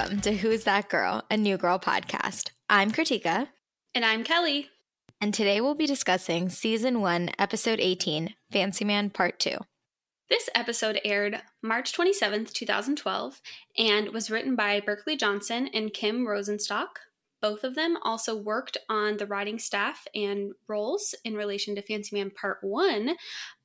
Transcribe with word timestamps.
Welcome 0.00 0.22
to 0.22 0.34
Who's 0.34 0.64
That 0.64 0.88
Girl, 0.88 1.24
a 1.30 1.36
New 1.36 1.58
Girl 1.58 1.78
podcast. 1.78 2.52
I'm 2.70 2.90
Kritika. 2.90 3.48
And 3.94 4.02
I'm 4.02 4.24
Kelly. 4.24 4.70
And 5.20 5.34
today 5.34 5.60
we'll 5.60 5.74
be 5.74 5.86
discussing 5.86 6.48
Season 6.48 7.02
1, 7.02 7.32
Episode 7.38 7.80
18, 7.80 8.34
Fancy 8.50 8.86
Man 8.86 9.10
Part 9.10 9.38
2. 9.38 9.58
This 10.30 10.48
episode 10.54 11.02
aired 11.04 11.42
March 11.62 11.92
27th, 11.92 12.50
2012, 12.54 13.42
and 13.76 14.08
was 14.08 14.30
written 14.30 14.56
by 14.56 14.80
Berkeley 14.80 15.18
Johnson 15.18 15.68
and 15.74 15.92
Kim 15.92 16.26
Rosenstock. 16.26 16.96
Both 17.42 17.62
of 17.62 17.74
them 17.74 17.98
also 18.02 18.34
worked 18.34 18.78
on 18.88 19.18
the 19.18 19.26
writing 19.26 19.58
staff 19.58 20.06
and 20.14 20.52
roles 20.66 21.14
in 21.24 21.34
relation 21.34 21.74
to 21.74 21.82
Fancy 21.82 22.16
Man 22.16 22.30
Part 22.30 22.60
1. 22.62 23.16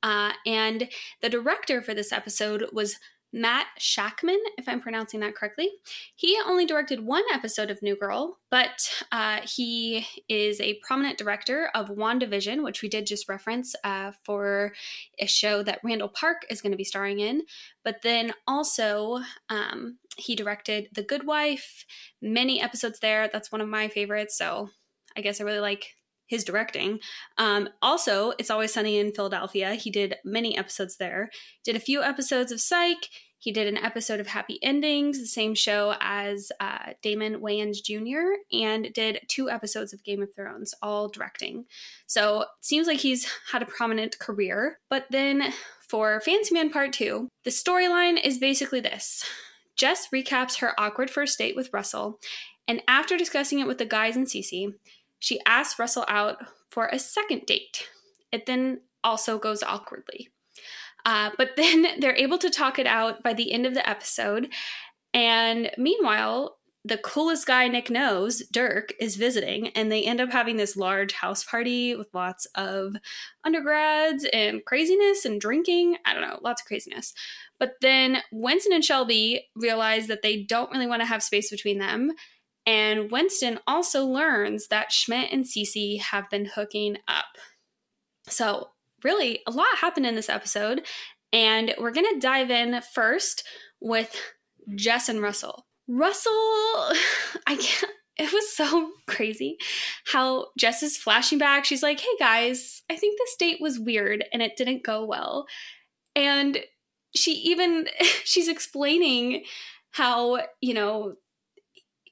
Uh, 0.02 0.32
and 0.44 0.90
the 1.22 1.30
director 1.30 1.80
for 1.80 1.94
this 1.94 2.12
episode 2.12 2.66
was 2.74 2.96
Matt 3.36 3.66
Shakman, 3.78 4.38
if 4.56 4.66
I'm 4.66 4.80
pronouncing 4.80 5.20
that 5.20 5.34
correctly. 5.34 5.68
He 6.14 6.38
only 6.46 6.64
directed 6.64 7.04
one 7.04 7.22
episode 7.30 7.70
of 7.70 7.82
New 7.82 7.94
Girl, 7.94 8.38
but 8.50 8.90
uh, 9.12 9.40
he 9.44 10.06
is 10.26 10.58
a 10.58 10.80
prominent 10.82 11.18
director 11.18 11.68
of 11.74 11.90
WandaVision, 11.90 12.64
which 12.64 12.80
we 12.80 12.88
did 12.88 13.06
just 13.06 13.28
reference 13.28 13.74
uh, 13.84 14.12
for 14.24 14.72
a 15.20 15.26
show 15.26 15.62
that 15.62 15.80
Randall 15.84 16.08
Park 16.08 16.46
is 16.48 16.62
going 16.62 16.72
to 16.72 16.78
be 16.78 16.84
starring 16.84 17.20
in. 17.20 17.42
But 17.84 18.00
then 18.02 18.32
also, 18.48 19.20
um, 19.50 19.98
he 20.16 20.34
directed 20.34 20.88
The 20.94 21.02
Good 21.02 21.26
Wife, 21.26 21.84
many 22.22 22.58
episodes 22.62 23.00
there. 23.00 23.28
That's 23.30 23.52
one 23.52 23.60
of 23.60 23.68
my 23.68 23.88
favorites. 23.88 24.38
So 24.38 24.70
I 25.14 25.20
guess 25.20 25.42
I 25.42 25.44
really 25.44 25.60
like 25.60 25.88
his 26.26 26.42
directing. 26.42 27.00
Um, 27.38 27.68
also, 27.82 28.32
It's 28.38 28.50
Always 28.50 28.72
Sunny 28.72 28.98
in 28.98 29.12
Philadelphia. 29.12 29.74
He 29.74 29.90
did 29.90 30.16
many 30.24 30.56
episodes 30.56 30.96
there. 30.96 31.30
Did 31.64 31.76
a 31.76 31.80
few 31.80 32.02
episodes 32.02 32.50
of 32.50 32.60
Psych. 32.60 33.08
He 33.38 33.52
did 33.52 33.66
an 33.66 33.76
episode 33.76 34.18
of 34.18 34.26
Happy 34.26 34.58
Endings, 34.62 35.18
the 35.18 35.26
same 35.26 35.54
show 35.54 35.94
as 36.00 36.50
uh, 36.58 36.94
Damon 37.02 37.40
Wayans 37.40 37.82
Jr., 37.84 38.38
and 38.52 38.92
did 38.92 39.20
two 39.28 39.50
episodes 39.50 39.92
of 39.92 40.04
Game 40.04 40.22
of 40.22 40.34
Thrones, 40.34 40.74
all 40.82 41.08
directing. 41.08 41.66
So 42.06 42.42
it 42.42 42.48
seems 42.60 42.86
like 42.86 42.98
he's 42.98 43.28
had 43.52 43.62
a 43.62 43.66
prominent 43.66 44.18
career. 44.18 44.78
But 44.88 45.06
then 45.10 45.52
for 45.88 46.20
Fancy 46.20 46.54
Man 46.54 46.70
Part 46.70 46.92
2, 46.94 47.28
the 47.44 47.50
storyline 47.50 48.22
is 48.22 48.38
basically 48.38 48.80
this 48.80 49.24
Jess 49.76 50.08
recaps 50.12 50.58
her 50.60 50.78
awkward 50.80 51.10
first 51.10 51.38
date 51.38 51.54
with 51.54 51.72
Russell, 51.72 52.18
and 52.66 52.82
after 52.88 53.16
discussing 53.16 53.60
it 53.60 53.66
with 53.66 53.78
the 53.78 53.84
guys 53.84 54.16
and 54.16 54.26
Cece, 54.26 54.72
she 55.18 55.40
asks 55.46 55.78
Russell 55.78 56.04
out 56.08 56.38
for 56.70 56.86
a 56.86 56.98
second 56.98 57.46
date. 57.46 57.88
It 58.32 58.46
then 58.46 58.80
also 59.04 59.38
goes 59.38 59.62
awkwardly. 59.62 60.28
Uh, 61.06 61.30
but 61.38 61.56
then 61.56 61.86
they're 62.00 62.16
able 62.16 62.36
to 62.38 62.50
talk 62.50 62.78
it 62.78 62.86
out 62.86 63.22
by 63.22 63.32
the 63.32 63.52
end 63.52 63.64
of 63.64 63.72
the 63.72 63.88
episode. 63.88 64.52
And 65.14 65.70
meanwhile, 65.78 66.58
the 66.84 66.98
coolest 66.98 67.46
guy 67.46 67.66
Nick 67.66 67.90
knows, 67.90 68.42
Dirk, 68.52 68.92
is 69.00 69.16
visiting, 69.16 69.68
and 69.68 69.90
they 69.90 70.04
end 70.04 70.20
up 70.20 70.30
having 70.30 70.56
this 70.56 70.76
large 70.76 71.12
house 71.14 71.42
party 71.42 71.96
with 71.96 72.08
lots 72.12 72.46
of 72.54 72.94
undergrads 73.44 74.24
and 74.32 74.64
craziness 74.64 75.24
and 75.24 75.40
drinking. 75.40 75.96
I 76.04 76.12
don't 76.12 76.22
know, 76.22 76.38
lots 76.42 76.62
of 76.62 76.66
craziness. 76.66 77.12
But 77.58 77.72
then 77.80 78.18
Winston 78.30 78.72
and 78.72 78.84
Shelby 78.84 79.48
realize 79.56 80.06
that 80.06 80.22
they 80.22 80.44
don't 80.44 80.70
really 80.70 80.86
want 80.86 81.00
to 81.02 81.06
have 81.06 81.24
space 81.24 81.50
between 81.50 81.78
them. 81.78 82.12
And 82.66 83.10
Winston 83.10 83.58
also 83.66 84.04
learns 84.04 84.68
that 84.68 84.92
Schmidt 84.92 85.32
and 85.32 85.44
Cece 85.44 86.00
have 86.00 86.30
been 86.30 86.46
hooking 86.46 86.98
up. 87.08 87.26
So 88.28 88.68
really 89.06 89.40
a 89.46 89.52
lot 89.52 89.68
happened 89.80 90.04
in 90.04 90.16
this 90.16 90.28
episode. 90.28 90.82
And 91.32 91.74
we're 91.78 91.92
going 91.92 92.12
to 92.12 92.20
dive 92.20 92.50
in 92.50 92.80
first 92.92 93.44
with 93.80 94.20
Jess 94.74 95.08
and 95.08 95.22
Russell. 95.22 95.66
Russell, 95.88 96.32
I 97.46 97.56
can't. 97.56 97.92
It 98.18 98.32
was 98.32 98.50
so 98.56 98.92
crazy 99.06 99.58
how 100.06 100.46
Jess 100.58 100.82
is 100.82 100.96
flashing 100.96 101.38
back. 101.38 101.64
She's 101.66 101.82
like, 101.82 102.00
hey 102.00 102.16
guys, 102.18 102.82
I 102.90 102.96
think 102.96 103.18
this 103.18 103.36
date 103.36 103.58
was 103.60 103.78
weird 103.78 104.24
and 104.32 104.40
it 104.40 104.56
didn't 104.56 104.84
go 104.84 105.04
well. 105.04 105.46
And 106.14 106.58
she 107.14 107.32
even, 107.32 107.86
she's 108.24 108.48
explaining 108.48 109.44
how, 109.90 110.38
you 110.62 110.72
know, 110.72 111.14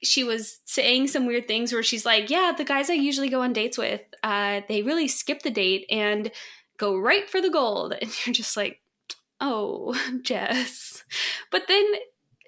she 0.03 0.23
was 0.23 0.59
saying 0.65 1.07
some 1.07 1.25
weird 1.25 1.47
things 1.47 1.73
where 1.73 1.81
she's 1.81 2.05
like, 2.05 2.29
yeah, 2.29 2.53
the 2.55 2.63
guys 2.63 2.91
I 2.91 2.93
usually 2.93 3.29
go 3.29 3.41
on 3.41 3.53
dates 3.53 3.77
with, 3.77 4.01
uh, 4.21 4.61
they 4.67 4.83
really 4.83 5.07
skip 5.07 5.41
the 5.41 5.49
date 5.49 5.87
and 5.89 6.31
go 6.77 6.97
right 6.97 7.29
for 7.29 7.41
the 7.41 7.49
gold. 7.49 7.93
And 8.01 8.11
you're 8.25 8.33
just 8.33 8.57
like, 8.57 8.81
oh, 9.41 9.99
Jess. 10.21 11.03
But 11.51 11.63
then 11.67 11.85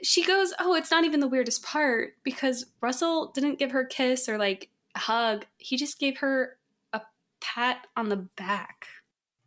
she 0.04 0.24
goes, 0.24 0.54
oh, 0.60 0.76
it's 0.76 0.92
not 0.92 1.06
even 1.06 1.20
the 1.20 1.28
weirdest 1.28 1.64
part 1.64 2.14
because 2.24 2.66
Russell 2.82 3.32
didn't 3.34 3.60
give 3.60 3.72
her 3.72 3.82
a 3.82 3.88
kiss 3.88 4.30
or 4.30 4.38
like 4.38 4.70
a 4.96 5.00
hug. 5.00 5.46
He 5.58 5.78
just 5.78 6.00
gave 6.00 6.18
her 6.20 6.58
a 6.94 7.02
pat 7.42 7.88
on 7.96 8.10
the 8.10 8.18
back. 8.18 8.88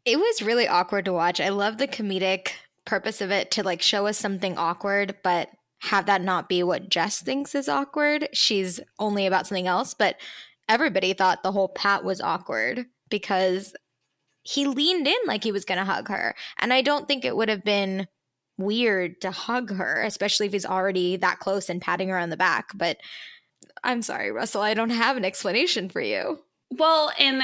It 0.05 0.19
was 0.19 0.43
really 0.43 0.67
awkward 0.67 1.05
to 1.05 1.13
watch. 1.13 1.41
I 1.41 1.51
love 1.51 1.79
the 1.79 1.87
comedic 1.87 2.49
purpose 2.85 3.21
of 3.21 3.31
it 3.31 3.51
to 3.53 3.63
like 3.63 3.83
show 3.83 4.07
us 4.07 4.19
something 4.19 4.57
awkward, 4.57 5.17
but 5.23 5.51
have 5.81 6.07
that 6.07 6.23
not 6.23 6.49
be 6.49 6.63
what 6.63 6.89
Jess 6.89 7.23
thinks 7.23 7.55
is 7.55 7.69
awkward. 7.69 8.29
She's 8.33 8.81
only 8.99 9.27
about 9.27 9.47
something 9.47 9.67
else, 9.67 9.95
but 9.95 10.17
everybody 10.69 11.13
thought 11.13 11.43
the 11.43 11.53
whole 11.53 11.69
pat 11.69 12.05
was 12.05 12.21
awkward 12.21 12.87
because 13.09 13.75
he 14.43 14.67
leaned 14.67 15.07
in 15.07 15.19
like 15.27 15.45
he 15.45 15.53
was 15.53 15.65
going 15.65 15.79
to 15.79 15.85
hug 15.85 16.09
her. 16.09 16.35
And 16.59 16.73
I 16.73 16.83
don't 16.83 17.07
think 17.07 17.25
it 17.25 17.37
would 17.37 17.49
have 17.49 17.65
been 17.65 18.09
weird 18.59 19.21
to 19.23 19.31
hug 19.31 19.75
her, 19.75 20.03
especially 20.03 20.47
if 20.47 20.53
he's 20.53 20.67
already 20.67 21.17
that 21.17 21.39
close 21.39 21.69
and 21.69 21.81
patting 21.81 22.09
her 22.09 22.19
on 22.19 22.31
the 22.31 22.37
back. 22.37 22.71
But 22.75 22.99
I'm 23.83 24.03
sorry, 24.03 24.31
Russell, 24.31 24.63
I 24.63 24.75
don't 24.75 24.91
have 24.91 25.17
an 25.17 25.25
explanation 25.25 25.89
for 25.89 26.01
you. 26.01 26.41
Well, 26.73 27.11
and 27.19 27.43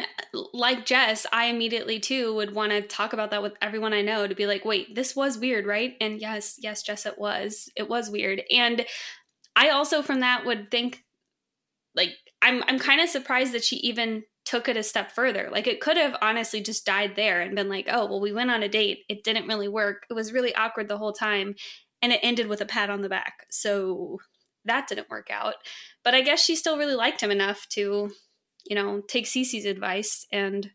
like 0.52 0.86
Jess, 0.86 1.26
I 1.32 1.46
immediately 1.46 1.98
too 1.98 2.34
would 2.36 2.54
want 2.54 2.70
to 2.70 2.80
talk 2.80 3.12
about 3.12 3.32
that 3.32 3.42
with 3.42 3.54
everyone 3.60 3.92
I 3.92 4.02
know 4.02 4.26
to 4.26 4.34
be 4.36 4.46
like, 4.46 4.64
wait, 4.64 4.94
this 4.94 5.16
was 5.16 5.36
weird, 5.36 5.66
right? 5.66 5.96
And 6.00 6.20
yes, 6.20 6.56
yes, 6.60 6.82
Jess, 6.82 7.06
it 7.06 7.18
was. 7.18 7.68
It 7.76 7.88
was 7.88 8.08
weird. 8.08 8.42
And 8.50 8.86
I 9.56 9.70
also 9.70 10.02
from 10.02 10.20
that 10.20 10.44
would 10.44 10.70
think 10.70 11.02
like 11.96 12.10
I'm 12.40 12.62
I'm 12.68 12.78
kind 12.78 13.00
of 13.00 13.08
surprised 13.08 13.52
that 13.52 13.64
she 13.64 13.76
even 13.76 14.22
took 14.46 14.68
it 14.68 14.76
a 14.76 14.82
step 14.82 15.12
further. 15.12 15.48
Like 15.50 15.66
it 15.66 15.80
could 15.80 15.96
have 15.96 16.16
honestly 16.22 16.62
just 16.62 16.86
died 16.86 17.16
there 17.16 17.42
and 17.42 17.56
been 17.56 17.68
like, 17.68 17.88
oh, 17.90 18.06
well, 18.06 18.20
we 18.20 18.32
went 18.32 18.50
on 18.50 18.62
a 18.62 18.68
date. 18.68 19.00
It 19.08 19.24
didn't 19.24 19.48
really 19.48 19.68
work. 19.68 20.06
It 20.08 20.14
was 20.14 20.32
really 20.32 20.54
awkward 20.54 20.88
the 20.88 20.98
whole 20.98 21.12
time. 21.12 21.56
And 22.00 22.12
it 22.12 22.20
ended 22.22 22.46
with 22.46 22.60
a 22.60 22.66
pat 22.66 22.88
on 22.88 23.02
the 23.02 23.08
back. 23.08 23.46
So 23.50 24.18
that 24.64 24.86
didn't 24.88 25.10
work 25.10 25.28
out. 25.30 25.56
But 26.04 26.14
I 26.14 26.22
guess 26.22 26.44
she 26.44 26.54
still 26.54 26.78
really 26.78 26.94
liked 26.94 27.20
him 27.20 27.30
enough 27.30 27.66
to, 27.70 28.10
you 28.64 28.76
know, 28.76 29.02
take 29.08 29.26
Cece's 29.26 29.64
advice 29.64 30.26
and 30.30 30.70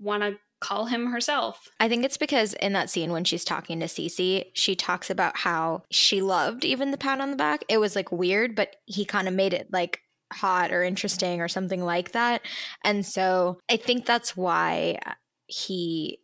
want 0.00 0.22
to 0.22 0.36
call 0.60 0.86
him 0.86 1.06
herself. 1.06 1.68
I 1.78 1.88
think 1.88 2.04
it's 2.04 2.16
because 2.16 2.54
in 2.54 2.72
that 2.72 2.90
scene 2.90 3.12
when 3.12 3.24
she's 3.24 3.44
talking 3.44 3.78
to 3.80 3.86
Cece, 3.86 4.46
she 4.54 4.74
talks 4.74 5.10
about 5.10 5.36
how 5.36 5.84
she 5.90 6.22
loved 6.22 6.64
even 6.64 6.90
the 6.90 6.98
pat 6.98 7.20
on 7.20 7.30
the 7.30 7.36
back. 7.36 7.64
It 7.68 7.78
was 7.78 7.94
like 7.94 8.10
weird, 8.10 8.56
but 8.56 8.76
he 8.86 9.04
kind 9.04 9.28
of 9.28 9.34
made 9.34 9.52
it 9.52 9.68
like 9.70 10.00
hot 10.32 10.72
or 10.72 10.82
interesting 10.82 11.40
or 11.40 11.48
something 11.48 11.82
like 11.82 12.12
that. 12.12 12.42
And 12.84 13.04
so 13.04 13.58
I 13.70 13.76
think 13.76 14.06
that's 14.06 14.36
why 14.36 14.98
he 15.46 16.20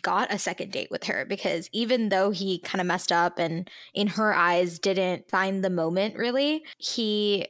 got 0.00 0.32
a 0.32 0.38
second 0.38 0.72
date 0.72 0.90
with 0.90 1.04
her 1.04 1.26
because 1.26 1.68
even 1.72 2.08
though 2.08 2.30
he 2.30 2.58
kind 2.58 2.80
of 2.80 2.86
messed 2.86 3.12
up 3.12 3.38
and 3.38 3.68
in 3.92 4.06
her 4.06 4.32
eyes 4.32 4.78
didn't 4.78 5.28
find 5.28 5.62
the 5.62 5.70
moment 5.70 6.16
really, 6.16 6.64
he 6.78 7.46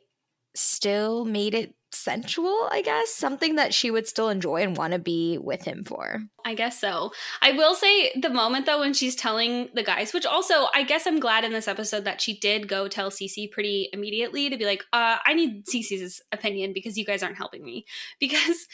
still 0.55 1.25
made 1.25 1.55
it 1.55 1.75
sensual, 1.95 2.69
I 2.71 2.83
guess, 2.83 3.11
something 3.11 3.57
that 3.57 3.75
she 3.75 3.91
would 3.91 4.07
still 4.07 4.29
enjoy 4.29 4.63
and 4.63 4.77
want 4.77 4.93
to 4.93 4.99
be 4.99 5.39
with 5.39 5.65
him 5.65 5.85
for. 5.85 6.23
I 6.45 6.55
guess 6.55 6.81
so. 6.81 7.13
I 7.41 7.53
will 7.53 7.75
say 7.75 8.13
the 8.21 8.31
moment 8.31 8.67
though 8.67 8.81
when 8.81 8.95
she's 8.95 9.15
telling 9.15 9.69
the 9.75 9.83
guys, 9.83 10.13
which 10.13 10.27
also 10.27 10.67
I 10.75 10.83
guess 10.83 11.07
I'm 11.07 11.21
glad 11.21 11.45
in 11.45 11.53
this 11.53 11.69
episode 11.69 12.05
that 12.05 12.21
she 12.21 12.39
did 12.39 12.69
go 12.69 12.89
tell 12.89 13.11
Cece 13.11 13.51
pretty 13.51 13.89
immediately 13.93 14.51
to 14.51 14.57
be 14.57 14.65
like, 14.65 14.85
uh, 14.93 15.19
I 15.25 15.35
need 15.35 15.67
Cece's 15.67 16.21
opinion 16.33 16.73
because 16.73 16.97
you 16.97 17.05
guys 17.05 17.23
aren't 17.23 17.37
helping 17.37 17.65
me. 17.65 17.85
Because 18.21 18.67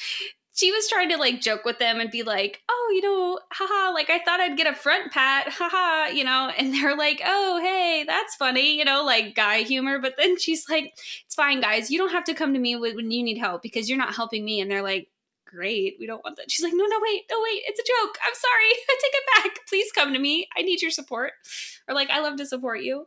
she 0.58 0.72
was 0.72 0.88
trying 0.88 1.08
to 1.08 1.16
like 1.16 1.40
joke 1.40 1.64
with 1.64 1.78
them 1.78 2.00
and 2.00 2.10
be 2.10 2.24
like, 2.24 2.64
oh, 2.68 2.90
you 2.92 3.00
know, 3.00 3.38
haha, 3.52 3.92
like 3.92 4.10
I 4.10 4.18
thought 4.18 4.40
I'd 4.40 4.56
get 4.56 4.66
a 4.66 4.74
front 4.74 5.12
pat, 5.12 5.46
haha, 5.48 6.12
you 6.12 6.24
know, 6.24 6.50
and 6.58 6.74
they're 6.74 6.96
like, 6.96 7.22
oh, 7.24 7.60
hey, 7.62 8.02
that's 8.04 8.34
funny, 8.34 8.76
you 8.76 8.84
know, 8.84 9.04
like 9.04 9.36
guy 9.36 9.58
humor. 9.58 10.00
But 10.00 10.14
then 10.18 10.36
she's 10.36 10.68
like, 10.68 10.94
it's 11.24 11.36
fine, 11.36 11.60
guys, 11.60 11.92
you 11.92 11.98
don't 11.98 12.10
have 12.10 12.24
to 12.24 12.34
come 12.34 12.54
to 12.54 12.58
me 12.58 12.74
when 12.74 13.12
you 13.12 13.22
need 13.22 13.38
help 13.38 13.62
because 13.62 13.88
you're 13.88 13.98
not 13.98 14.16
helping 14.16 14.44
me. 14.44 14.60
And 14.60 14.68
they're 14.68 14.82
like, 14.82 15.06
great, 15.46 15.94
we 16.00 16.06
don't 16.06 16.24
want 16.24 16.36
that. 16.38 16.50
She's 16.50 16.64
like, 16.64 16.74
no, 16.74 16.84
no, 16.84 16.98
wait, 17.00 17.22
no, 17.30 17.36
wait, 17.40 17.62
it's 17.64 17.78
a 17.78 17.84
joke. 17.84 18.18
I'm 18.26 18.34
sorry, 18.34 18.64
I 18.64 18.96
take 19.00 19.14
it 19.14 19.24
back. 19.36 19.66
Please 19.68 19.92
come 19.92 20.12
to 20.12 20.18
me. 20.18 20.48
I 20.56 20.62
need 20.62 20.82
your 20.82 20.90
support. 20.90 21.34
Or 21.86 21.94
like, 21.94 22.10
I 22.10 22.18
love 22.18 22.36
to 22.38 22.46
support 22.46 22.80
you. 22.80 23.06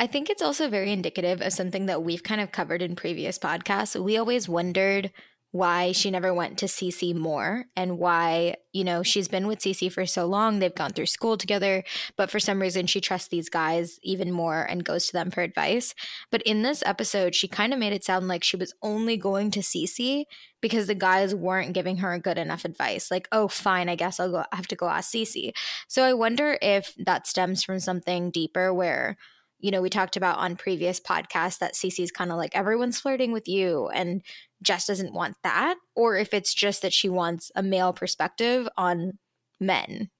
I 0.00 0.08
think 0.08 0.28
it's 0.28 0.42
also 0.42 0.68
very 0.68 0.90
indicative 0.90 1.40
of 1.40 1.52
something 1.52 1.86
that 1.86 2.02
we've 2.02 2.24
kind 2.24 2.40
of 2.40 2.50
covered 2.50 2.82
in 2.82 2.96
previous 2.96 3.38
podcasts. 3.38 4.02
We 4.02 4.16
always 4.16 4.48
wondered 4.48 5.12
why 5.50 5.92
she 5.92 6.10
never 6.10 6.34
went 6.34 6.58
to 6.58 6.66
Cece 6.66 7.14
more 7.14 7.64
and 7.74 7.98
why, 7.98 8.56
you 8.72 8.84
know, 8.84 9.02
she's 9.02 9.28
been 9.28 9.46
with 9.46 9.60
Cece 9.60 9.90
for 9.90 10.04
so 10.04 10.26
long. 10.26 10.58
They've 10.58 10.74
gone 10.74 10.92
through 10.92 11.06
school 11.06 11.38
together, 11.38 11.84
but 12.16 12.30
for 12.30 12.38
some 12.38 12.60
reason 12.60 12.86
she 12.86 13.00
trusts 13.00 13.28
these 13.28 13.48
guys 13.48 13.98
even 14.02 14.30
more 14.30 14.62
and 14.62 14.84
goes 14.84 15.06
to 15.06 15.14
them 15.14 15.30
for 15.30 15.40
advice. 15.40 15.94
But 16.30 16.42
in 16.42 16.62
this 16.62 16.82
episode, 16.84 17.34
she 17.34 17.48
kind 17.48 17.72
of 17.72 17.78
made 17.78 17.94
it 17.94 18.04
sound 18.04 18.28
like 18.28 18.44
she 18.44 18.56
was 18.58 18.74
only 18.82 19.16
going 19.16 19.50
to 19.52 19.60
Cece 19.60 20.24
because 20.60 20.86
the 20.86 20.94
guys 20.94 21.34
weren't 21.34 21.72
giving 21.72 21.98
her 21.98 22.18
good 22.18 22.36
enough 22.36 22.66
advice. 22.66 23.10
Like, 23.10 23.26
oh, 23.32 23.48
fine, 23.48 23.88
I 23.88 23.96
guess 23.96 24.20
I'll 24.20 24.30
go 24.30 24.44
I 24.52 24.56
have 24.56 24.68
to 24.68 24.76
go 24.76 24.88
ask 24.88 25.14
Cece. 25.14 25.52
So 25.88 26.04
I 26.04 26.12
wonder 26.12 26.58
if 26.60 26.94
that 27.06 27.26
stems 27.26 27.64
from 27.64 27.80
something 27.80 28.30
deeper 28.30 28.74
where 28.74 29.16
you 29.60 29.72
know, 29.72 29.82
we 29.82 29.90
talked 29.90 30.16
about 30.16 30.38
on 30.38 30.56
previous 30.56 31.00
podcasts 31.00 31.58
that 31.58 31.74
Cece's 31.74 32.12
kind 32.12 32.30
of 32.30 32.36
like 32.36 32.54
everyone's 32.54 33.00
flirting 33.00 33.32
with 33.32 33.48
you 33.48 33.88
and 33.88 34.22
Jess 34.62 34.86
doesn't 34.86 35.14
want 35.14 35.36
that, 35.42 35.76
or 35.94 36.16
if 36.16 36.34
it's 36.34 36.54
just 36.54 36.82
that 36.82 36.92
she 36.92 37.08
wants 37.08 37.50
a 37.54 37.62
male 37.62 37.92
perspective 37.92 38.68
on 38.76 39.18
men. 39.60 40.10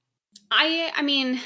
I 0.50 0.92
I 0.94 1.02
mean, 1.02 1.40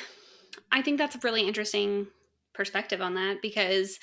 I 0.70 0.82
think 0.82 0.98
that's 0.98 1.16
a 1.16 1.20
really 1.22 1.46
interesting 1.46 2.08
perspective 2.54 3.00
on 3.00 3.14
that 3.14 3.40
because 3.40 3.98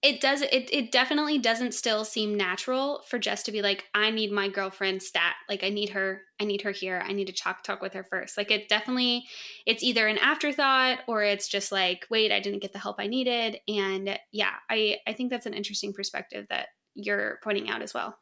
it 0.00 0.20
does 0.20 0.42
it 0.42 0.70
it 0.72 0.92
definitely 0.92 1.38
doesn't 1.38 1.74
still 1.74 2.04
seem 2.04 2.36
natural 2.36 3.02
for 3.08 3.18
Jess 3.18 3.42
to 3.42 3.52
be 3.52 3.62
like 3.62 3.84
I 3.94 4.10
need 4.10 4.30
my 4.30 4.48
girlfriend 4.48 5.02
stat. 5.02 5.34
Like 5.48 5.64
I 5.64 5.70
need 5.70 5.90
her 5.90 6.22
I 6.40 6.44
need 6.44 6.62
her 6.62 6.70
here. 6.70 7.02
I 7.04 7.12
need 7.12 7.26
to 7.26 7.32
talk 7.32 7.64
talk 7.64 7.82
with 7.82 7.94
her 7.94 8.04
first. 8.04 8.36
Like 8.36 8.52
it 8.52 8.68
definitely 8.68 9.24
it's 9.66 9.82
either 9.82 10.06
an 10.06 10.18
afterthought 10.18 11.00
or 11.08 11.24
it's 11.24 11.48
just 11.48 11.72
like 11.72 12.06
wait 12.10 12.30
I 12.30 12.38
didn't 12.38 12.62
get 12.62 12.72
the 12.72 12.78
help 12.78 12.96
I 13.00 13.08
needed. 13.08 13.58
And 13.66 14.18
yeah 14.30 14.54
I 14.70 14.98
I 15.06 15.14
think 15.14 15.30
that's 15.30 15.46
an 15.46 15.54
interesting 15.54 15.92
perspective 15.92 16.46
that 16.48 16.68
you're 16.98 17.38
pointing 17.42 17.70
out 17.70 17.82
as 17.82 17.94
well 17.94 18.18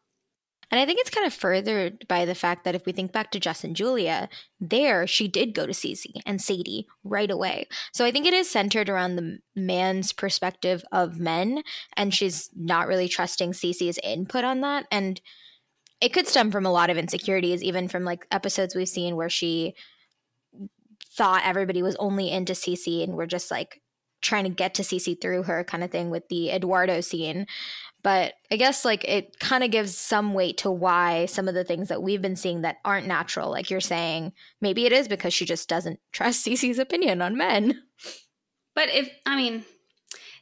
and 0.71 0.81
I 0.81 0.87
think 0.87 0.99
it's 1.01 1.11
kind 1.11 1.27
of 1.27 1.33
furthered 1.33 2.07
by 2.09 2.25
the 2.25 2.35
fact 2.35 2.65
that 2.65 2.75
if 2.75 2.87
we 2.87 2.93
think 2.93 3.13
back 3.13 3.31
to 3.31 3.41
Jess 3.41 3.63
and 3.63 3.77
Julia, 3.77 4.29
there 4.59 5.07
she 5.07 5.29
did 5.29 5.55
go 5.55 5.65
to 5.65 5.73
Cece 5.73 6.21
and 6.27 6.43
Sadie 6.43 6.89
right 7.05 7.31
away. 7.31 7.69
So 7.93 8.05
I 8.05 8.11
think 8.11 8.27
it 8.27 8.35
is 8.35 8.51
centered 8.51 8.89
around 8.89 9.15
the 9.15 9.39
man's 9.55 10.13
perspective 10.13 10.85
of 10.91 11.21
men, 11.21 11.63
and 11.97 12.13
she's 12.13 12.51
not 12.57 12.89
really 12.89 13.07
trusting 13.07 13.53
Cece's 13.53 13.99
input 14.03 14.43
on 14.43 14.61
that. 14.63 14.87
And 14.91 15.21
it 16.01 16.13
could 16.13 16.27
stem 16.27 16.51
from 16.51 16.67
a 16.67 16.73
lot 16.73 16.91
of 16.91 16.99
insecurities, 16.99 17.63
even 17.63 17.87
from 17.87 18.05
like 18.05 18.27
episodes 18.33 18.75
we've 18.75 18.89
seen 18.89 19.15
where 19.15 19.31
she 19.31 19.75
thought 21.17 21.43
everybody 21.45 21.83
was 21.83 21.97
only 21.97 22.31
into 22.31 22.55
Cece 22.55 23.05
and 23.05 23.15
we're 23.15 23.27
just 23.27 23.51
like 23.53 23.81
trying 24.21 24.45
to 24.45 24.51
get 24.51 24.75
to 24.75 24.83
Cece 24.83 25.21
through 25.21 25.45
her 25.45 25.63
kind 25.63 25.85
of 25.85 25.91
thing 25.91 26.11
with 26.11 26.29
the 26.29 26.51
Eduardo 26.51 27.01
scene. 27.01 27.47
But 28.07 28.35
I 28.53 28.57
guess 28.57 28.85
like 28.85 29.03
it 29.03 29.41
kind 29.41 29.65
of 29.65 29.73
gives 29.73 29.99
some 29.99 30.33
weight 30.33 30.59
to 30.59 30.71
why 30.71 31.27
some 31.27 31.49
of 31.49 31.55
the 31.55 31.65
things 31.65 31.89
that 31.89 32.05
we've 32.05 32.23
been 32.23 32.37
seeing 32.37 32.61
that 32.61 32.77
aren't 32.85 33.09
natural, 33.09 33.51
like 33.51 33.69
you're 33.69 33.81
saying, 33.81 34.33
maybe 34.61 34.87
it 34.87 34.93
is 34.93 35.09
because 35.09 35.35
she 35.35 35.45
just 35.45 35.69
doesn't 35.69 35.99
trust 36.13 36.47
Cece's 36.47 36.79
opinion 36.79 37.21
on 37.21 37.37
men. 37.37 37.83
But 38.77 38.91
if, 38.91 39.11
I 39.27 39.35
mean, 39.35 39.65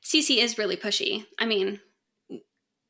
Cece 0.05 0.37
is 0.37 0.59
really 0.59 0.77
pushy. 0.77 1.25
I 1.39 1.47
mean, 1.47 1.81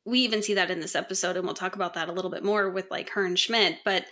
we 0.03 0.19
even 0.19 0.43
see 0.43 0.55
that 0.55 0.69
in 0.69 0.81
this 0.81 0.93
episode, 0.93 1.37
and 1.37 1.45
we'll 1.45 1.55
talk 1.55 1.75
about 1.75 1.93
that 1.93 2.09
a 2.09 2.11
little 2.11 2.29
bit 2.29 2.43
more 2.43 2.69
with 2.69 2.91
like 2.91 3.11
her 3.11 3.23
and 3.23 3.39
Schmidt. 3.39 3.77
But 3.85 4.07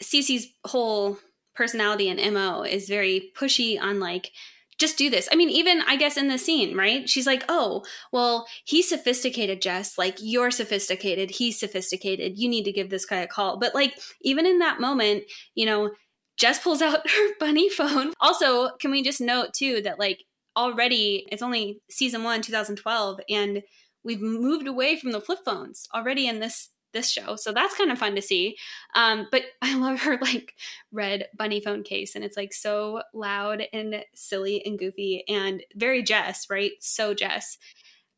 Cece's 0.00 0.46
whole 0.64 1.18
personality 1.56 2.08
and 2.08 2.34
MO 2.34 2.62
is 2.62 2.88
very 2.88 3.32
pushy 3.36 3.82
on 3.82 3.98
like, 3.98 4.30
just 4.78 4.96
do 4.96 5.10
this. 5.10 5.28
I 5.30 5.36
mean, 5.36 5.50
even 5.50 5.82
I 5.86 5.96
guess 5.96 6.16
in 6.16 6.28
the 6.28 6.38
scene, 6.38 6.76
right? 6.76 7.08
She's 7.08 7.26
like, 7.26 7.44
oh, 7.48 7.84
well, 8.12 8.46
he's 8.64 8.88
sophisticated, 8.88 9.60
Jess. 9.60 9.98
Like, 9.98 10.16
you're 10.20 10.52
sophisticated. 10.52 11.30
He's 11.30 11.58
sophisticated. 11.58 12.38
You 12.38 12.48
need 12.48 12.64
to 12.64 12.72
give 12.72 12.88
this 12.88 13.04
guy 13.04 13.18
a 13.18 13.26
call. 13.26 13.58
But 13.58 13.74
like, 13.74 13.98
even 14.22 14.46
in 14.46 14.60
that 14.60 14.80
moment, 14.80 15.24
you 15.54 15.66
know, 15.66 15.90
Jess 16.36 16.60
pulls 16.60 16.80
out 16.80 17.08
her 17.10 17.34
bunny 17.40 17.68
phone. 17.68 18.14
Also, 18.20 18.70
can 18.80 18.90
we 18.90 19.02
just 19.02 19.20
note 19.20 19.52
too 19.52 19.82
that 19.82 19.98
like 19.98 20.24
already 20.56 21.26
it's 21.30 21.42
only 21.42 21.80
season 21.90 22.22
one, 22.22 22.40
2012, 22.40 23.20
and 23.28 23.62
we've 24.04 24.20
moved 24.20 24.66
away 24.66 24.96
from 24.98 25.12
the 25.12 25.20
flip 25.20 25.40
phones 25.44 25.88
already 25.94 26.28
in 26.28 26.38
this 26.38 26.70
this 26.92 27.10
show. 27.10 27.36
So 27.36 27.52
that's 27.52 27.76
kind 27.76 27.90
of 27.90 27.98
fun 27.98 28.14
to 28.14 28.22
see. 28.22 28.56
Um, 28.94 29.26
but 29.30 29.42
I 29.62 29.76
love 29.76 30.00
her 30.00 30.18
like 30.20 30.54
red 30.92 31.26
bunny 31.36 31.60
phone 31.60 31.82
case, 31.82 32.14
and 32.14 32.24
it's 32.24 32.36
like 32.36 32.52
so 32.52 33.02
loud 33.14 33.62
and 33.72 34.04
silly 34.14 34.62
and 34.64 34.78
goofy 34.78 35.24
and 35.28 35.62
very 35.74 36.02
Jess, 36.02 36.46
right? 36.50 36.72
So 36.80 37.14
Jess. 37.14 37.58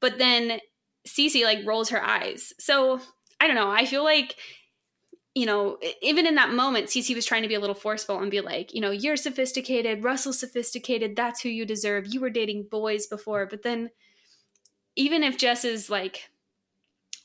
But 0.01 0.19
then 0.19 0.61
Cece 1.07 1.45
like 1.45 1.67
rolls 1.67 1.91
her 1.91 2.03
eyes. 2.03 2.53
So 2.59 3.01
I 3.41 3.47
don't 3.47 3.57
know. 3.57 3.71
I 3.71 3.87
feel 3.87 4.05
like 4.05 4.37
you 5.35 5.47
know, 5.47 5.79
even 6.03 6.27
in 6.27 6.35
that 6.35 6.51
moment, 6.51 6.89
Cece 6.89 7.15
was 7.15 7.25
trying 7.25 7.43
to 7.43 7.49
be 7.49 7.55
a 7.55 7.61
little 7.61 7.75
forceful 7.75 8.19
and 8.19 8.33
be 8.33 8.41
like, 8.41 8.75
you 8.75 8.81
know, 8.81 8.91
you're 8.91 9.17
sophisticated, 9.17 10.03
Russell's 10.03 10.41
sophisticated, 10.41 11.15
that's 11.15 11.41
who 11.41 11.49
you 11.49 11.65
deserve. 11.65 12.13
You 12.13 12.21
were 12.21 12.31
dating 12.31 12.67
boys 12.69 13.07
before. 13.07 13.47
But 13.47 13.63
then, 13.63 13.91
even 14.97 15.23
if 15.23 15.39
Jess 15.39 15.65
is 15.65 15.89
like 15.89 16.31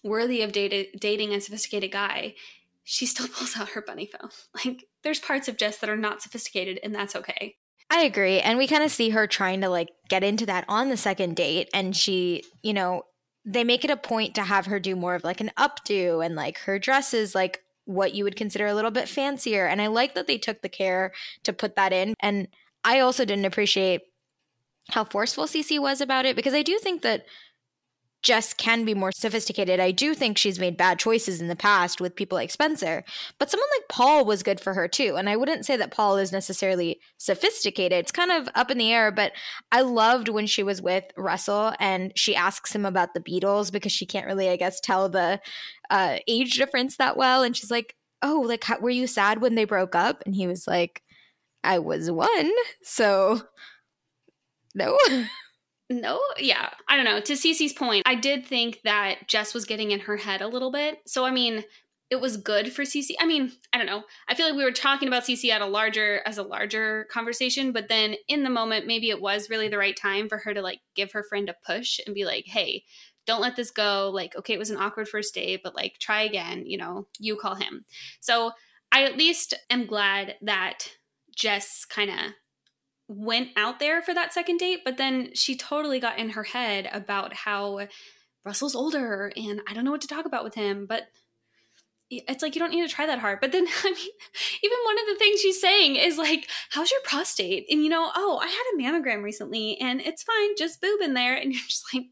worthy 0.06 0.42
of 0.42 0.52
dating 0.52 1.34
a 1.34 1.42
sophisticated 1.42 1.92
guy, 1.92 2.36
she 2.84 3.06
still 3.06 3.28
pulls 3.34 3.58
out 3.58 3.70
her 3.70 3.82
bunny 3.82 4.06
phone. 4.06 4.30
Like, 4.64 4.86
there's 5.04 5.20
parts 5.20 5.48
of 5.48 5.58
Jess 5.58 5.78
that 5.78 5.90
are 5.90 5.98
not 5.98 6.22
sophisticated, 6.22 6.80
and 6.84 6.96
that's 6.96 7.16
okay. 7.16 7.56
I 7.90 8.04
agree. 8.04 8.40
And 8.40 8.58
we 8.58 8.68
kind 8.68 8.84
of 8.84 8.92
see 8.92 9.10
her 9.10 9.28
trying 9.28 9.62
to 9.62 9.70
like 9.70 9.90
get 10.10 10.24
into 10.24 10.46
that 10.48 10.66
on 10.68 10.90
the 10.90 10.98
second 10.98 11.36
date. 11.36 11.70
And 11.74 11.96
she, 11.96 12.44
you 12.64 12.74
know, 12.74 13.04
they 13.46 13.64
make 13.64 13.86
it 13.86 13.92
a 13.92 13.98
point 13.98 14.34
to 14.36 14.42
have 14.42 14.66
her 14.66 14.80
do 14.80 14.96
more 14.96 15.14
of 15.14 15.24
like 15.24 15.40
an 15.40 15.52
updo 15.58 16.26
and 16.26 16.36
like 16.36 16.58
her 16.60 16.80
dress 16.80 17.14
is 17.14 17.36
like 17.36 17.62
what 17.86 18.16
you 18.16 18.24
would 18.24 18.36
consider 18.36 18.66
a 18.66 18.74
little 18.74 18.90
bit 18.90 19.08
fancier. 19.08 19.68
And 19.68 19.82
I 19.84 19.88
like 19.88 20.16
that 20.16 20.26
they 20.26 20.40
took 20.40 20.64
the 20.64 20.70
care 20.70 21.14
to 21.44 21.54
put 21.54 21.76
that 21.76 21.94
in. 21.94 22.16
And 22.20 22.48
I 22.84 23.00
also 23.00 23.24
didn't 23.24 23.46
appreciate 23.46 24.02
how 24.90 25.04
forceful 25.04 25.46
Cece 25.46 25.80
was 25.80 26.02
about 26.02 26.26
it 26.26 26.36
because 26.36 26.56
I 26.56 26.64
do 26.64 26.80
think 26.80 27.04
that 27.04 27.26
Jess 28.26 28.56
can 28.56 28.86
be 28.86 28.96
more 28.96 29.12
sophisticated. 29.12 29.80
I 29.80 29.92
do 29.92 30.16
think 30.16 30.36
she's 30.36 30.58
made 30.58 30.78
bad 30.78 30.98
choices 30.98 31.40
in 31.40 31.48
the 31.48 31.56
past 31.56 32.02
with 32.02 32.16
people 32.16 32.36
like 32.36 32.50
Spencer, 32.50 33.04
but 33.38 33.52
someone 33.52 33.70
like 33.78 33.88
Paul 33.88 34.26
was 34.26 34.42
good 34.42 34.60
for 34.60 34.74
her 34.74 34.88
too. 34.88 35.16
And 35.16 35.30
I 35.30 35.38
wouldn't 35.38 35.64
say 35.64 35.78
that 35.78 35.92
Paul 35.92 36.18
is 36.18 36.32
necessarily 36.32 37.00
sophisticated. 37.18 38.00
It's 38.00 38.12
kind 38.12 38.32
of 38.32 38.50
up 38.56 38.72
in 38.72 38.80
the 38.80 38.92
air, 38.92 39.12
but 39.12 39.34
I 39.72 39.82
loved 39.82 40.28
when 40.28 40.48
she 40.48 40.64
was 40.64 40.82
with 40.82 41.04
Russell 41.16 41.74
and 41.80 42.12
she 42.16 42.36
asks 42.36 42.74
him 42.74 42.84
about 42.84 43.14
the 43.14 43.22
Beatles 43.22 43.72
because 43.72 43.92
she 43.92 44.08
can't 44.08 44.26
really, 44.26 44.50
I 44.50 44.56
guess, 44.56 44.80
tell 44.80 45.08
the 45.08 45.40
uh, 45.92 46.18
age 46.28 46.56
difference 46.56 46.98
that 46.98 47.18
well. 47.18 47.44
And 47.44 47.56
she's 47.56 47.70
like, 47.70 47.96
Oh, 48.24 48.44
like, 48.44 48.64
how, 48.64 48.80
were 48.80 48.90
you 48.90 49.06
sad 49.06 49.40
when 49.40 49.54
they 49.54 49.66
broke 49.66 49.94
up? 49.94 50.24
And 50.26 50.34
he 50.34 50.48
was 50.48 50.66
like, 50.68 51.04
I 51.64 51.78
was 51.78 52.10
one. 52.10 52.52
So, 52.82 53.42
no. 54.74 54.98
No, 55.90 56.20
yeah. 56.40 56.70
I 56.88 56.96
don't 56.96 57.06
know. 57.06 57.20
To 57.20 57.34
Cece's 57.34 57.74
point, 57.74 58.04
I 58.06 58.16
did 58.16 58.46
think 58.46 58.82
that 58.84 59.28
Jess 59.28 59.54
was 59.54 59.66
getting 59.66 59.92
in 59.92 60.00
her 60.02 60.18
head 60.18 60.42
a 60.42 60.48
little 60.48 60.72
bit. 60.72 61.00
So, 61.06 61.26
I 61.26 61.32
mean, 61.32 61.64
it 62.10 62.22
was 62.22 62.38
good 62.38 62.72
for 62.72 62.84
Cece. 62.84 63.16
I 63.20 63.26
mean, 63.26 63.52
I 63.74 63.78
don't 63.78 63.88
know. 63.88 64.04
I 64.28 64.36
feel 64.36 64.48
like 64.48 64.56
we 64.56 64.64
were 64.64 64.72
talking 64.72 65.08
about 65.08 65.24
Cece 65.24 65.50
at 65.50 65.62
a 65.62 65.66
larger 65.66 66.22
as 66.26 66.38
a 66.38 66.44
larger 66.44 67.08
conversation, 67.12 67.72
but 67.72 67.88
then 67.90 68.16
in 68.28 68.44
the 68.44 68.50
moment, 68.50 68.88
maybe 68.88 69.10
it 69.10 69.22
was 69.22 69.50
really 69.50 69.68
the 69.68 69.78
right 69.78 69.96
time 69.96 70.30
for 70.30 70.38
her 70.40 70.54
to 70.54 70.62
like 70.62 70.80
give 70.96 71.12
her 71.12 71.24
friend 71.24 71.50
a 71.50 71.56
push 71.66 72.00
and 72.06 72.14
be 72.16 72.26
like, 72.26 72.46
"Hey, 72.46 72.84
don't 73.26 73.42
let 73.42 73.56
this 73.56 73.72
go. 73.72 74.12
Like, 74.14 74.36
okay, 74.36 74.54
it 74.54 74.60
was 74.60 74.70
an 74.70 74.78
awkward 74.78 75.10
first 75.10 75.34
date, 75.34 75.62
but 75.64 75.76
like 75.76 75.98
try 76.00 76.22
again, 76.22 76.66
you 76.66 76.78
know, 76.78 77.08
you 77.20 77.36
call 77.36 77.56
him." 77.56 77.86
So, 78.20 78.52
I 78.92 79.04
at 79.04 79.18
least 79.18 79.56
am 79.70 79.88
glad 79.88 80.36
that 80.42 80.90
Jess 81.36 81.86
kind 81.86 82.12
of 82.12 82.18
went 83.08 83.50
out 83.56 83.80
there 83.80 84.02
for 84.02 84.14
that 84.14 84.34
second 84.34 84.58
date, 84.58 84.82
but 84.84 84.98
then 84.98 85.30
she 85.34 85.56
totally 85.56 86.00
got 86.00 86.18
in 86.18 86.32
her 86.32 86.44
head 86.44 86.90
about 86.92 87.34
how 87.34 87.88
Russell's 88.44 88.76
older 88.76 89.32
and 89.36 89.62
I 89.68 89.74
don't 89.74 89.86
know 89.86 89.92
what 89.92 90.02
to 90.02 90.08
talk 90.08 90.26
about 90.26 90.44
with 90.44 90.56
him, 90.56 90.86
but 90.86 91.04
it's 92.10 92.44
like 92.44 92.56
you 92.56 92.60
don't 92.60 92.72
need 92.72 92.88
to 92.88 92.94
try 92.94 93.06
that 93.06 93.20
hard. 93.20 93.40
But 93.42 93.52
then 93.52 93.66
I 93.84 93.92
mean, 93.92 94.10
even 94.64 94.78
one 94.86 95.00
of 95.00 95.08
the 95.08 95.16
things 95.18 95.42
she's 95.42 95.60
saying 95.60 95.96
is 95.96 96.18
like, 96.18 96.48
"How's 96.70 96.92
your 96.92 97.02
prostate?" 97.04 97.66
And 97.70 97.84
you 97.84 97.90
know, 97.90 98.12
"Oh, 98.16 98.40
I 98.42 98.48
had 98.48 98.64
a 98.74 98.82
mammogram 98.82 99.24
recently 99.24 99.78
and 99.80 100.02
it's 100.02 100.24
fine, 100.24 100.56
just 100.58 100.82
boob 100.82 101.02
in 101.02 101.14
there." 101.14 101.36
And 101.36 101.52
you're 101.52 101.64
just 101.68 101.86
like, 101.94 102.06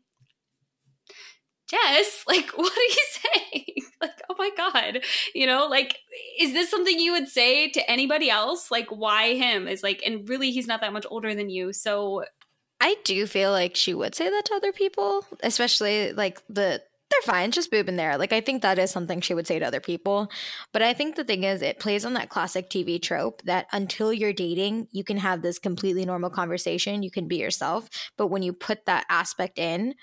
Jess, 1.73 2.23
like, 2.27 2.49
what 2.51 2.71
are 2.71 2.81
you 2.81 3.05
saying? 3.51 3.65
like, 4.01 4.21
oh 4.29 4.35
my 4.37 4.51
God. 4.55 4.99
You 5.33 5.47
know, 5.47 5.67
like, 5.67 5.99
is 6.39 6.53
this 6.53 6.69
something 6.69 6.99
you 6.99 7.11
would 7.13 7.29
say 7.29 7.69
to 7.69 7.91
anybody 7.91 8.29
else? 8.29 8.69
Like, 8.69 8.89
why 8.89 9.35
him? 9.35 9.67
Is 9.67 9.83
like, 9.83 10.01
and 10.05 10.27
really, 10.27 10.51
he's 10.51 10.67
not 10.67 10.81
that 10.81 10.93
much 10.93 11.05
older 11.09 11.33
than 11.33 11.49
you. 11.49 11.73
So 11.73 12.25
I 12.81 12.97
do 13.05 13.25
feel 13.27 13.51
like 13.51 13.75
she 13.75 13.93
would 13.93 14.13
say 14.13 14.29
that 14.29 14.45
to 14.45 14.55
other 14.55 14.73
people, 14.73 15.25
especially 15.41 16.11
like 16.13 16.41
the 16.49 16.81
they're 17.13 17.33
fine, 17.33 17.51
just 17.51 17.69
boob 17.69 17.89
in 17.89 17.95
there. 17.95 18.17
Like 18.17 18.33
I 18.33 18.41
think 18.41 18.61
that 18.61 18.79
is 18.79 18.89
something 18.89 19.21
she 19.21 19.33
would 19.33 19.45
say 19.45 19.59
to 19.59 19.67
other 19.67 19.79
people. 19.79 20.29
But 20.71 20.81
I 20.81 20.93
think 20.93 21.15
the 21.15 21.23
thing 21.23 21.43
is 21.43 21.61
it 21.61 21.79
plays 21.79 22.05
on 22.05 22.13
that 22.13 22.29
classic 22.29 22.69
TV 22.69 23.01
trope 23.01 23.41
that 23.43 23.67
until 23.71 24.11
you're 24.11 24.33
dating, 24.33 24.87
you 24.91 25.03
can 25.03 25.17
have 25.17 25.41
this 25.41 25.59
completely 25.59 26.05
normal 26.05 26.29
conversation, 26.29 27.03
you 27.03 27.11
can 27.11 27.27
be 27.27 27.37
yourself, 27.37 27.87
but 28.17 28.27
when 28.27 28.41
you 28.41 28.51
put 28.51 28.85
that 28.85 29.05
aspect 29.09 29.59
in, 29.59 29.93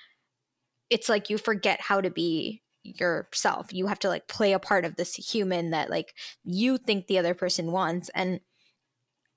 it's 0.90 1.08
like 1.08 1.30
you 1.30 1.38
forget 1.38 1.80
how 1.80 2.00
to 2.00 2.10
be 2.10 2.62
yourself. 2.82 3.72
You 3.72 3.86
have 3.86 3.98
to 4.00 4.08
like 4.08 4.26
play 4.28 4.52
a 4.52 4.58
part 4.58 4.84
of 4.84 4.96
this 4.96 5.14
human 5.14 5.70
that 5.70 5.90
like 5.90 6.14
you 6.44 6.78
think 6.78 7.06
the 7.06 7.18
other 7.18 7.34
person 7.34 7.72
wants. 7.72 8.10
And 8.14 8.40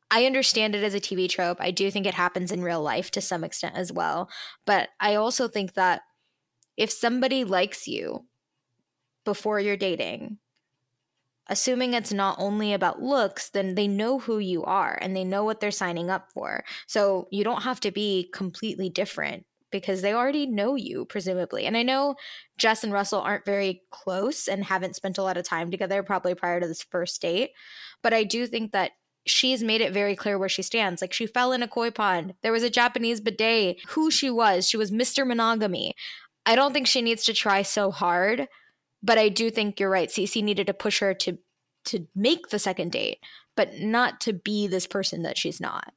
I 0.10 0.26
understand 0.26 0.76
it 0.76 0.84
as 0.84 0.94
a 0.94 1.00
TV 1.00 1.30
trope. 1.30 1.58
I 1.60 1.72
do 1.72 1.90
think 1.92 2.06
it 2.06 2.14
happens 2.14 2.52
in 2.52 2.64
real 2.64 2.82
life 2.82 3.12
to 3.12 3.22
some 3.22 3.44
extent 3.44 3.76
as 3.76 3.92
well. 3.92 4.30
But 4.66 4.90
I 5.00 5.16
also 5.16 5.48
think 5.48 5.74
that 5.74 6.02
if 6.78 6.92
somebody 6.92 7.44
likes 7.44 7.88
you 7.88 8.26
before 9.26 9.60
you're 9.60 9.78
dating, 9.78 10.38
assuming 11.48 11.94
it's 11.94 12.14
not 12.14 12.38
only 12.40 12.74
about 12.74 13.02
looks, 13.02 13.50
then 13.50 13.76
they 13.76 13.88
know 13.88 14.20
who 14.20 14.40
you 14.40 14.64
are 14.64 14.98
and 15.02 15.16
they 15.16 15.24
know 15.24 15.44
what 15.44 15.60
they're 15.60 15.72
signing 15.72 16.10
up 16.10 16.32
for. 16.32 16.64
So 16.88 17.28
you 17.32 17.44
don't 17.44 17.64
have 17.64 17.80
to 17.82 17.92
be 17.92 18.30
completely 18.34 18.90
different 18.90 19.46
because 19.74 20.02
they 20.02 20.14
already 20.14 20.46
know 20.46 20.76
you, 20.76 21.04
presumably. 21.04 21.66
And 21.66 21.76
I 21.76 21.84
know 21.84 22.16
Jess 22.58 22.86
and 22.86 22.94
Russell 22.94 23.20
aren't 23.20 23.44
very 23.44 23.82
close 23.92 24.48
and 24.48 24.64
haven't 24.64 24.96
spent 24.96 25.18
a 25.18 25.24
lot 25.24 25.36
of 25.36 25.44
time 25.44 25.70
together, 25.70 26.02
probably 26.02 26.34
prior 26.34 26.62
to 26.62 26.68
this 26.68 26.82
first 26.82 27.22
date. 27.22 27.50
But 28.02 28.14
I 28.14 28.24
do 28.24 28.48
think 28.48 28.72
that 28.72 28.92
she's 29.26 29.64
made 29.64 29.82
it 29.82 29.92
very 29.92 30.16
clear 30.16 30.38
where 30.38 30.48
she 30.48 30.62
stands. 30.62 31.02
Like 31.02 31.12
she 31.12 31.28
fell 31.28 31.52
in 31.52 31.64
a 31.64 31.68
koi 31.68 31.92
pond. 31.92 32.36
There 32.42 32.54
was 32.54 32.64
a 32.64 32.70
Japanese 32.70 33.20
bidet. 33.20 33.78
Who 33.90 34.10
she 34.10 34.30
was. 34.30 34.70
She 34.70 34.78
was 34.78 34.92
Mr. 34.92 35.28
Monogamy. 35.28 35.94
I 36.46 36.56
don't 36.56 36.72
think 36.72 36.88
she 36.88 37.02
needs 37.02 37.26
to 37.26 37.34
try 37.34 37.62
so 37.62 37.92
hard, 37.92 38.48
but 39.02 39.18
I 39.18 39.30
do 39.30 39.50
think 39.50 39.80
you're 39.80 39.90
right. 39.90 40.10
Cece 40.10 40.44
needed 40.44 40.68
to 40.68 40.74
push 40.74 41.00
her 41.00 41.14
to 41.16 41.38
to 41.86 42.08
make 42.16 42.48
the 42.48 42.60
second 42.60 42.94
date, 42.94 43.18
but 43.58 43.80
not 43.80 44.22
to 44.22 44.32
be 44.32 44.68
this 44.68 44.88
person 44.88 45.24
that 45.24 45.38
she's 45.38 45.60
not. 45.60 45.94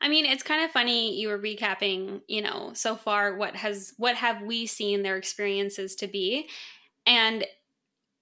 I 0.00 0.08
mean, 0.08 0.26
it's 0.26 0.42
kind 0.42 0.64
of 0.64 0.70
funny 0.70 1.18
you 1.18 1.28
were 1.28 1.38
recapping, 1.38 2.20
you 2.28 2.40
know, 2.40 2.70
so 2.74 2.94
far 2.94 3.36
what 3.36 3.56
has 3.56 3.94
what 3.96 4.16
have 4.16 4.42
we 4.42 4.66
seen 4.66 5.02
their 5.02 5.16
experiences 5.16 5.96
to 5.96 6.06
be? 6.06 6.48
And 7.04 7.44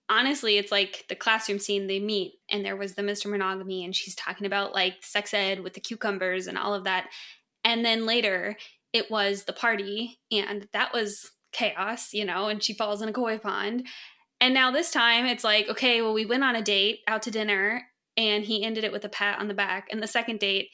honestly, 0.08 0.56
it's 0.56 0.72
like 0.72 1.04
the 1.08 1.14
classroom 1.14 1.58
scene 1.58 1.86
they 1.86 2.00
meet 2.00 2.34
and 2.50 2.64
there 2.64 2.76
was 2.76 2.94
the 2.94 3.02
Mr. 3.02 3.30
Monogamy 3.30 3.84
and 3.84 3.94
she's 3.94 4.14
talking 4.14 4.46
about 4.46 4.72
like 4.72 4.94
sex 5.02 5.34
ed 5.34 5.60
with 5.60 5.74
the 5.74 5.80
cucumbers 5.80 6.46
and 6.46 6.56
all 6.56 6.74
of 6.74 6.84
that. 6.84 7.08
And 7.64 7.84
then 7.84 8.06
later 8.06 8.56
it 8.92 9.10
was 9.10 9.44
the 9.44 9.52
party 9.52 10.18
and 10.30 10.68
that 10.72 10.94
was 10.94 11.30
chaos, 11.52 12.14
you 12.14 12.24
know, 12.24 12.48
and 12.48 12.62
she 12.62 12.72
falls 12.72 13.02
in 13.02 13.08
a 13.08 13.12
koi 13.12 13.38
pond. 13.38 13.86
And 14.40 14.54
now 14.54 14.70
this 14.70 14.90
time 14.90 15.26
it's 15.26 15.44
like, 15.44 15.68
okay, 15.68 16.02
well, 16.02 16.14
we 16.14 16.26
went 16.26 16.44
on 16.44 16.56
a 16.56 16.62
date 16.62 17.00
out 17.06 17.22
to 17.22 17.30
dinner 17.30 17.82
and 18.16 18.44
he 18.44 18.62
ended 18.62 18.84
it 18.84 18.92
with 18.92 19.04
a 19.04 19.10
pat 19.10 19.38
on 19.40 19.48
the 19.48 19.54
back. 19.54 19.88
And 19.90 20.02
the 20.02 20.06
second 20.06 20.40
date 20.40 20.70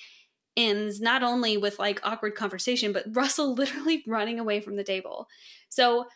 ends 0.57 1.01
not 1.01 1.23
only 1.23 1.57
with 1.57 1.79
like 1.79 2.01
awkward 2.03 2.35
conversation, 2.35 2.93
but 2.93 3.05
Russell 3.13 3.55
literally 3.57 4.03
running 4.07 4.39
away 4.39 4.61
from 4.61 4.77
the 4.77 4.85
table. 4.85 5.27
So 5.69 6.07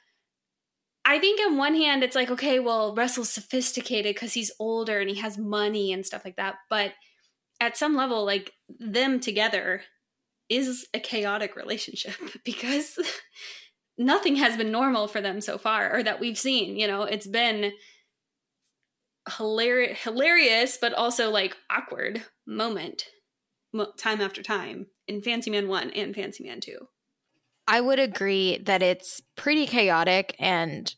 I 1.04 1.18
think 1.20 1.40
on 1.40 1.56
one 1.56 1.76
hand, 1.76 2.02
it's 2.02 2.16
like, 2.16 2.30
okay, 2.30 2.58
well, 2.58 2.94
Russell's 2.94 3.30
sophisticated 3.30 4.14
because 4.14 4.34
he's 4.34 4.50
older 4.58 4.98
and 4.98 5.08
he 5.08 5.16
has 5.16 5.38
money 5.38 5.92
and 5.92 6.04
stuff 6.04 6.24
like 6.24 6.36
that. 6.36 6.56
But 6.68 6.92
at 7.60 7.76
some 7.76 7.94
level, 7.94 8.24
like 8.24 8.52
them 8.68 9.20
together 9.20 9.82
is 10.48 10.86
a 10.92 11.00
chaotic 11.00 11.56
relationship 11.56 12.14
because 12.44 12.98
nothing 13.98 14.36
has 14.36 14.56
been 14.56 14.72
normal 14.72 15.06
for 15.06 15.20
them 15.20 15.40
so 15.40 15.58
far 15.58 15.96
or 15.96 16.02
that 16.02 16.20
we've 16.20 16.38
seen. 16.38 16.76
You 16.76 16.88
know, 16.88 17.02
it's 17.02 17.26
been 17.26 17.72
hilarious, 19.36 20.02
hilarious, 20.02 20.76
but 20.80 20.92
also 20.92 21.30
like 21.30 21.56
awkward 21.70 22.24
moment 22.46 23.04
time 23.96 24.20
after 24.20 24.42
time 24.42 24.86
in 25.06 25.22
Fancy 25.22 25.50
Man 25.50 25.68
1 25.68 25.90
and 25.90 26.14
Fancy 26.14 26.44
Man 26.44 26.60
2. 26.60 26.88
I 27.68 27.80
would 27.80 27.98
agree 27.98 28.58
that 28.58 28.82
it's 28.82 29.20
pretty 29.36 29.66
chaotic 29.66 30.36
and 30.38 30.94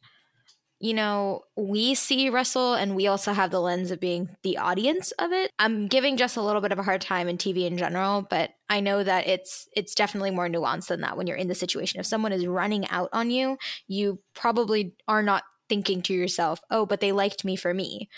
you 0.80 0.94
know, 0.94 1.42
we 1.56 1.94
see 1.94 2.30
Russell 2.30 2.74
and 2.74 2.94
we 2.94 3.08
also 3.08 3.32
have 3.32 3.50
the 3.50 3.60
lens 3.60 3.90
of 3.90 3.98
being 3.98 4.36
the 4.44 4.58
audience 4.58 5.10
of 5.12 5.32
it. 5.32 5.50
I'm 5.58 5.88
giving 5.88 6.16
just 6.16 6.36
a 6.36 6.42
little 6.42 6.60
bit 6.60 6.70
of 6.70 6.78
a 6.78 6.84
hard 6.84 7.00
time 7.00 7.28
in 7.28 7.36
TV 7.36 7.66
in 7.66 7.76
general, 7.76 8.22
but 8.22 8.50
I 8.68 8.78
know 8.78 9.02
that 9.02 9.26
it's 9.26 9.66
it's 9.74 9.94
definitely 9.94 10.30
more 10.30 10.48
nuanced 10.48 10.86
than 10.86 11.00
that 11.00 11.16
when 11.16 11.26
you're 11.26 11.36
in 11.36 11.48
the 11.48 11.54
situation. 11.56 11.98
If 11.98 12.06
someone 12.06 12.32
is 12.32 12.46
running 12.46 12.88
out 12.90 13.08
on 13.12 13.30
you, 13.30 13.58
you 13.88 14.20
probably 14.34 14.94
are 15.08 15.22
not 15.22 15.42
thinking 15.68 16.00
to 16.02 16.14
yourself, 16.14 16.60
"Oh, 16.70 16.86
but 16.86 17.00
they 17.00 17.10
liked 17.10 17.44
me 17.44 17.56
for 17.56 17.74
me." 17.74 18.08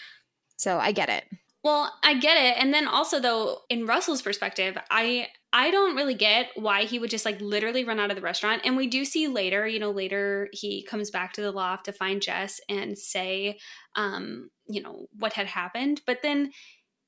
So, 0.59 0.79
I 0.79 0.93
get 0.93 1.09
it. 1.09 1.25
Well, 1.63 1.93
I 2.03 2.15
get 2.15 2.39
it. 2.39 2.57
And 2.59 2.73
then 2.73 2.87
also 2.87 3.21
though, 3.21 3.59
in 3.69 3.87
Russell's 3.87 4.23
perspective, 4.23 4.79
I 4.91 5.29
I 5.53 5.71
don't 5.71 5.97
really 5.97 6.15
get 6.15 6.49
why 6.55 6.85
he 6.85 6.99
would 6.99 7.11
just 7.11 7.25
like 7.25 7.41
literally 7.41 7.85
run 7.85 7.99
out 8.01 8.11
of 8.11 8.17
the 8.17 8.23
restaurant. 8.23 8.63
And 8.65 8.77
we 8.77 8.87
do 8.87 9.05
see 9.05 9.29
later, 9.29 9.67
you 9.67 9.79
know, 9.79 9.91
later 9.91 10.49
he 10.53 10.83
comes 10.85 11.11
back 11.11 11.33
to 11.35 11.43
the 11.43 11.53
loft 11.53 11.85
to 11.87 11.93
find 11.93 12.23
Jess 12.23 12.61
and 12.69 12.97
say 12.97 13.59
um, 13.97 14.51
you 14.69 14.81
know, 14.81 15.07
what 15.19 15.35
had 15.35 15.49
happened. 15.49 16.01
But 16.07 16.23
then 16.23 16.53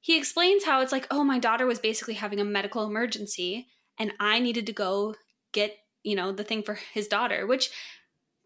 he 0.00 0.18
explains 0.18 0.64
how 0.64 0.80
it's 0.80 0.92
like, 0.92 1.06
"Oh, 1.10 1.24
my 1.24 1.38
daughter 1.38 1.66
was 1.66 1.78
basically 1.78 2.14
having 2.14 2.40
a 2.40 2.44
medical 2.44 2.84
emergency 2.86 3.68
and 3.98 4.12
I 4.20 4.40
needed 4.40 4.66
to 4.66 4.72
go 4.72 5.14
get, 5.52 5.76
you 6.02 6.16
know, 6.16 6.32
the 6.32 6.44
thing 6.44 6.62
for 6.62 6.74
his 6.92 7.08
daughter." 7.08 7.46
Which 7.46 7.70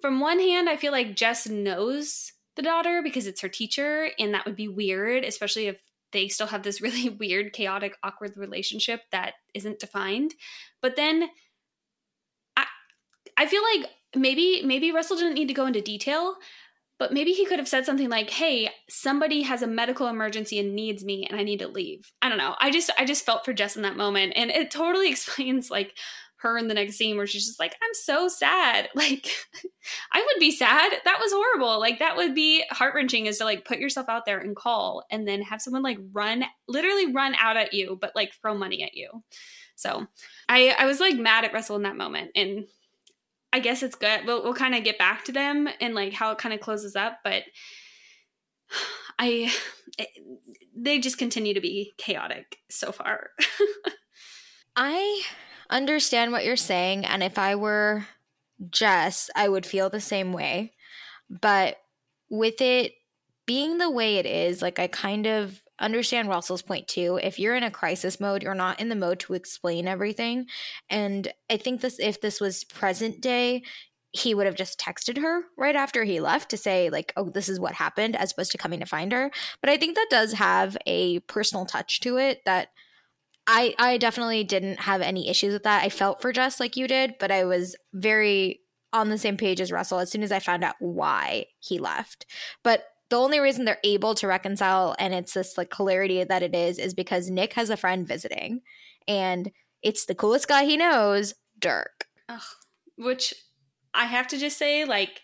from 0.00 0.20
one 0.20 0.40
hand, 0.40 0.68
I 0.68 0.76
feel 0.76 0.92
like 0.92 1.16
Jess 1.16 1.48
knows 1.48 2.32
the 2.56 2.62
daughter 2.62 3.02
because 3.02 3.26
it's 3.26 3.40
her 3.42 3.48
teacher 3.48 4.10
and 4.18 4.32
that 4.34 4.46
would 4.46 4.56
be 4.56 4.68
weird 4.68 5.24
especially 5.24 5.66
if 5.66 5.78
they 6.12 6.28
still 6.28 6.48
have 6.48 6.62
this 6.62 6.80
really 6.82 7.08
weird, 7.08 7.52
chaotic, 7.52 7.96
awkward 8.02 8.36
relationship 8.36 9.02
that 9.12 9.34
isn't 9.54 9.78
defined. 9.78 10.34
But 10.82 10.96
then 10.96 11.28
I 12.56 12.66
I 13.36 13.46
feel 13.46 13.62
like 13.62 13.90
maybe 14.14 14.62
maybe 14.64 14.92
Russell 14.92 15.16
didn't 15.16 15.34
need 15.34 15.48
to 15.48 15.54
go 15.54 15.66
into 15.66 15.80
detail, 15.80 16.36
but 16.98 17.12
maybe 17.12 17.32
he 17.32 17.46
could 17.46 17.58
have 17.58 17.68
said 17.68 17.84
something 17.84 18.08
like, 18.08 18.30
"Hey, 18.30 18.70
somebody 18.88 19.42
has 19.42 19.62
a 19.62 19.66
medical 19.66 20.08
emergency 20.08 20.58
and 20.58 20.74
needs 20.74 21.04
me 21.04 21.26
and 21.26 21.38
I 21.38 21.42
need 21.42 21.58
to 21.60 21.68
leave." 21.68 22.12
I 22.22 22.28
don't 22.28 22.38
know. 22.38 22.54
I 22.58 22.70
just 22.70 22.90
I 22.98 23.04
just 23.04 23.26
felt 23.26 23.44
for 23.44 23.52
Jess 23.52 23.76
in 23.76 23.82
that 23.82 23.96
moment 23.96 24.32
and 24.36 24.50
it 24.50 24.70
totally 24.70 25.10
explains 25.10 25.70
like 25.70 25.96
her 26.38 26.58
in 26.58 26.68
the 26.68 26.74
next 26.74 26.96
scene 26.96 27.16
where 27.16 27.26
she's 27.26 27.46
just 27.46 27.60
like, 27.60 27.74
I'm 27.82 27.94
so 27.94 28.28
sad. 28.28 28.88
Like, 28.96 29.28
I 30.12 30.20
would 30.20 30.40
be 30.40 30.50
sad. 30.50 30.92
That 31.04 31.18
was 31.20 31.32
horrible. 31.32 31.78
Like, 31.78 32.00
that 32.00 32.16
would 32.16 32.34
be 32.34 32.64
heart 32.70 32.94
wrenching 32.94 33.26
is 33.26 33.38
to 33.38 33.44
like 33.44 33.64
put 33.64 33.78
yourself 33.78 34.08
out 34.08 34.24
there 34.24 34.38
and 34.38 34.56
call 34.56 35.04
and 35.10 35.28
then 35.28 35.42
have 35.42 35.62
someone 35.62 35.82
like 35.82 35.98
run, 36.12 36.44
literally 36.66 37.12
run 37.12 37.34
out 37.36 37.56
at 37.56 37.72
you, 37.72 37.96
but 38.00 38.16
like 38.16 38.32
throw 38.34 38.54
money 38.54 38.82
at 38.82 38.94
you. 38.94 39.22
So 39.76 40.06
I, 40.48 40.74
I 40.78 40.86
was 40.86 40.98
like 40.98 41.16
mad 41.16 41.44
at 41.44 41.52
Russell 41.52 41.76
in 41.76 41.82
that 41.82 41.96
moment. 41.96 42.32
And 42.34 42.66
I 43.52 43.60
guess 43.60 43.82
it's 43.82 43.94
good. 43.94 44.26
We'll, 44.26 44.42
we'll 44.42 44.54
kind 44.54 44.74
of 44.74 44.82
get 44.82 44.98
back 44.98 45.24
to 45.26 45.32
them 45.32 45.68
and 45.80 45.94
like 45.94 46.12
how 46.12 46.32
it 46.32 46.38
kind 46.38 46.54
of 46.54 46.60
closes 46.60 46.96
up. 46.96 47.18
But 47.22 47.44
I, 49.18 49.52
it, 49.98 50.08
they 50.76 50.98
just 50.98 51.18
continue 51.18 51.54
to 51.54 51.60
be 51.60 51.94
chaotic 51.96 52.58
so 52.70 52.92
far. 52.92 53.30
I 54.76 55.22
understand 55.70 56.32
what 56.32 56.44
you're 56.44 56.56
saying. 56.56 57.04
And 57.04 57.22
if 57.22 57.38
I 57.38 57.54
were 57.54 58.06
Jess, 58.70 59.30
I 59.36 59.48
would 59.48 59.66
feel 59.66 59.90
the 59.90 60.00
same 60.00 60.32
way. 60.32 60.72
But 61.28 61.76
with 62.30 62.60
it 62.60 62.92
being 63.46 63.78
the 63.78 63.90
way 63.90 64.16
it 64.16 64.26
is, 64.26 64.62
like 64.62 64.78
I 64.78 64.86
kind 64.86 65.26
of 65.26 65.62
understand 65.78 66.28
Russell's 66.28 66.62
point 66.62 66.88
too. 66.88 67.20
If 67.22 67.38
you're 67.38 67.54
in 67.54 67.62
a 67.62 67.70
crisis 67.70 68.18
mode, 68.18 68.42
you're 68.42 68.54
not 68.54 68.80
in 68.80 68.88
the 68.88 68.96
mode 68.96 69.20
to 69.20 69.34
explain 69.34 69.86
everything. 69.86 70.46
And 70.88 71.32
I 71.50 71.56
think 71.56 71.80
this 71.80 71.98
if 71.98 72.20
this 72.20 72.40
was 72.40 72.64
present 72.64 73.20
day, 73.20 73.62
he 74.12 74.34
would 74.34 74.46
have 74.46 74.54
just 74.54 74.80
texted 74.80 75.18
her 75.18 75.42
right 75.56 75.76
after 75.76 76.04
he 76.04 76.20
left 76.20 76.50
to 76.50 76.56
say 76.56 76.88
like 76.88 77.12
oh 77.16 77.28
this 77.28 77.48
is 77.48 77.60
what 77.60 77.74
happened 77.74 78.16
as 78.16 78.32
opposed 78.32 78.52
to 78.52 78.58
coming 78.58 78.80
to 78.80 78.86
find 78.86 79.12
her 79.12 79.30
but 79.60 79.68
i 79.68 79.76
think 79.76 79.94
that 79.94 80.06
does 80.08 80.32
have 80.32 80.76
a 80.86 81.18
personal 81.20 81.66
touch 81.66 82.00
to 82.00 82.16
it 82.16 82.40
that 82.44 82.68
I 83.46 83.74
I 83.78 83.98
definitely 83.98 84.44
didn't 84.44 84.80
have 84.80 85.00
any 85.00 85.28
issues 85.28 85.52
with 85.52 85.62
that. 85.64 85.84
I 85.84 85.88
felt 85.88 86.20
for 86.20 86.32
Jess 86.32 86.60
like 86.60 86.76
you 86.76 86.88
did, 86.88 87.14
but 87.18 87.30
I 87.30 87.44
was 87.44 87.76
very 87.92 88.60
on 88.92 89.08
the 89.08 89.18
same 89.18 89.36
page 89.36 89.60
as 89.60 89.72
Russell 89.72 89.98
as 89.98 90.10
soon 90.10 90.22
as 90.22 90.32
I 90.32 90.38
found 90.38 90.64
out 90.64 90.76
why 90.78 91.46
he 91.58 91.78
left. 91.78 92.26
But 92.62 92.84
the 93.10 93.16
only 93.16 93.38
reason 93.38 93.64
they're 93.64 93.78
able 93.84 94.14
to 94.16 94.26
reconcile 94.26 94.96
and 94.98 95.14
it's 95.14 95.34
this 95.34 95.56
like 95.56 95.74
hilarity 95.76 96.24
that 96.24 96.42
it 96.42 96.54
is 96.54 96.78
is 96.78 96.94
because 96.94 97.30
Nick 97.30 97.52
has 97.52 97.70
a 97.70 97.76
friend 97.76 98.06
visiting 98.06 98.62
and 99.06 99.52
it's 99.82 100.06
the 100.06 100.14
coolest 100.14 100.48
guy 100.48 100.64
he 100.64 100.76
knows, 100.76 101.34
Dirk. 101.58 102.06
Ugh, 102.28 102.40
which 102.96 103.34
I 103.94 104.06
have 104.06 104.26
to 104.28 104.38
just 104.38 104.58
say 104.58 104.84
like 104.84 105.20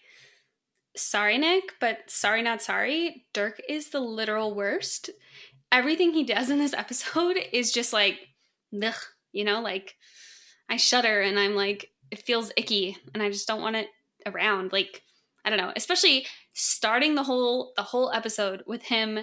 sorry 0.96 1.38
Nick, 1.38 1.74
but 1.80 1.98
sorry 2.08 2.42
not 2.42 2.62
sorry. 2.62 3.26
Dirk 3.32 3.60
is 3.68 3.90
the 3.90 4.00
literal 4.00 4.54
worst 4.54 5.10
everything 5.72 6.12
he 6.12 6.22
does 6.22 6.50
in 6.50 6.58
this 6.58 6.74
episode 6.74 7.38
is 7.52 7.72
just 7.72 7.92
like, 7.92 8.18
ugh, 8.82 8.94
you 9.32 9.44
know, 9.44 9.60
like 9.60 9.96
I 10.68 10.76
shudder 10.76 11.20
and 11.22 11.38
I'm 11.38 11.54
like, 11.54 11.90
it 12.10 12.22
feels 12.22 12.52
icky 12.56 12.96
and 13.14 13.22
I 13.22 13.30
just 13.30 13.48
don't 13.48 13.62
want 13.62 13.76
it 13.76 13.88
around. 14.26 14.72
Like, 14.72 15.02
I 15.44 15.50
don't 15.50 15.58
know, 15.58 15.72
especially 15.74 16.26
starting 16.52 17.14
the 17.14 17.24
whole 17.24 17.72
the 17.76 17.82
whole 17.82 18.12
episode 18.12 18.62
with 18.66 18.82
him 18.82 19.20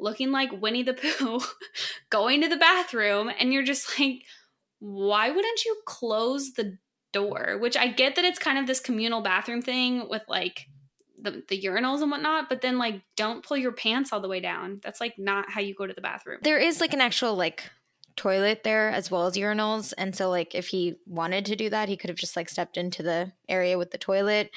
looking 0.00 0.30
like 0.30 0.52
Winnie 0.52 0.84
the 0.84 0.94
Pooh, 0.94 1.40
going 2.10 2.40
to 2.40 2.48
the 2.48 2.56
bathroom, 2.56 3.30
and 3.38 3.52
you're 3.52 3.64
just 3.64 3.98
like, 3.98 4.22
why 4.78 5.28
wouldn't 5.30 5.64
you 5.64 5.76
close 5.86 6.52
the 6.52 6.78
door? 7.12 7.58
Which 7.60 7.76
I 7.76 7.88
get 7.88 8.16
that 8.16 8.24
it's 8.24 8.38
kind 8.38 8.58
of 8.58 8.66
this 8.66 8.80
communal 8.80 9.20
bathroom 9.20 9.60
thing 9.60 10.08
with 10.08 10.22
like 10.28 10.68
the, 11.20 11.42
the 11.48 11.60
urinals 11.62 12.02
and 12.02 12.10
whatnot, 12.10 12.48
but 12.48 12.60
then 12.60 12.78
like 12.78 13.02
don't 13.16 13.44
pull 13.44 13.56
your 13.56 13.72
pants 13.72 14.12
all 14.12 14.20
the 14.20 14.28
way 14.28 14.40
down. 14.40 14.80
That's 14.82 15.00
like 15.00 15.18
not 15.18 15.50
how 15.50 15.60
you 15.60 15.74
go 15.74 15.86
to 15.86 15.94
the 15.94 16.00
bathroom. 16.00 16.38
There 16.42 16.58
is 16.58 16.80
like 16.80 16.92
an 16.92 17.00
actual 17.00 17.34
like 17.34 17.70
toilet 18.16 18.64
there 18.64 18.90
as 18.90 19.10
well 19.10 19.26
as 19.26 19.36
urinals. 19.36 19.92
And 19.96 20.14
so 20.14 20.28
like 20.28 20.54
if 20.54 20.68
he 20.68 20.96
wanted 21.06 21.46
to 21.46 21.56
do 21.56 21.70
that, 21.70 21.88
he 21.88 21.96
could 21.96 22.10
have 22.10 22.18
just 22.18 22.36
like 22.36 22.48
stepped 22.48 22.76
into 22.76 23.02
the 23.02 23.32
area 23.48 23.78
with 23.78 23.90
the 23.90 23.98
toilet. 23.98 24.50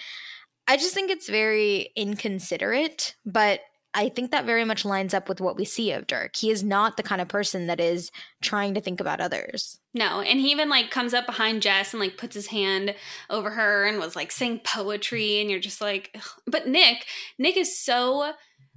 I 0.67 0.77
just 0.77 0.93
think 0.93 1.11
it's 1.11 1.29
very 1.29 1.91
inconsiderate, 1.95 3.15
but 3.25 3.61
I 3.93 4.09
think 4.09 4.31
that 4.31 4.45
very 4.45 4.63
much 4.63 4.85
lines 4.85 5.13
up 5.13 5.27
with 5.27 5.41
what 5.41 5.57
we 5.57 5.65
see 5.65 5.91
of 5.91 6.07
Dirk. 6.07 6.35
He 6.35 6.49
is 6.49 6.63
not 6.63 6.95
the 6.95 7.03
kind 7.03 7.21
of 7.21 7.27
person 7.27 7.67
that 7.67 7.79
is 7.79 8.11
trying 8.41 8.73
to 8.73 8.81
think 8.81 9.01
about 9.01 9.19
others. 9.19 9.79
No, 9.93 10.21
and 10.21 10.39
he 10.39 10.51
even 10.51 10.69
like 10.69 10.91
comes 10.91 11.13
up 11.13 11.25
behind 11.25 11.61
Jess 11.61 11.93
and 11.93 11.99
like 11.99 12.17
puts 12.17 12.35
his 12.35 12.47
hand 12.47 12.95
over 13.29 13.51
her 13.51 13.85
and 13.85 13.99
was 13.99 14.15
like 14.15 14.31
saying 14.31 14.61
poetry 14.63 15.41
and 15.41 15.49
you're 15.49 15.59
just 15.59 15.81
like 15.81 16.11
Ugh. 16.15 16.23
but 16.47 16.67
Nick, 16.67 17.05
Nick 17.37 17.57
is 17.57 17.77
so 17.77 18.31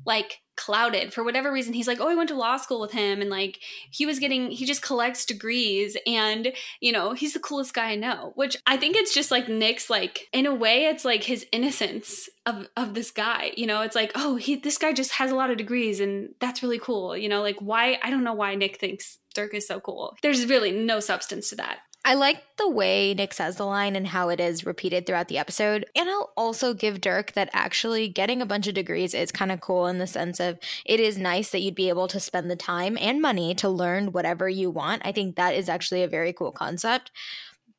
like 0.04 0.40
clouded 0.56 1.12
for 1.12 1.24
whatever 1.24 1.52
reason. 1.52 1.72
He's 1.72 1.88
like 1.88 2.00
oh 2.00 2.08
i 2.08 2.14
went 2.14 2.28
to 2.28 2.34
law 2.34 2.56
school 2.56 2.80
with 2.80 2.92
him 2.92 3.20
and 3.20 3.30
like 3.30 3.60
he 3.90 4.06
was 4.06 4.18
getting 4.18 4.50
he 4.50 4.64
just 4.64 4.82
collects 4.82 5.24
degrees 5.24 5.96
and 6.06 6.52
you 6.80 6.92
know 6.92 7.12
he's 7.12 7.32
the 7.32 7.40
coolest 7.40 7.74
guy 7.74 7.90
i 7.90 7.96
know 7.96 8.32
which 8.34 8.56
i 8.66 8.76
think 8.76 8.96
it's 8.96 9.14
just 9.14 9.30
like 9.30 9.48
nick's 9.48 9.90
like 9.90 10.28
in 10.32 10.46
a 10.46 10.54
way 10.54 10.84
it's 10.84 11.04
like 11.04 11.24
his 11.24 11.46
innocence 11.52 12.28
of 12.46 12.68
of 12.76 12.94
this 12.94 13.10
guy 13.10 13.52
you 13.56 13.66
know? 13.66 13.82
It's 13.82 13.96
like 13.96 14.12
oh 14.14 14.36
he 14.36 14.56
this 14.56 14.78
guy 14.78 14.92
just 14.92 15.12
has 15.12 15.30
a 15.30 15.36
lot 15.36 15.50
of 15.50 15.56
degrees 15.56 16.00
and 16.00 16.34
that's 16.40 16.62
really 16.62 16.78
cool 16.78 17.16
you 17.16 17.28
know? 17.28 17.42
Like 17.42 17.58
why 17.60 17.98
i 18.02 18.10
don't 18.10 18.24
know 18.24 18.34
why 18.34 18.54
nick 18.54 18.78
thinks 18.78 19.18
dirk 19.34 19.54
is 19.54 19.66
so 19.66 19.80
cool. 19.80 20.16
There's 20.22 20.46
really 20.46 20.70
no 20.70 21.00
substance 21.00 21.50
to 21.50 21.56
that 21.56 21.78
I 22.06 22.14
like 22.14 22.44
the 22.58 22.68
way 22.68 23.14
Nick 23.14 23.32
says 23.32 23.56
the 23.56 23.64
line 23.64 23.96
and 23.96 24.06
how 24.06 24.28
it 24.28 24.38
is 24.38 24.66
repeated 24.66 25.06
throughout 25.06 25.28
the 25.28 25.38
episode. 25.38 25.86
And 25.96 26.06
I'll 26.08 26.32
also 26.36 26.74
give 26.74 27.00
Dirk 27.00 27.32
that 27.32 27.48
actually 27.54 28.08
getting 28.08 28.42
a 28.42 28.46
bunch 28.46 28.66
of 28.66 28.74
degrees 28.74 29.14
is 29.14 29.32
kind 29.32 29.50
of 29.50 29.62
cool 29.62 29.86
in 29.86 29.96
the 29.96 30.06
sense 30.06 30.38
of 30.38 30.58
it 30.84 31.00
is 31.00 31.16
nice 31.16 31.50
that 31.50 31.62
you'd 31.62 31.74
be 31.74 31.88
able 31.88 32.06
to 32.08 32.20
spend 32.20 32.50
the 32.50 32.56
time 32.56 32.98
and 33.00 33.22
money 33.22 33.54
to 33.54 33.70
learn 33.70 34.12
whatever 34.12 34.50
you 34.50 34.68
want. 34.68 35.00
I 35.02 35.12
think 35.12 35.36
that 35.36 35.54
is 35.54 35.70
actually 35.70 36.02
a 36.02 36.08
very 36.08 36.34
cool 36.34 36.52
concept. 36.52 37.10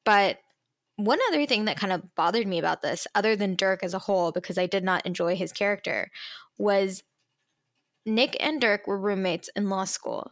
But 0.03 0.39
one 0.95 1.19
other 1.27 1.45
thing 1.45 1.65
that 1.65 1.77
kind 1.77 1.93
of 1.93 2.15
bothered 2.15 2.47
me 2.47 2.57
about 2.57 2.81
this, 2.81 3.05
other 3.13 3.35
than 3.35 3.55
Dirk 3.55 3.83
as 3.83 3.93
a 3.93 3.99
whole, 3.99 4.31
because 4.31 4.57
I 4.57 4.65
did 4.65 4.83
not 4.83 5.05
enjoy 5.05 5.35
his 5.35 5.51
character, 5.51 6.09
was 6.57 7.03
Nick 8.07 8.35
and 8.39 8.59
Dirk 8.59 8.87
were 8.87 8.97
roommates 8.97 9.49
in 9.55 9.69
law 9.69 9.83
school. 9.83 10.31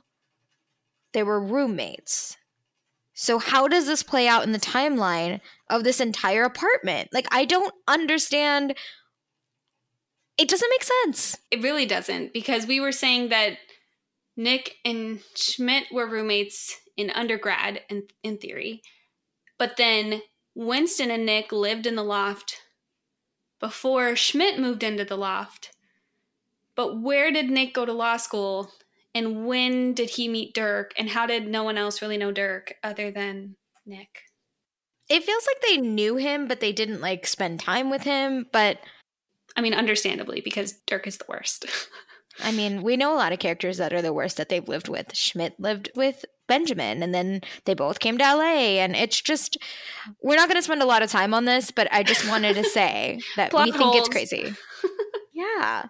They 1.11 1.21
were 1.21 1.39
roommates 1.39 2.37
so, 3.13 3.37
how 3.37 3.67
does 3.67 3.85
this 3.85 4.01
play 4.01 4.27
out 4.27 4.43
in 4.43 4.51
the 4.51 4.59
timeline 4.59 5.39
of 5.69 5.83
this 5.83 5.99
entire 5.99 6.43
apartment? 6.43 7.09
Like, 7.13 7.27
I 7.31 7.45
don't 7.45 7.73
understand. 7.87 8.75
It 10.37 10.49
doesn't 10.49 10.69
make 10.71 10.83
sense. 10.83 11.37
It 11.51 11.61
really 11.61 11.85
doesn't, 11.85 12.33
because 12.33 12.65
we 12.65 12.79
were 12.79 12.91
saying 12.91 13.29
that 13.29 13.57
Nick 14.35 14.77
and 14.83 15.19
Schmidt 15.35 15.85
were 15.91 16.09
roommates 16.09 16.79
in 16.97 17.11
undergrad, 17.11 17.81
in, 17.87 18.07
in 18.23 18.37
theory. 18.37 18.81
But 19.59 19.77
then 19.77 20.23
Winston 20.55 21.11
and 21.11 21.25
Nick 21.25 21.51
lived 21.51 21.85
in 21.85 21.95
the 21.95 22.03
loft 22.03 22.57
before 23.59 24.15
Schmidt 24.15 24.59
moved 24.59 24.81
into 24.81 25.05
the 25.05 25.17
loft. 25.17 25.69
But 26.75 26.99
where 26.99 27.31
did 27.31 27.51
Nick 27.51 27.75
go 27.75 27.85
to 27.85 27.93
law 27.93 28.17
school 28.17 28.71
and 29.15 29.45
when 29.45 29.93
did 29.93 30.11
he 30.11 30.27
meet 30.27 30.53
Dirk? 30.53 30.93
And 30.97 31.09
how 31.09 31.25
did 31.25 31.47
no 31.47 31.63
one 31.63 31.77
else 31.77 32.01
really 32.01 32.17
know 32.17 32.31
Dirk 32.31 32.75
other 32.83 33.11
than 33.11 33.55
Nick? 33.85 34.23
It 35.09 35.23
feels 35.23 35.45
like 35.45 35.61
they 35.61 35.77
knew 35.77 36.15
him, 36.15 36.47
but 36.47 36.59
they 36.59 36.71
didn't 36.71 37.01
like 37.01 37.27
spend 37.27 37.59
time 37.59 37.89
with 37.89 38.03
him. 38.03 38.47
But 38.51 38.79
I 39.55 39.61
mean, 39.61 39.73
understandably, 39.73 40.41
because 40.41 40.73
Dirk 40.87 41.07
is 41.07 41.17
the 41.17 41.25
worst. 41.27 41.65
I 42.39 42.51
mean, 42.51 42.81
we 42.81 42.97
know 42.97 43.13
a 43.13 43.17
lot 43.17 43.31
of 43.31 43.39
characters 43.39 43.77
that 43.77 43.93
are 43.93 44.01
the 44.01 44.13
worst 44.13 44.37
that 44.37 44.49
they've 44.49 44.67
lived 44.67 44.89
with. 44.89 45.15
Schmidt 45.15 45.59
lived 45.59 45.91
with 45.95 46.25
Benjamin, 46.47 47.03
and 47.03 47.13
then 47.13 47.41
they 47.65 47.75
both 47.75 47.99
came 47.99 48.17
to 48.17 48.23
LA. 48.23 48.79
And 48.79 48.95
it's 48.95 49.21
just, 49.21 49.57
we're 50.23 50.35
not 50.35 50.49
going 50.49 50.57
to 50.57 50.63
spend 50.63 50.81
a 50.81 50.85
lot 50.87 51.03
of 51.03 51.11
time 51.11 51.33
on 51.33 51.45
this, 51.45 51.69
but 51.69 51.87
I 51.91 52.01
just 52.01 52.27
wanted 52.27 52.55
to 52.55 52.63
say 52.63 53.19
that 53.35 53.53
we 53.53 53.71
think 53.71 53.95
it's 53.95 54.09
crazy. 54.09 54.55
yeah. 55.33 55.85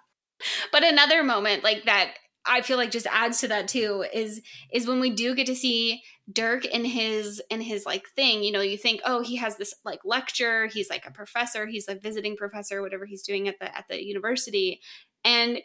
But 0.74 0.84
another 0.84 1.24
moment 1.24 1.64
like 1.64 1.86
that 1.86 2.16
I 2.46 2.62
feel 2.62 2.78
like 2.78 2.92
just 2.92 3.08
adds 3.10 3.40
to 3.40 3.48
that 3.48 3.68
too 3.68 4.06
is 4.14 4.42
is 4.72 4.88
when 4.88 5.00
we 5.00 5.10
do 5.10 5.34
get 5.36 5.48
to 5.48 5.56
see 5.56 6.02
Dirk 6.32 6.66
in 6.66 6.86
his 6.86 7.42
in 7.50 7.62
his 7.62 7.86
like 7.86 8.08
thing, 8.16 8.44
you 8.44 8.52
know, 8.52 8.62
you 8.62 8.78
think, 8.78 9.02
oh, 9.06 9.22
he 9.22 9.36
has 9.38 9.58
this 9.58 9.74
like 9.86 10.00
lecture, 10.04 10.68
he's 10.68 10.90
like 10.90 11.06
a 11.06 11.12
professor, 11.12 11.68
he's 11.68 11.88
a 11.88 11.96
visiting 11.96 12.36
professor, 12.36 12.82
whatever 12.82 13.06
he's 13.06 13.24
doing 13.24 13.48
at 13.48 13.60
the 13.60 13.76
at 13.76 13.86
the 13.90 14.06
university. 14.06 14.82
And 15.24 15.60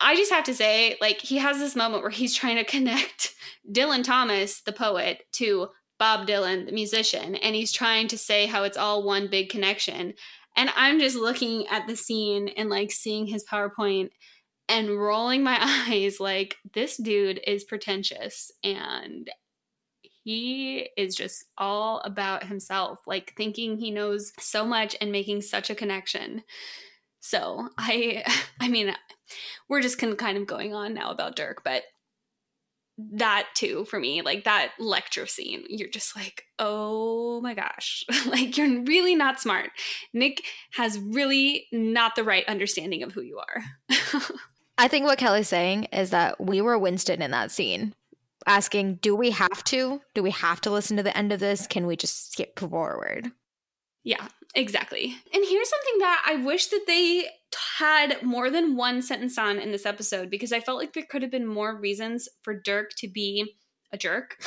I 0.00 0.16
just 0.16 0.32
have 0.32 0.44
to 0.44 0.54
say, 0.54 0.96
like, 1.00 1.20
he 1.20 1.36
has 1.38 1.58
this 1.58 1.76
moment 1.76 2.02
where 2.02 2.10
he's 2.10 2.34
trying 2.34 2.56
to 2.56 2.64
connect 2.64 3.34
Dylan 3.70 4.02
Thomas, 4.02 4.62
the 4.62 4.72
poet, 4.72 5.24
to 5.32 5.68
Bob 5.98 6.26
Dylan, 6.26 6.64
the 6.64 6.72
musician, 6.72 7.34
and 7.34 7.54
he's 7.54 7.72
trying 7.72 8.08
to 8.08 8.16
say 8.16 8.46
how 8.46 8.64
it's 8.64 8.78
all 8.78 9.02
one 9.02 9.28
big 9.28 9.50
connection. 9.50 10.14
And 10.56 10.70
I'm 10.74 10.98
just 10.98 11.16
looking 11.16 11.66
at 11.68 11.86
the 11.86 11.96
scene 11.96 12.48
and 12.48 12.70
like 12.70 12.90
seeing 12.90 13.26
his 13.26 13.44
PowerPoint 13.44 14.08
and 14.70 14.98
rolling 14.98 15.42
my 15.42 15.58
eyes 15.90 16.20
like 16.20 16.56
this 16.72 16.96
dude 16.96 17.40
is 17.46 17.64
pretentious 17.64 18.50
and 18.64 19.28
he 20.02 20.88
is 20.96 21.14
just 21.14 21.44
all 21.58 22.00
about 22.04 22.44
himself 22.44 23.00
like 23.06 23.34
thinking 23.36 23.76
he 23.76 23.90
knows 23.90 24.32
so 24.38 24.64
much 24.64 24.96
and 25.00 25.10
making 25.12 25.42
such 25.42 25.68
a 25.68 25.74
connection. 25.74 26.42
So 27.18 27.68
i 27.76 28.24
i 28.60 28.68
mean 28.68 28.94
we're 29.68 29.82
just 29.82 29.98
kind 29.98 30.38
of 30.38 30.46
going 30.46 30.72
on 30.74 30.94
now 30.94 31.10
about 31.10 31.36
dirk 31.36 31.62
but 31.64 31.82
that 33.14 33.46
too 33.54 33.84
for 33.86 33.98
me 33.98 34.20
like 34.20 34.44
that 34.44 34.72
lecture 34.78 35.24
scene 35.26 35.64
you're 35.68 35.88
just 35.88 36.14
like 36.14 36.44
oh 36.58 37.40
my 37.40 37.54
gosh. 37.54 38.04
Like 38.26 38.56
you're 38.56 38.82
really 38.82 39.14
not 39.14 39.40
smart. 39.40 39.70
Nick 40.12 40.44
has 40.72 40.98
really 40.98 41.66
not 41.72 42.14
the 42.14 42.24
right 42.24 42.44
understanding 42.46 43.02
of 43.02 43.12
who 43.12 43.22
you 43.22 43.38
are 43.38 43.96
I 44.80 44.88
think 44.88 45.04
what 45.04 45.18
Kelly's 45.18 45.46
saying 45.46 45.84
is 45.92 46.08
that 46.08 46.40
we 46.40 46.62
were 46.62 46.78
Winston 46.78 47.20
in 47.20 47.32
that 47.32 47.50
scene, 47.50 47.94
asking, 48.46 48.94
"Do 49.02 49.14
we 49.14 49.28
have 49.28 49.62
to? 49.64 50.00
Do 50.14 50.22
we 50.22 50.30
have 50.30 50.62
to 50.62 50.70
listen 50.70 50.96
to 50.96 51.02
the 51.02 51.14
end 51.14 51.32
of 51.32 51.38
this? 51.38 51.66
Can 51.66 51.86
we 51.86 51.96
just 51.96 52.32
skip 52.32 52.58
forward?" 52.58 53.30
Yeah, 54.04 54.26
exactly. 54.54 55.14
And 55.34 55.44
here's 55.46 55.68
something 55.68 55.98
that 55.98 56.24
I 56.26 56.36
wish 56.36 56.68
that 56.68 56.84
they 56.86 57.28
had 57.76 58.22
more 58.22 58.48
than 58.48 58.74
one 58.74 59.02
sentence 59.02 59.36
on 59.36 59.58
in 59.58 59.70
this 59.70 59.84
episode 59.84 60.30
because 60.30 60.50
I 60.50 60.60
felt 60.60 60.78
like 60.78 60.94
there 60.94 61.04
could 61.04 61.20
have 61.20 61.30
been 61.30 61.46
more 61.46 61.76
reasons 61.76 62.26
for 62.40 62.58
Dirk 62.58 62.92
to 63.00 63.06
be 63.06 63.52
a 63.92 63.98
jerk. 63.98 64.42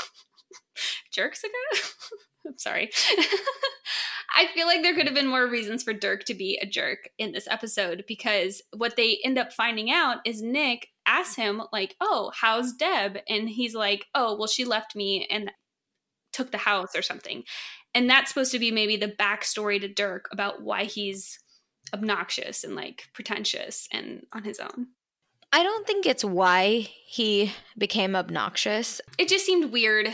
Jerks 1.13 1.43
again? 1.43 1.83
I'm 2.47 2.57
sorry. 2.57 2.89
I 4.35 4.47
feel 4.53 4.67
like 4.67 4.81
there 4.81 4.93
could 4.93 5.05
have 5.05 5.15
been 5.15 5.27
more 5.27 5.47
reasons 5.47 5.83
for 5.83 5.93
Dirk 5.93 6.23
to 6.25 6.33
be 6.33 6.59
a 6.61 6.65
jerk 6.65 7.09
in 7.17 7.31
this 7.31 7.47
episode 7.47 8.03
because 8.07 8.61
what 8.75 8.95
they 8.95 9.19
end 9.23 9.37
up 9.37 9.53
finding 9.53 9.91
out 9.91 10.17
is 10.25 10.41
Nick 10.41 10.89
asks 11.05 11.35
him, 11.35 11.61
like, 11.71 11.95
oh, 12.01 12.31
how's 12.33 12.73
Deb? 12.73 13.17
And 13.27 13.49
he's 13.49 13.75
like, 13.75 14.05
oh, 14.15 14.35
well, 14.37 14.47
she 14.47 14.65
left 14.65 14.95
me 14.95 15.27
and 15.29 15.51
took 16.31 16.51
the 16.51 16.57
house 16.57 16.95
or 16.95 17.01
something. 17.01 17.43
And 17.93 18.09
that's 18.09 18.29
supposed 18.29 18.51
to 18.53 18.59
be 18.59 18.71
maybe 18.71 18.97
the 18.97 19.07
backstory 19.07 19.79
to 19.79 19.87
Dirk 19.87 20.27
about 20.31 20.61
why 20.61 20.85
he's 20.85 21.39
obnoxious 21.93 22.63
and 22.63 22.75
like 22.75 23.07
pretentious 23.13 23.87
and 23.91 24.25
on 24.33 24.43
his 24.43 24.59
own. 24.59 24.87
I 25.51 25.61
don't 25.61 25.85
think 25.85 26.07
it's 26.07 26.25
why 26.25 26.89
he 27.05 27.53
became 27.77 28.15
obnoxious. 28.15 28.99
It 29.19 29.27
just 29.27 29.45
seemed 29.45 29.71
weird 29.71 30.07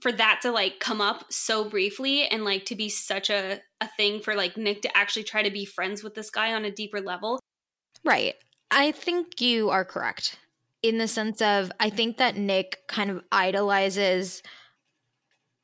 for 0.00 0.12
that 0.12 0.40
to 0.42 0.50
like 0.50 0.80
come 0.80 1.00
up 1.00 1.32
so 1.32 1.64
briefly 1.64 2.26
and 2.26 2.44
like 2.44 2.64
to 2.66 2.76
be 2.76 2.88
such 2.88 3.30
a, 3.30 3.60
a 3.80 3.88
thing 3.96 4.20
for 4.20 4.34
like 4.34 4.56
Nick 4.56 4.82
to 4.82 4.96
actually 4.96 5.24
try 5.24 5.42
to 5.42 5.50
be 5.50 5.64
friends 5.64 6.02
with 6.02 6.14
this 6.14 6.30
guy 6.30 6.52
on 6.52 6.64
a 6.64 6.70
deeper 6.70 7.00
level. 7.00 7.40
Right. 8.04 8.34
I 8.70 8.92
think 8.92 9.40
you 9.40 9.70
are 9.70 9.84
correct 9.84 10.38
in 10.82 10.98
the 10.98 11.08
sense 11.08 11.42
of 11.42 11.70
I 11.80 11.90
think 11.90 12.16
that 12.18 12.36
Nick 12.36 12.78
kind 12.88 13.10
of 13.10 13.22
idolizes 13.30 14.42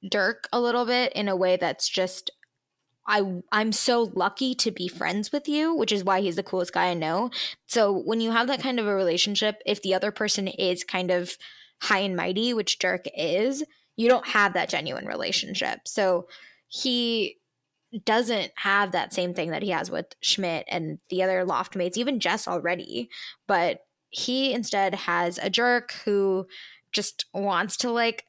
Dirk 0.08 0.48
a 0.52 0.60
little 0.60 0.84
bit 0.84 1.12
in 1.14 1.28
a 1.28 1.36
way 1.36 1.56
that's 1.56 1.88
just 1.88 2.30
I 3.06 3.40
I'm 3.52 3.72
so 3.72 4.10
lucky 4.14 4.54
to 4.56 4.70
be 4.70 4.88
friends 4.88 5.32
with 5.32 5.48
you, 5.48 5.74
which 5.74 5.92
is 5.92 6.04
why 6.04 6.20
he's 6.20 6.36
the 6.36 6.42
coolest 6.42 6.72
guy 6.72 6.88
I 6.88 6.94
know. 6.94 7.30
So 7.66 7.92
when 7.92 8.20
you 8.20 8.32
have 8.32 8.48
that 8.48 8.60
kind 8.60 8.80
of 8.80 8.86
a 8.86 8.94
relationship, 8.94 9.62
if 9.64 9.82
the 9.82 9.94
other 9.94 10.10
person 10.10 10.48
is 10.48 10.84
kind 10.84 11.10
of 11.10 11.36
high 11.82 12.00
and 12.00 12.16
mighty, 12.16 12.52
which 12.52 12.78
Dirk 12.78 13.06
is, 13.16 13.64
you 13.96 14.08
don't 14.08 14.26
have 14.26 14.52
that 14.54 14.68
genuine 14.68 15.06
relationship. 15.06 15.80
So 15.86 16.28
he 16.68 17.38
doesn't 18.04 18.52
have 18.56 18.92
that 18.92 19.14
same 19.14 19.32
thing 19.34 19.50
that 19.50 19.62
he 19.62 19.70
has 19.70 19.90
with 19.90 20.06
Schmidt 20.20 20.64
and 20.68 20.98
the 21.08 21.22
other 21.22 21.44
loft 21.44 21.76
mates, 21.76 21.96
even 21.96 22.20
Jess 22.20 22.46
already. 22.46 23.08
But 23.46 23.80
he 24.10 24.52
instead 24.52 24.94
has 24.94 25.38
a 25.38 25.50
jerk 25.50 25.92
who 26.04 26.46
just 26.92 27.26
wants 27.32 27.76
to 27.78 27.90
like 27.90 28.24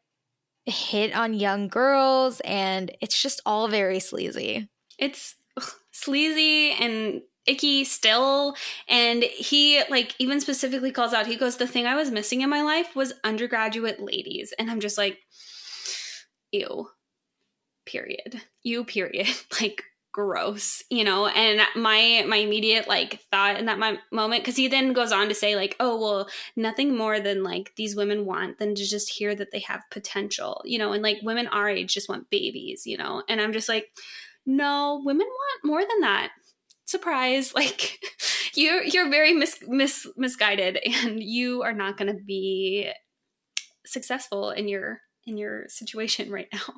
hit 0.65 1.15
on 1.15 1.33
young 1.33 1.67
girls 1.67 2.41
and 2.41 2.91
it's 3.01 3.21
just 3.21 3.41
all 3.45 3.67
very 3.67 3.99
sleazy. 3.99 4.69
It's 4.97 5.35
ugh, 5.55 5.69
sleazy 5.91 6.71
and 6.71 7.21
icky 7.45 7.85
still 7.85 8.55
and 8.89 9.23
he 9.23 9.81
like 9.89 10.13
even 10.19 10.41
specifically 10.41 10.91
calls 10.91 11.13
out 11.13 11.25
he 11.25 11.37
goes 11.37 11.55
the 11.55 11.65
thing 11.65 11.87
i 11.87 11.95
was 11.95 12.11
missing 12.11 12.41
in 12.41 12.49
my 12.49 12.61
life 12.61 12.93
was 12.93 13.13
undergraduate 13.23 14.01
ladies 14.01 14.53
and 14.59 14.69
i'm 14.69 14.81
just 14.81 14.97
like 14.97 15.19
ew 16.51 16.89
period. 17.85 18.41
You 18.63 18.83
period. 18.83 19.27
Like 19.61 19.83
gross 20.13 20.81
you 20.89 21.03
know? 21.03 21.27
And 21.27 21.61
my 21.75 22.25
my 22.27 22.37
immediate 22.37 22.87
like 22.87 23.21
thought 23.31 23.57
in 23.57 23.65
that 23.67 23.99
moment 24.11 24.43
because 24.43 24.55
he 24.55 24.67
then 24.67 24.93
goes 24.93 25.11
on 25.11 25.27
to 25.27 25.35
say 25.35 25.55
like 25.55 25.75
oh 25.79 25.99
well 25.99 26.27
nothing 26.55 26.97
more 26.97 27.19
than 27.19 27.43
like 27.43 27.73
these 27.75 27.95
women 27.95 28.25
want 28.25 28.57
than 28.57 28.73
to 28.73 28.83
just 28.83 29.11
hear 29.11 29.35
that 29.35 29.51
they 29.51 29.59
have 29.59 29.83
potential 29.91 30.61
you 30.65 30.79
know? 30.79 30.91
And 30.93 31.03
like 31.03 31.19
women 31.21 31.47
our 31.47 31.69
age 31.69 31.93
just 31.93 32.09
want 32.09 32.29
babies 32.31 32.87
you 32.87 32.97
know? 32.97 33.21
And 33.29 33.39
i'm 33.39 33.53
just 33.53 33.69
like 33.69 33.91
no 34.47 35.01
women 35.03 35.27
want 35.27 35.65
more 35.65 35.81
than 35.81 36.01
that. 36.01 36.31
Surprise. 36.85 37.53
Like 37.55 37.99
you're 38.55 38.81
you're 38.81 39.09
very 39.09 39.33
mis, 39.33 39.59
mis 39.67 40.07
misguided 40.15 40.79
and 40.85 41.21
you 41.21 41.61
are 41.61 41.73
not 41.73 41.97
going 41.97 42.11
to 42.11 42.23
be 42.23 42.89
successful 43.85 44.49
in 44.49 44.67
your 44.67 45.01
in 45.27 45.37
your 45.37 45.65
situation 45.67 46.31
right 46.31 46.47
now 46.51 46.73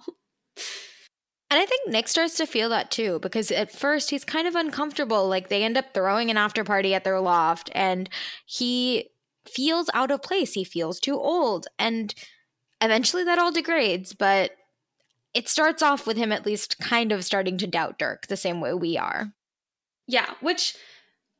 And 1.51 1.59
I 1.59 1.65
think 1.65 1.89
Nick 1.89 2.07
starts 2.07 2.37
to 2.37 2.45
feel 2.45 2.69
that 2.69 2.91
too, 2.91 3.17
because 3.19 3.49
at 3.49 3.71
first 3.71 4.11
he's 4.11 4.23
kind 4.23 4.47
of 4.47 4.53
uncomfortable. 4.55 5.27
Like 5.27 5.49
they 5.49 5.63
end 5.63 5.77
up 5.77 5.93
throwing 5.93 6.29
an 6.29 6.37
after 6.37 6.63
party 6.63 6.93
at 6.93 7.03
their 7.03 7.19
loft 7.19 7.71
and 7.73 8.07
he 8.45 9.09
feels 9.47 9.89
out 9.95 10.11
of 10.11 10.21
place. 10.21 10.53
He 10.53 10.63
feels 10.63 10.99
too 10.99 11.17
old. 11.19 11.65
And 11.79 12.13
eventually 12.81 13.23
that 13.23 13.39
all 13.39 13.51
degrades, 13.51 14.13
but 14.13 14.51
it 15.33 15.49
starts 15.49 15.81
off 15.81 16.05
with 16.05 16.17
him 16.17 16.31
at 16.31 16.45
least 16.45 16.77
kind 16.79 17.11
of 17.11 17.25
starting 17.25 17.57
to 17.57 17.67
doubt 17.67 17.97
Dirk 17.97 18.27
the 18.27 18.37
same 18.37 18.61
way 18.61 18.73
we 18.73 18.97
are. 18.97 19.33
Yeah, 20.07 20.33
which 20.41 20.75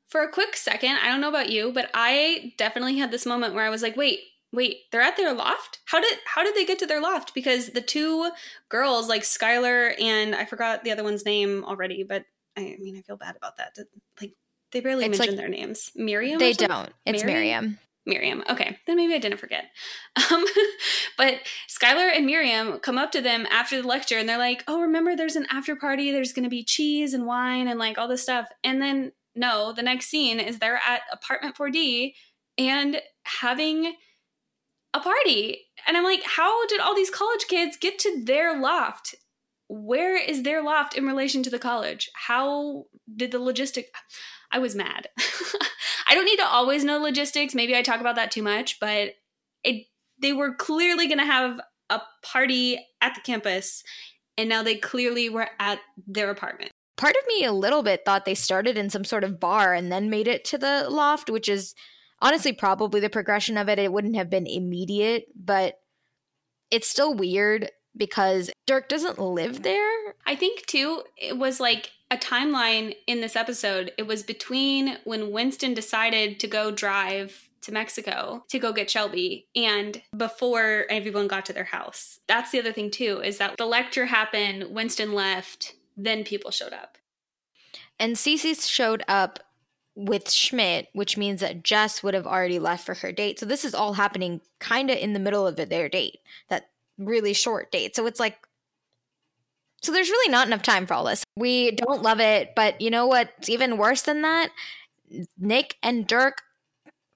for 0.08 0.22
a 0.22 0.32
quick 0.32 0.56
second, 0.56 0.98
I 1.04 1.08
don't 1.08 1.22
know 1.22 1.30
about 1.30 1.50
you, 1.50 1.72
but 1.72 1.90
I 1.94 2.54
definitely 2.58 2.98
had 2.98 3.12
this 3.12 3.26
moment 3.26 3.54
where 3.54 3.66
I 3.66 3.70
was 3.70 3.82
like, 3.82 3.96
wait, 3.96 4.20
wait, 4.52 4.78
they're 4.92 5.02
at 5.02 5.18
their 5.18 5.34
loft? 5.34 5.80
How 5.86 6.00
did 6.00 6.18
how 6.26 6.44
did 6.44 6.56
they 6.56 6.66
get 6.66 6.80
to 6.80 6.86
their 6.86 7.02
loft? 7.02 7.34
Because 7.34 7.70
the 7.70 7.82
two 7.82 8.32
girls, 8.70 9.08
like 9.08 9.24
Skylar 9.24 9.94
and 10.02 10.36
I 10.36 10.46
forgot 10.46 10.84
the 10.84 10.92
other 10.92 11.04
one's 11.04 11.26
name 11.26 11.64
already, 11.66 12.04
but 12.04 12.26
I, 12.58 12.76
mean 12.80 12.98
I 12.98 13.02
feel 13.02 13.18
bad 13.18 13.36
about 13.36 13.58
that. 13.58 13.76
Like 14.20 14.34
they 14.72 14.80
barely 14.80 15.06
it's 15.06 15.18
mention 15.18 15.36
like, 15.36 15.42
their 15.42 15.50
names. 15.50 15.92
Miriam? 15.96 16.40
They 16.40 16.54
don't. 16.54 16.92
It's? 17.06 17.24
Miriam. 17.24 17.80
Miriam. 18.06 18.44
Okay, 18.50 18.78
then 18.88 18.98
maybe 18.98 19.14
I 19.14 19.20
didn't 19.20 19.40
forget. 19.40 19.66
Um, 20.32 20.46
but 21.18 21.36
Skylar 21.68 22.16
and 22.16 22.26
Miriam 22.26 22.80
come 22.80 22.98
up 22.98 23.12
to 23.12 23.22
them 23.22 23.48
after 23.50 23.82
the 23.82 23.88
lecture 23.88 24.18
and 24.18 24.28
they're 24.28 24.38
like, 24.38 24.64
oh, 24.68 24.82
remember 24.82 25.16
there's 25.16 25.36
an 25.36 25.48
after 25.50 25.76
party. 25.76 26.12
There's 26.12 26.34
going 26.34 26.44
to 26.44 26.50
be 26.50 26.64
cheese 26.64 27.14
and 27.14 27.26
wine 27.26 27.68
and 27.68 27.80
like 27.80 27.98
all 27.98 28.08
this 28.08 28.22
stuff. 28.22 28.48
And 28.64 28.82
then, 28.82 29.12
no, 29.36 29.74
the 29.74 29.82
next 29.82 30.08
scene 30.08 30.40
is 30.40 30.60
they're 30.60 30.80
at 30.88 31.02
apartment 31.12 31.56
4D 31.56 32.14
and 32.58 33.02
having 33.24 33.96
a 34.94 35.00
party. 35.00 35.68
And 35.88 35.96
I'm 35.98 36.04
like, 36.04 36.24
how 36.24 36.66
did 36.68 36.80
all 36.80 36.96
these 36.96 37.10
college 37.10 37.48
kids 37.48 37.78
get 37.78 38.00
to 38.00 38.24
their 38.24 38.60
loft? 38.60 39.16
Where 39.68 40.18
is 40.18 40.44
their 40.44 40.64
loft 40.64 40.96
in 40.96 41.06
relation 41.06 41.44
to 41.44 41.50
the 41.50 41.60
college? 41.60 42.10
How 42.16 42.86
did 43.16 43.32
the 43.32 43.38
logistic? 43.40 43.86
I 44.52 44.60
was 44.60 44.76
mad. 44.76 45.10
I 46.08 46.16
don't 46.16 46.26
need 46.26 46.40
to 46.40 46.48
always 46.48 46.84
know 46.84 46.98
logistics. 46.98 47.54
Maybe 47.54 47.76
I 47.76 47.84
talk 47.84 48.02
about 48.02 48.16
that 48.16 48.32
too 48.32 48.42
much, 48.42 48.80
but 48.80 49.14
it 49.64 49.86
they 50.22 50.34
were 50.34 50.56
clearly 50.56 51.08
going 51.08 51.20
to 51.20 51.26
have 51.26 51.62
a 51.90 52.02
party 52.24 52.80
at 53.02 53.16
the 53.16 53.22
campus 53.22 53.84
and 54.38 54.50
now 54.50 54.64
they 54.64 54.76
clearly 54.76 55.30
were 55.30 55.50
at 55.60 55.80
their 56.08 56.30
apartment. 56.30 56.72
Part 56.98 57.16
of 57.16 57.28
me 57.28 57.46
a 57.46 57.54
little 57.54 57.84
bit 57.84 58.04
thought 58.06 58.26
they 58.26 58.36
started 58.36 58.78
in 58.78 58.90
some 58.90 59.04
sort 59.04 59.24
of 59.24 59.40
bar 59.40 59.74
and 59.74 59.92
then 59.92 60.10
made 60.10 60.28
it 60.28 60.44
to 60.46 60.58
the 60.58 60.88
loft, 60.90 61.30
which 61.30 61.48
is 61.48 61.76
honestly 62.22 62.54
probably 62.54 63.00
the 63.00 63.10
progression 63.10 63.58
of 63.58 63.70
it. 63.70 63.80
It 63.80 63.92
wouldn't 63.92 64.16
have 64.16 64.30
been 64.30 64.48
immediate, 64.48 65.26
but 65.36 65.80
it's 66.72 66.88
still 66.88 67.14
weird 67.14 67.72
because 67.96 68.52
Dirk 68.68 68.90
doesn't 68.90 69.20
live 69.20 69.64
there. 69.64 70.16
I 70.26 70.36
think 70.36 70.66
too, 70.66 71.04
it 71.18 71.38
was 71.38 71.60
like 71.60 71.92
a 72.12 72.18
timeline 72.18 72.96
in 73.08 73.22
this 73.22 73.36
episode. 73.36 73.92
It 73.98 74.08
was 74.08 74.24
between 74.24 74.98
when 75.04 75.32
Winston 75.32 75.74
decided 75.74 76.40
to 76.40 76.48
go 76.48 76.72
drive 76.72 77.50
to 77.62 77.72
Mexico 77.72 78.46
to 78.50 78.60
go 78.60 78.72
get 78.72 78.90
Shelby 78.90 79.48
and 79.56 80.02
before 80.16 80.86
everyone 80.90 81.28
got 81.28 81.46
to 81.48 81.54
their 81.54 81.66
house. 81.66 82.20
That's 82.28 82.52
the 82.52 82.60
other 82.60 82.72
thing 82.72 82.90
too 82.90 83.22
is 83.24 83.38
that 83.38 83.58
the 83.58 83.66
lecture 83.66 84.06
happened, 84.06 84.74
Winston 84.74 85.14
left, 85.14 85.74
then 85.98 86.24
people 86.24 86.52
showed 86.52 86.74
up. 86.74 86.98
And 88.00 88.16
Cece 88.16 88.66
showed 88.68 89.04
up 89.08 89.40
with 90.00 90.32
Schmidt, 90.32 90.88
which 90.94 91.18
means 91.18 91.42
that 91.42 91.62
Jess 91.62 92.02
would 92.02 92.14
have 92.14 92.26
already 92.26 92.58
left 92.58 92.86
for 92.86 92.94
her 92.94 93.12
date. 93.12 93.38
So 93.38 93.46
this 93.46 93.66
is 93.66 93.76
all 93.76 93.94
happening 93.94 94.40
kind 94.60 94.90
of 94.90 94.98
in 94.98 95.12
the 95.12 95.20
middle 95.20 95.46
of 95.46 95.58
their 95.58 95.90
date, 95.90 96.20
that 96.48 96.70
really 96.98 97.34
short 97.34 97.70
date. 97.70 97.98
So 97.98 98.06
it's 98.06 98.20
like, 98.20 98.48
so 99.82 99.92
there's 99.92 100.10
really 100.10 100.32
not 100.32 100.48
enough 100.48 100.62
time 100.62 100.88
for 100.88 100.94
all 100.94 101.04
this. 101.04 101.26
We 101.36 101.72
don't 101.72 102.02
love 102.02 102.22
it, 102.22 102.56
but 102.56 102.80
you 102.80 102.90
know 102.90 103.08
what's 103.08 103.50
even 103.50 103.78
worse 103.78 104.02
than 104.04 104.22
that? 104.22 104.52
Nick 105.38 105.76
and 105.84 106.08
Dirk 106.08 106.44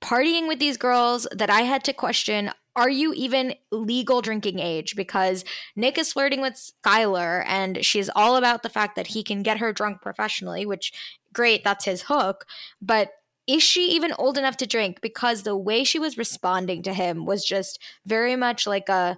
partying 0.02 0.50
with 0.50 0.60
these 0.60 0.76
girls 0.76 1.26
that 1.32 1.50
I 1.50 1.62
had 1.62 1.86
to 1.86 1.94
question 1.94 2.52
are 2.76 2.90
you 2.90 3.14
even 3.14 3.54
legal 3.72 4.22
drinking 4.22 4.58
age? 4.58 4.96
Because 4.96 5.46
Nick 5.76 5.98
is 5.98 6.14
flirting 6.14 6.42
with 6.42 6.56
Skylar 6.56 7.44
and 7.46 7.86
she's 7.86 8.10
all 8.16 8.36
about 8.36 8.64
the 8.64 8.70
fact 8.70 8.96
that 8.96 9.08
he 9.08 9.24
can 9.24 9.44
get 9.44 9.60
her 9.60 9.72
drunk 9.72 10.02
professionally, 10.02 10.66
which 10.66 10.92
great, 11.34 11.64
that's 11.64 11.86
his 11.86 12.04
hook. 12.04 12.46
But 12.82 13.12
is 13.48 13.62
she 13.62 13.92
even 13.92 14.14
old 14.18 14.38
enough 14.38 14.58
to 14.58 14.68
drink? 14.68 15.02
Because 15.02 15.44
the 15.44 15.58
way 15.58 15.84
she 15.84 16.00
was 16.00 16.18
responding 16.18 16.84
to 16.84 16.94
him 16.94 17.26
was 17.26 17.44
just 17.44 17.80
very 18.06 18.36
much 18.36 18.66
like 18.66 18.90
a 18.90 19.18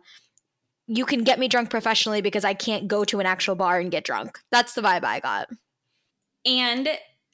you 0.87 1.05
can 1.05 1.23
get 1.23 1.39
me 1.39 1.47
drunk 1.47 1.69
professionally 1.69 2.21
because 2.21 2.45
I 2.45 2.53
can't 2.53 2.87
go 2.87 3.03
to 3.05 3.19
an 3.19 3.25
actual 3.25 3.55
bar 3.55 3.79
and 3.79 3.89
get 3.89 4.03
drunk. 4.03 4.39
That's 4.51 4.73
the 4.73 4.81
vibe 4.81 5.03
I 5.03 5.19
got. 5.19 5.49
And 6.45 6.87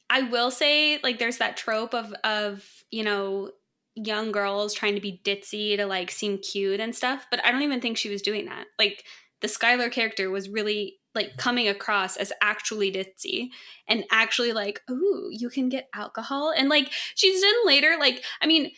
I 0.10 0.22
will 0.22 0.52
say, 0.52 1.00
like, 1.04 1.20
there's 1.20 1.38
that 1.38 1.58
trope 1.58 1.94
of 1.94 2.14
of, 2.24 2.66
you 2.92 3.04
know, 3.04 3.52
young 3.96 4.32
girls 4.32 4.74
trying 4.74 4.96
to 4.96 5.02
be 5.02 5.22
ditzy 5.24 5.76
to 5.78 5.86
like 5.86 6.12
seem 6.12 6.38
cute 6.38 6.80
and 6.80 6.96
stuff, 6.96 7.28
but 7.30 7.44
I 7.46 7.52
don't 7.52 7.62
even 7.62 7.82
think 7.82 7.98
she 7.98 8.10
was 8.10 8.22
doing 8.22 8.46
that. 8.46 8.68
Like 8.80 9.04
the 9.42 9.48
Skylar 9.48 9.92
character 9.92 10.30
was 10.30 10.50
really 10.50 11.00
like 11.14 11.38
coming 11.38 11.68
across 11.68 12.18
as 12.18 12.32
actually 12.42 12.92
ditzy 12.92 13.50
and 13.88 14.04
actually 14.12 14.54
like, 14.54 14.82
ooh, 14.90 15.30
you 15.32 15.50
can 15.50 15.70
get 15.70 15.90
alcohol. 15.94 16.54
And 16.56 16.70
like 16.70 16.92
she's 17.16 17.42
then 17.42 17.54
later, 17.66 17.96
like, 18.00 18.24
I 18.42 18.48
mean, 18.48 18.72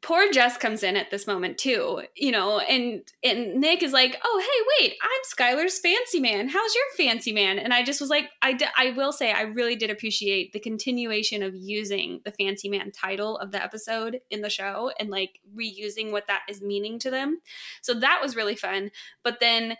poor 0.00 0.30
Jess 0.32 0.56
comes 0.56 0.82
in 0.82 0.96
at 0.96 1.10
this 1.10 1.26
moment 1.26 1.58
too, 1.58 2.02
you 2.14 2.32
know, 2.32 2.60
and 2.60 3.02
and 3.22 3.56
Nick 3.56 3.82
is 3.82 3.92
like, 3.92 4.18
"Oh, 4.24 4.40
hey, 4.40 4.86
wait, 4.86 4.94
I'm 5.02 5.56
Skylar's 5.56 5.78
fancy 5.78 6.20
man. 6.20 6.48
How's 6.48 6.74
your 6.74 6.84
fancy 6.96 7.32
man?" 7.32 7.58
And 7.58 7.74
I 7.74 7.82
just 7.82 8.00
was 8.00 8.08
like, 8.08 8.30
I, 8.40 8.58
I 8.76 8.92
will 8.92 9.12
say 9.12 9.32
I 9.32 9.42
really 9.42 9.76
did 9.76 9.90
appreciate 9.90 10.52
the 10.52 10.60
continuation 10.60 11.42
of 11.42 11.54
using 11.54 12.20
the 12.24 12.32
fancy 12.32 12.68
man 12.68 12.90
title 12.90 13.36
of 13.38 13.52
the 13.52 13.62
episode 13.62 14.20
in 14.30 14.40
the 14.40 14.50
show 14.50 14.92
and 14.98 15.10
like 15.10 15.40
reusing 15.54 16.10
what 16.10 16.26
that 16.28 16.42
is 16.48 16.62
meaning 16.62 16.98
to 17.00 17.10
them. 17.10 17.40
So 17.82 17.92
that 17.94 18.20
was 18.22 18.36
really 18.36 18.56
fun. 18.56 18.90
But 19.22 19.40
then 19.40 19.76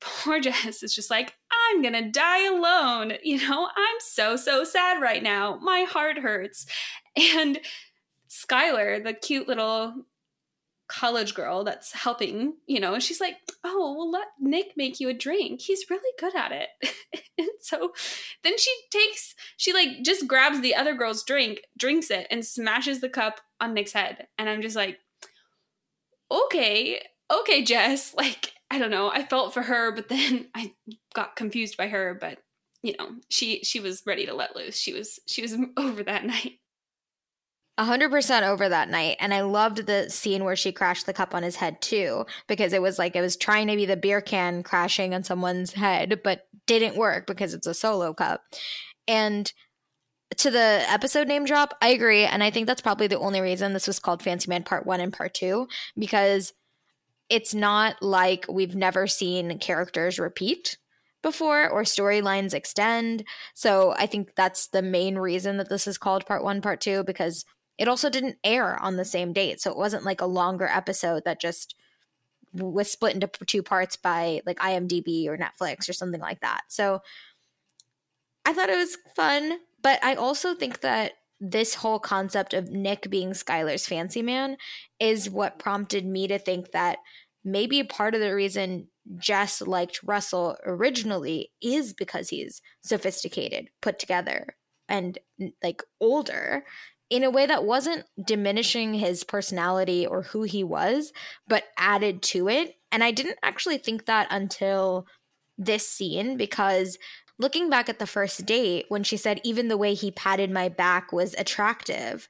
poor 0.00 0.40
Jess 0.42 0.82
is 0.82 0.94
just 0.94 1.10
like, 1.10 1.34
I'm 1.70 1.82
gonna 1.82 2.10
die 2.10 2.46
alone. 2.46 3.14
You 3.22 3.48
know, 3.48 3.66
I'm 3.66 3.96
so, 4.00 4.36
so 4.36 4.64
sad 4.64 5.00
right 5.00 5.22
now. 5.22 5.58
My 5.62 5.86
heart 5.88 6.18
hurts. 6.18 6.66
And 7.16 7.60
Skylar, 8.28 9.02
the 9.02 9.12
cute 9.12 9.48
little 9.48 10.04
college 10.88 11.34
girl 11.34 11.64
that's 11.64 11.92
helping, 11.92 12.54
you 12.66 12.80
know, 12.80 12.94
and 12.94 13.02
she's 13.02 13.20
like, 13.20 13.36
Oh, 13.62 13.94
well, 13.96 14.10
let 14.10 14.28
Nick 14.40 14.72
make 14.76 15.00
you 15.00 15.08
a 15.08 15.14
drink. 15.14 15.60
He's 15.60 15.90
really 15.90 16.12
good 16.18 16.34
at 16.34 16.52
it. 16.52 16.68
and 17.38 17.48
so 17.60 17.92
then 18.42 18.56
she 18.56 18.74
takes, 18.90 19.34
she 19.56 19.72
like 19.72 20.02
just 20.02 20.26
grabs 20.26 20.60
the 20.60 20.74
other 20.74 20.94
girl's 20.94 21.24
drink, 21.24 21.60
drinks 21.76 22.10
it, 22.10 22.26
and 22.30 22.44
smashes 22.44 23.00
the 23.00 23.08
cup 23.08 23.40
on 23.60 23.74
Nick's 23.74 23.92
head. 23.92 24.28
And 24.38 24.48
I'm 24.48 24.62
just 24.62 24.76
like, 24.76 24.98
Okay, 26.30 27.00
okay, 27.30 27.62
Jess. 27.62 28.14
Like, 28.18 28.52
I 28.70 28.78
don't 28.78 28.90
know. 28.90 29.10
I 29.10 29.24
felt 29.24 29.54
for 29.54 29.62
her, 29.62 29.92
but 29.92 30.08
then 30.08 30.48
I 30.54 30.74
got 31.14 31.36
confused 31.36 31.76
by 31.76 31.88
her, 31.88 32.16
but 32.20 32.38
you 32.82 32.94
know, 32.98 33.10
she 33.28 33.64
she 33.64 33.80
was 33.80 34.02
ready 34.06 34.26
to 34.26 34.34
let 34.34 34.54
loose. 34.54 34.78
She 34.78 34.92
was 34.92 35.18
she 35.26 35.42
was 35.42 35.56
over 35.76 36.02
that 36.04 36.24
night. 36.24 36.58
100% 37.78 38.42
over 38.42 38.68
that 38.68 38.88
night 38.88 39.16
and 39.20 39.32
i 39.32 39.40
loved 39.40 39.86
the 39.86 40.10
scene 40.10 40.42
where 40.42 40.56
she 40.56 40.72
crashed 40.72 41.06
the 41.06 41.12
cup 41.12 41.32
on 41.32 41.44
his 41.44 41.54
head 41.54 41.80
too 41.80 42.26
because 42.48 42.72
it 42.72 42.82
was 42.82 42.98
like 42.98 43.14
it 43.14 43.20
was 43.20 43.36
trying 43.36 43.68
to 43.68 43.76
be 43.76 43.86
the 43.86 43.96
beer 43.96 44.20
can 44.20 44.64
crashing 44.64 45.14
on 45.14 45.22
someone's 45.22 45.72
head 45.72 46.20
but 46.24 46.48
didn't 46.66 46.96
work 46.96 47.26
because 47.26 47.54
it's 47.54 47.68
a 47.68 47.74
solo 47.74 48.12
cup 48.12 48.42
and 49.06 49.52
to 50.36 50.50
the 50.50 50.84
episode 50.88 51.28
name 51.28 51.44
drop 51.44 51.72
i 51.80 51.88
agree 51.88 52.24
and 52.24 52.42
i 52.42 52.50
think 52.50 52.66
that's 52.66 52.82
probably 52.82 53.06
the 53.06 53.18
only 53.20 53.40
reason 53.40 53.72
this 53.72 53.86
was 53.86 54.00
called 54.00 54.24
fancy 54.24 54.50
man 54.50 54.64
part 54.64 54.84
one 54.84 55.00
and 55.00 55.12
part 55.12 55.32
two 55.32 55.68
because 55.96 56.52
it's 57.28 57.54
not 57.54 58.02
like 58.02 58.46
we've 58.48 58.74
never 58.74 59.06
seen 59.06 59.58
characters 59.58 60.18
repeat 60.18 60.78
before 61.22 61.68
or 61.68 61.82
storylines 61.82 62.54
extend. 62.54 63.24
So 63.54 63.94
I 63.98 64.06
think 64.06 64.34
that's 64.34 64.68
the 64.68 64.82
main 64.82 65.18
reason 65.18 65.56
that 65.58 65.68
this 65.68 65.86
is 65.86 65.98
called 65.98 66.26
part 66.26 66.44
one, 66.44 66.62
part 66.62 66.80
two, 66.80 67.04
because 67.04 67.44
it 67.76 67.88
also 67.88 68.08
didn't 68.08 68.38
air 68.44 68.80
on 68.82 68.96
the 68.96 69.04
same 69.04 69.32
date. 69.32 69.60
So 69.60 69.70
it 69.70 69.76
wasn't 69.76 70.04
like 70.04 70.20
a 70.20 70.26
longer 70.26 70.66
episode 70.66 71.24
that 71.24 71.40
just 71.40 71.74
was 72.52 72.90
split 72.90 73.14
into 73.14 73.28
two 73.46 73.62
parts 73.62 73.96
by 73.96 74.40
like 74.46 74.58
IMDb 74.58 75.26
or 75.26 75.36
Netflix 75.36 75.88
or 75.88 75.92
something 75.92 76.20
like 76.20 76.40
that. 76.40 76.62
So 76.68 77.00
I 78.46 78.52
thought 78.52 78.70
it 78.70 78.76
was 78.76 78.96
fun, 79.14 79.58
but 79.82 80.02
I 80.02 80.14
also 80.14 80.54
think 80.54 80.80
that 80.80 81.12
this 81.40 81.74
whole 81.74 81.98
concept 81.98 82.54
of 82.54 82.70
Nick 82.70 83.08
being 83.10 83.30
Skylar's 83.30 83.86
fancy 83.86 84.22
man 84.22 84.56
is 84.98 85.30
what 85.30 85.58
prompted 85.58 86.04
me 86.04 86.26
to 86.28 86.38
think 86.38 86.72
that 86.72 86.98
maybe 87.44 87.82
part 87.84 88.14
of 88.14 88.20
the 88.20 88.34
reason 88.34 88.88
Jess 89.16 89.62
liked 89.62 90.00
Russell 90.02 90.56
originally 90.66 91.50
is 91.62 91.94
because 91.94 92.28
he's 92.28 92.60
sophisticated, 92.82 93.68
put 93.80 93.98
together, 93.98 94.56
and 94.88 95.18
like 95.62 95.82
older 96.00 96.64
in 97.10 97.24
a 97.24 97.30
way 97.30 97.46
that 97.46 97.64
wasn't 97.64 98.04
diminishing 98.26 98.94
his 98.94 99.24
personality 99.24 100.06
or 100.06 100.22
who 100.22 100.42
he 100.42 100.62
was, 100.62 101.12
but 101.46 101.64
added 101.78 102.22
to 102.22 102.48
it. 102.48 102.74
And 102.92 103.02
I 103.02 103.12
didn't 103.12 103.38
actually 103.42 103.78
think 103.78 104.06
that 104.06 104.28
until 104.30 105.06
this 105.56 105.88
scene 105.88 106.36
because 106.36 106.98
looking 107.38 107.70
back 107.70 107.88
at 107.88 107.98
the 107.98 108.06
first 108.06 108.46
date 108.46 108.86
when 108.88 109.02
she 109.02 109.16
said 109.16 109.40
even 109.44 109.68
the 109.68 109.76
way 109.76 109.94
he 109.94 110.10
patted 110.10 110.50
my 110.50 110.68
back 110.68 111.12
was 111.12 111.34
attractive, 111.34 112.28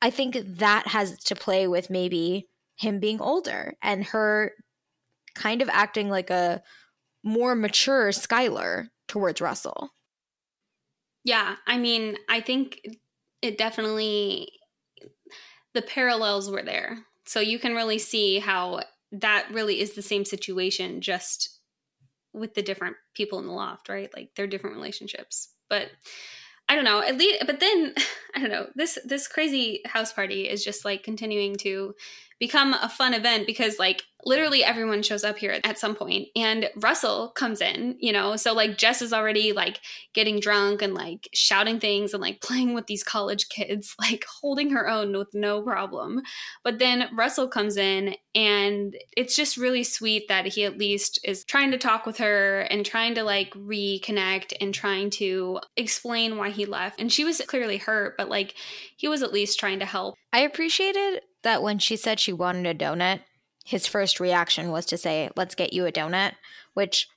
I 0.00 0.10
think 0.10 0.36
that 0.58 0.88
has 0.88 1.22
to 1.24 1.34
play 1.34 1.68
with 1.68 1.90
maybe 1.90 2.48
him 2.76 2.98
being 2.98 3.20
older 3.20 3.74
and 3.82 4.04
her 4.06 4.52
kind 5.34 5.62
of 5.62 5.68
acting 5.68 6.08
like 6.08 6.30
a 6.30 6.62
more 7.22 7.54
mature 7.54 8.08
Skylar 8.10 8.88
towards 9.06 9.40
Russell. 9.40 9.90
Yeah, 11.24 11.56
I 11.66 11.78
mean, 11.78 12.16
I 12.28 12.40
think 12.40 12.80
it 13.42 13.56
definitely 13.56 14.48
the 15.74 15.82
parallels 15.82 16.50
were 16.50 16.62
there. 16.62 16.98
So 17.24 17.40
you 17.40 17.58
can 17.58 17.74
really 17.74 17.98
see 17.98 18.40
how 18.40 18.82
that 19.12 19.46
really 19.52 19.80
is 19.80 19.92
the 19.92 20.02
same 20.02 20.24
situation 20.24 21.00
just 21.00 21.60
with 22.32 22.54
the 22.54 22.62
different 22.62 22.96
people 23.14 23.38
in 23.38 23.46
the 23.46 23.52
loft, 23.52 23.88
right? 23.88 24.10
Like 24.14 24.30
they're 24.34 24.46
different 24.46 24.76
relationships. 24.76 25.48
But 25.68 25.90
I 26.68 26.74
don't 26.74 26.84
know. 26.84 27.02
At 27.02 27.18
least 27.18 27.44
but 27.46 27.60
then 27.60 27.94
I 28.34 28.40
don't 28.40 28.50
know. 28.50 28.66
This 28.74 28.98
this 29.04 29.28
crazy 29.28 29.82
house 29.86 30.12
party 30.12 30.48
is 30.48 30.64
just 30.64 30.84
like 30.84 31.02
continuing 31.02 31.56
to 31.56 31.94
become 32.42 32.74
a 32.74 32.88
fun 32.88 33.14
event 33.14 33.46
because 33.46 33.78
like 33.78 34.02
literally 34.24 34.64
everyone 34.64 35.00
shows 35.00 35.22
up 35.22 35.38
here 35.38 35.60
at 35.62 35.78
some 35.78 35.94
point 35.94 36.26
and 36.34 36.68
Russell 36.74 37.28
comes 37.28 37.60
in, 37.60 37.96
you 38.00 38.12
know. 38.12 38.34
So 38.34 38.52
like 38.52 38.76
Jess 38.76 39.00
is 39.00 39.12
already 39.12 39.52
like 39.52 39.78
getting 40.12 40.40
drunk 40.40 40.82
and 40.82 40.92
like 40.92 41.28
shouting 41.32 41.78
things 41.78 42.12
and 42.12 42.20
like 42.20 42.40
playing 42.42 42.74
with 42.74 42.88
these 42.88 43.04
college 43.04 43.48
kids, 43.48 43.94
like 44.00 44.24
holding 44.40 44.70
her 44.70 44.88
own 44.88 45.16
with 45.16 45.32
no 45.34 45.62
problem. 45.62 46.20
But 46.64 46.80
then 46.80 47.10
Russell 47.14 47.46
comes 47.46 47.76
in 47.76 48.16
and 48.34 48.96
it's 49.16 49.36
just 49.36 49.56
really 49.56 49.84
sweet 49.84 50.26
that 50.26 50.46
he 50.46 50.64
at 50.64 50.78
least 50.78 51.20
is 51.22 51.44
trying 51.44 51.70
to 51.70 51.78
talk 51.78 52.06
with 52.06 52.18
her 52.18 52.62
and 52.62 52.84
trying 52.84 53.14
to 53.14 53.22
like 53.22 53.54
reconnect 53.54 54.52
and 54.60 54.74
trying 54.74 55.10
to 55.10 55.60
explain 55.76 56.38
why 56.38 56.50
he 56.50 56.66
left. 56.66 57.00
And 57.00 57.12
she 57.12 57.22
was 57.22 57.40
clearly 57.46 57.76
hurt, 57.76 58.16
but 58.18 58.28
like 58.28 58.54
he 58.96 59.06
was 59.06 59.22
at 59.22 59.32
least 59.32 59.60
trying 59.60 59.78
to 59.78 59.86
help. 59.86 60.16
I 60.32 60.40
appreciated 60.40 61.20
that 61.42 61.62
when 61.62 61.78
she 61.78 61.96
said 61.96 62.20
she 62.20 62.32
wanted 62.32 62.66
a 62.66 62.84
donut, 62.84 63.20
his 63.64 63.86
first 63.86 64.20
reaction 64.20 64.70
was 64.70 64.86
to 64.86 64.98
say, 64.98 65.30
Let's 65.36 65.54
get 65.54 65.72
you 65.72 65.86
a 65.86 65.92
donut, 65.92 66.32
which 66.74 67.08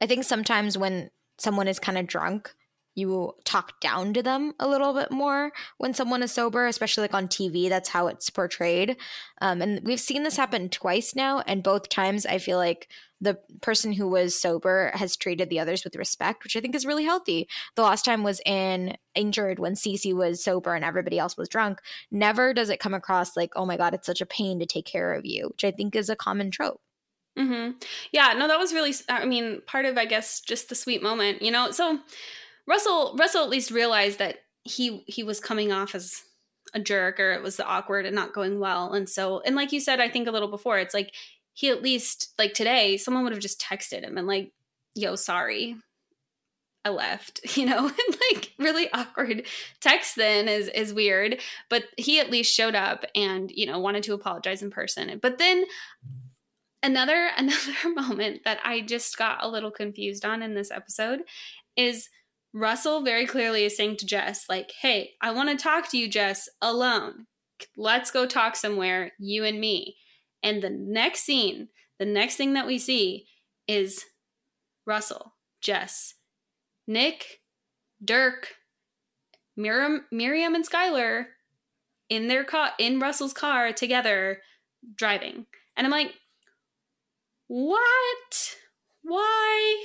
I 0.00 0.06
think 0.06 0.24
sometimes 0.24 0.78
when 0.78 1.10
someone 1.38 1.68
is 1.68 1.78
kind 1.78 1.98
of 1.98 2.06
drunk, 2.06 2.54
you 2.94 3.32
talk 3.44 3.80
down 3.80 4.12
to 4.14 4.22
them 4.22 4.52
a 4.60 4.68
little 4.68 4.92
bit 4.92 5.10
more 5.10 5.52
when 5.78 5.94
someone 5.94 6.22
is 6.22 6.32
sober, 6.32 6.66
especially 6.66 7.02
like 7.02 7.14
on 7.14 7.28
TV. 7.28 7.68
That's 7.68 7.88
how 7.88 8.06
it's 8.06 8.30
portrayed. 8.30 8.96
Um, 9.40 9.62
and 9.62 9.80
we've 9.84 10.00
seen 10.00 10.22
this 10.22 10.36
happen 10.36 10.68
twice 10.68 11.14
now. 11.14 11.40
And 11.46 11.62
both 11.62 11.88
times 11.88 12.26
I 12.26 12.38
feel 12.38 12.58
like 12.58 12.88
the 13.20 13.38
person 13.60 13.92
who 13.92 14.08
was 14.08 14.38
sober 14.38 14.90
has 14.94 15.16
treated 15.16 15.48
the 15.48 15.60
others 15.60 15.84
with 15.84 15.96
respect, 15.96 16.42
which 16.42 16.56
I 16.56 16.60
think 16.60 16.74
is 16.74 16.84
really 16.84 17.04
healthy. 17.04 17.48
The 17.76 17.82
last 17.82 18.04
time 18.04 18.24
was 18.24 18.40
in 18.44 18.96
Injured 19.14 19.60
when 19.60 19.74
Cece 19.74 20.12
was 20.12 20.42
sober 20.42 20.74
and 20.74 20.84
everybody 20.84 21.18
else 21.18 21.36
was 21.36 21.48
drunk. 21.48 21.78
Never 22.10 22.52
does 22.52 22.68
it 22.68 22.80
come 22.80 22.94
across 22.94 23.36
like, 23.36 23.52
oh 23.54 23.64
my 23.64 23.76
God, 23.76 23.94
it's 23.94 24.06
such 24.06 24.20
a 24.20 24.26
pain 24.26 24.58
to 24.58 24.66
take 24.66 24.86
care 24.86 25.14
of 25.14 25.24
you, 25.24 25.48
which 25.48 25.64
I 25.64 25.70
think 25.70 25.94
is 25.94 26.10
a 26.10 26.16
common 26.16 26.50
trope. 26.50 26.80
Mm-hmm. 27.38 27.78
Yeah, 28.10 28.34
no, 28.36 28.48
that 28.48 28.58
was 28.58 28.74
really, 28.74 28.92
I 29.08 29.24
mean, 29.24 29.62
part 29.66 29.86
of, 29.86 29.96
I 29.96 30.04
guess, 30.04 30.40
just 30.40 30.68
the 30.68 30.74
sweet 30.74 31.02
moment, 31.02 31.42
you 31.42 31.50
know? 31.50 31.70
So, 31.70 32.00
Russell 32.66 33.16
Russell 33.18 33.44
at 33.44 33.50
least 33.50 33.70
realized 33.70 34.18
that 34.18 34.38
he 34.64 35.04
he 35.06 35.22
was 35.22 35.40
coming 35.40 35.72
off 35.72 35.94
as 35.94 36.22
a 36.74 36.80
jerk 36.80 37.20
or 37.20 37.32
it 37.32 37.42
was 37.42 37.60
awkward 37.60 38.06
and 38.06 38.14
not 38.14 38.32
going 38.32 38.58
well. 38.58 38.92
And 38.92 39.08
so 39.08 39.40
and 39.44 39.56
like 39.56 39.72
you 39.72 39.80
said, 39.80 40.00
I 40.00 40.08
think 40.08 40.28
a 40.28 40.32
little 40.32 40.48
before, 40.48 40.78
it's 40.78 40.94
like 40.94 41.14
he 41.54 41.68
at 41.68 41.82
least 41.82 42.32
like 42.38 42.54
today, 42.54 42.96
someone 42.96 43.24
would 43.24 43.32
have 43.32 43.42
just 43.42 43.60
texted 43.60 44.02
him 44.02 44.16
and 44.16 44.26
like, 44.26 44.52
yo, 44.94 45.16
sorry. 45.16 45.76
I 46.84 46.90
left, 46.90 47.40
you 47.56 47.64
know, 47.64 47.78
and 47.86 48.16
like 48.32 48.52
really 48.58 48.90
awkward 48.92 49.46
text 49.80 50.16
then 50.16 50.48
is 50.48 50.68
is 50.68 50.92
weird. 50.92 51.40
But 51.68 51.84
he 51.96 52.18
at 52.18 52.30
least 52.30 52.52
showed 52.54 52.74
up 52.74 53.04
and, 53.14 53.50
you 53.50 53.66
know, 53.66 53.78
wanted 53.78 54.02
to 54.04 54.14
apologize 54.14 54.62
in 54.62 54.70
person. 54.70 55.18
But 55.20 55.38
then 55.38 55.64
another 56.82 57.30
another 57.36 57.72
moment 57.94 58.42
that 58.44 58.58
I 58.64 58.80
just 58.80 59.16
got 59.16 59.44
a 59.44 59.48
little 59.48 59.70
confused 59.70 60.24
on 60.24 60.42
in 60.42 60.54
this 60.54 60.70
episode 60.70 61.20
is 61.76 62.08
Russell 62.54 63.02
very 63.02 63.26
clearly 63.26 63.64
is 63.64 63.76
saying 63.76 63.96
to 63.98 64.06
Jess, 64.06 64.46
like, 64.48 64.72
hey, 64.82 65.12
I 65.20 65.30
want 65.30 65.48
to 65.48 65.62
talk 65.62 65.88
to 65.90 65.98
you, 65.98 66.08
Jess, 66.08 66.48
alone. 66.60 67.26
Let's 67.76 68.10
go 68.10 68.26
talk 68.26 68.56
somewhere, 68.56 69.12
you 69.18 69.44
and 69.44 69.58
me. 69.58 69.96
And 70.42 70.62
the 70.62 70.70
next 70.70 71.22
scene, 71.22 71.68
the 71.98 72.04
next 72.04 72.36
thing 72.36 72.52
that 72.54 72.66
we 72.66 72.78
see 72.78 73.26
is 73.66 74.04
Russell, 74.86 75.34
Jess, 75.60 76.14
Nick, 76.86 77.40
Dirk, 78.04 78.54
Miriam, 79.56 80.06
Miriam 80.10 80.54
and 80.54 80.68
Skylar 80.68 81.26
in 82.08 82.28
their 82.28 82.44
car 82.44 82.72
in 82.78 82.98
Russell's 82.98 83.32
car 83.32 83.72
together 83.72 84.42
driving. 84.96 85.46
And 85.76 85.86
I'm 85.86 85.90
like, 85.90 86.12
what? 87.46 88.56
Why? 89.02 89.84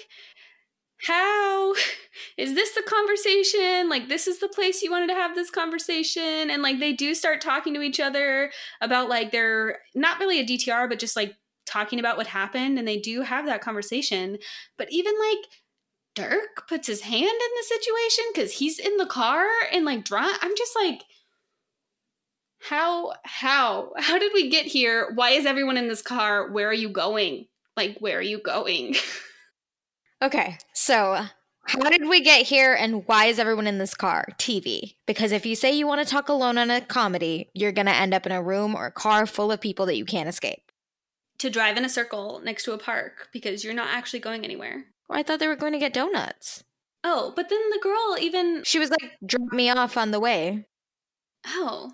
How 1.08 1.74
is 2.38 2.54
this 2.54 2.74
the 2.74 2.84
conversation? 2.84 3.90
Like 3.90 4.10
this 4.10 4.28
is 4.28 4.40
the 4.40 4.50
place 4.50 4.82
you 4.82 4.92
wanted 4.92 5.08
to 5.08 5.16
have 5.16 5.36
this 5.36 5.50
conversation? 5.50 6.50
And 6.50 6.62
like 6.62 6.80
they 6.80 6.94
do 6.94 7.16
start 7.16 7.42
talking 7.42 7.74
to 7.74 7.82
each 7.82 8.00
other 8.00 8.52
about 8.82 9.10
like 9.10 9.32
they're 9.32 9.80
not 9.96 10.20
really 10.20 10.40
a 10.40 10.46
DTR 10.46 10.90
but 10.90 11.00
just 11.00 11.16
like 11.16 11.36
talking 11.66 12.00
about 12.00 12.18
what 12.18 12.28
happened 12.28 12.78
and 12.78 12.88
they 12.88 13.00
do 13.00 13.22
have 13.22 13.46
that 13.46 13.62
conversation. 13.62 14.38
But 14.78 14.92
even 14.92 15.14
like 15.18 15.46
Dirk 16.16 16.68
puts 16.68 16.88
his 16.88 17.02
hand 17.02 17.24
in 17.24 17.30
the 17.30 17.64
situation 17.64 18.26
cuz 18.36 18.54
he's 18.54 18.80
in 18.80 18.98
the 18.98 19.06
car 19.06 19.46
and 19.72 19.86
like 19.86 20.04
drunk 20.04 20.38
I'm 20.42 20.56
just 20.58 20.76
like 20.76 21.04
how 22.60 23.14
how 23.24 23.94
how 23.98 24.18
did 24.18 24.34
we 24.34 24.50
get 24.50 24.66
here? 24.66 25.12
Why 25.14 25.32
is 25.32 25.46
everyone 25.46 25.78
in 25.78 25.88
this 25.88 26.02
car? 26.02 26.50
Where 26.52 26.68
are 26.68 26.74
you 26.74 26.90
going? 26.90 27.48
Like 27.78 27.98
where 28.00 28.18
are 28.18 28.22
you 28.24 28.40
going 28.40 28.96
Okay, 30.22 30.58
so 30.74 31.26
how 31.68 31.90
did 31.90 32.08
we 32.08 32.22
get 32.22 32.46
here 32.46 32.74
and 32.74 33.06
why 33.08 33.26
is 33.26 33.40
everyone 33.40 33.68
in 33.68 33.78
this 33.78 33.94
car? 33.94 34.28
TV. 34.40 34.96
Because 35.06 35.32
if 35.32 35.46
you 35.46 35.56
say 35.56 35.74
you 35.74 35.86
want 35.86 36.06
to 36.06 36.12
talk 36.12 36.30
alone 36.30 36.58
on 36.58 36.72
a 36.72 36.82
comedy, 36.82 37.50
you're 37.54 37.72
going 37.72 37.88
to 37.88 37.96
end 37.96 38.14
up 38.14 38.26
in 38.26 38.32
a 38.32 38.42
room 38.42 38.74
or 38.74 38.88
a 38.88 38.92
car 38.92 39.26
full 39.26 39.52
of 39.52 39.62
people 39.62 39.86
that 39.86 39.98
you 39.98 40.06
can't 40.06 40.30
escape. 40.30 40.72
To 41.40 41.50
drive 41.50 41.78
in 41.78 41.86
a 41.86 41.90
circle 41.90 42.42
next 42.44 42.64
to 42.64 42.72
a 42.72 42.78
park 42.78 43.30
because 43.32 43.64
you're 43.64 43.74
not 43.74 43.90
actually 43.90 44.20
going 44.20 44.44
anywhere. 44.44 44.86
Well, 45.08 45.20
I 45.20 45.24
thought 45.24 45.40
they 45.40 45.48
were 45.48 45.56
going 45.56 45.74
to 45.74 45.80
get 45.80 45.94
donuts. 45.94 46.64
Oh, 47.04 47.34
but 47.36 47.50
then 47.50 47.60
the 47.70 47.80
girl 47.82 48.18
even. 48.20 48.64
She 48.64 48.80
was 48.80 48.90
like, 48.90 49.18
drop 49.26 49.52
me 49.52 49.70
off 49.70 49.98
on 49.98 50.12
the 50.12 50.20
way. 50.20 50.66
Oh. 51.46 51.92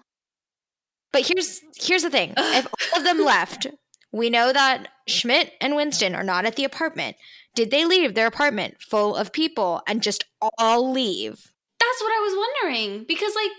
But 1.12 1.28
here's 1.28 1.62
here's 1.76 2.04
the 2.04 2.10
thing. 2.10 2.34
If 2.38 2.68
all 2.68 3.00
of 3.00 3.04
them 3.04 3.24
left, 3.24 3.68
we 4.12 4.30
know 4.30 4.54
that 4.54 4.88
Schmidt 5.08 5.54
and 5.60 5.76
Winston 5.76 6.16
are 6.16 6.24
not 6.24 6.46
at 6.46 6.56
the 6.56 6.64
apartment. 6.64 7.18
Did 7.56 7.72
they 7.72 7.86
leave 7.86 8.16
their 8.16 8.28
apartment 8.28 8.82
full 8.82 9.16
of 9.16 9.32
people 9.32 9.82
and 9.88 10.02
just 10.02 10.26
all 10.58 10.92
leave? 10.92 11.52
That's 11.80 12.02
what 12.02 12.12
I 12.12 12.20
was 12.22 12.36
wondering. 12.36 13.06
Because, 13.08 13.36
like, 13.36 13.52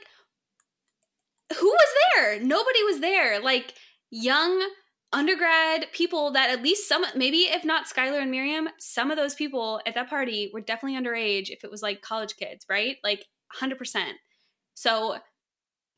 who 1.58 1.66
was 1.66 1.88
there? 2.14 2.40
Nobody 2.40 2.82
was 2.82 3.00
there. 3.00 3.40
Like, 3.40 3.74
young 4.10 4.68
undergrad 5.12 5.86
people 5.92 6.32
that 6.32 6.50
at 6.50 6.62
least 6.62 6.88
some, 6.88 7.04
maybe 7.14 7.42
if 7.42 7.64
not 7.64 7.86
Skylar 7.86 8.20
and 8.20 8.32
Miriam, 8.32 8.68
some 8.78 9.12
of 9.12 9.16
those 9.16 9.34
people 9.34 9.80
at 9.86 9.94
that 9.94 10.10
party 10.10 10.50
were 10.52 10.60
definitely 10.60 10.98
underage 10.98 11.50
if 11.50 11.62
it 11.62 11.70
was 11.70 11.82
like 11.82 12.02
college 12.02 12.36
kids, 12.36 12.66
right? 12.68 12.96
Like, 13.04 13.26
100%. 13.60 14.14
So, 14.74 15.18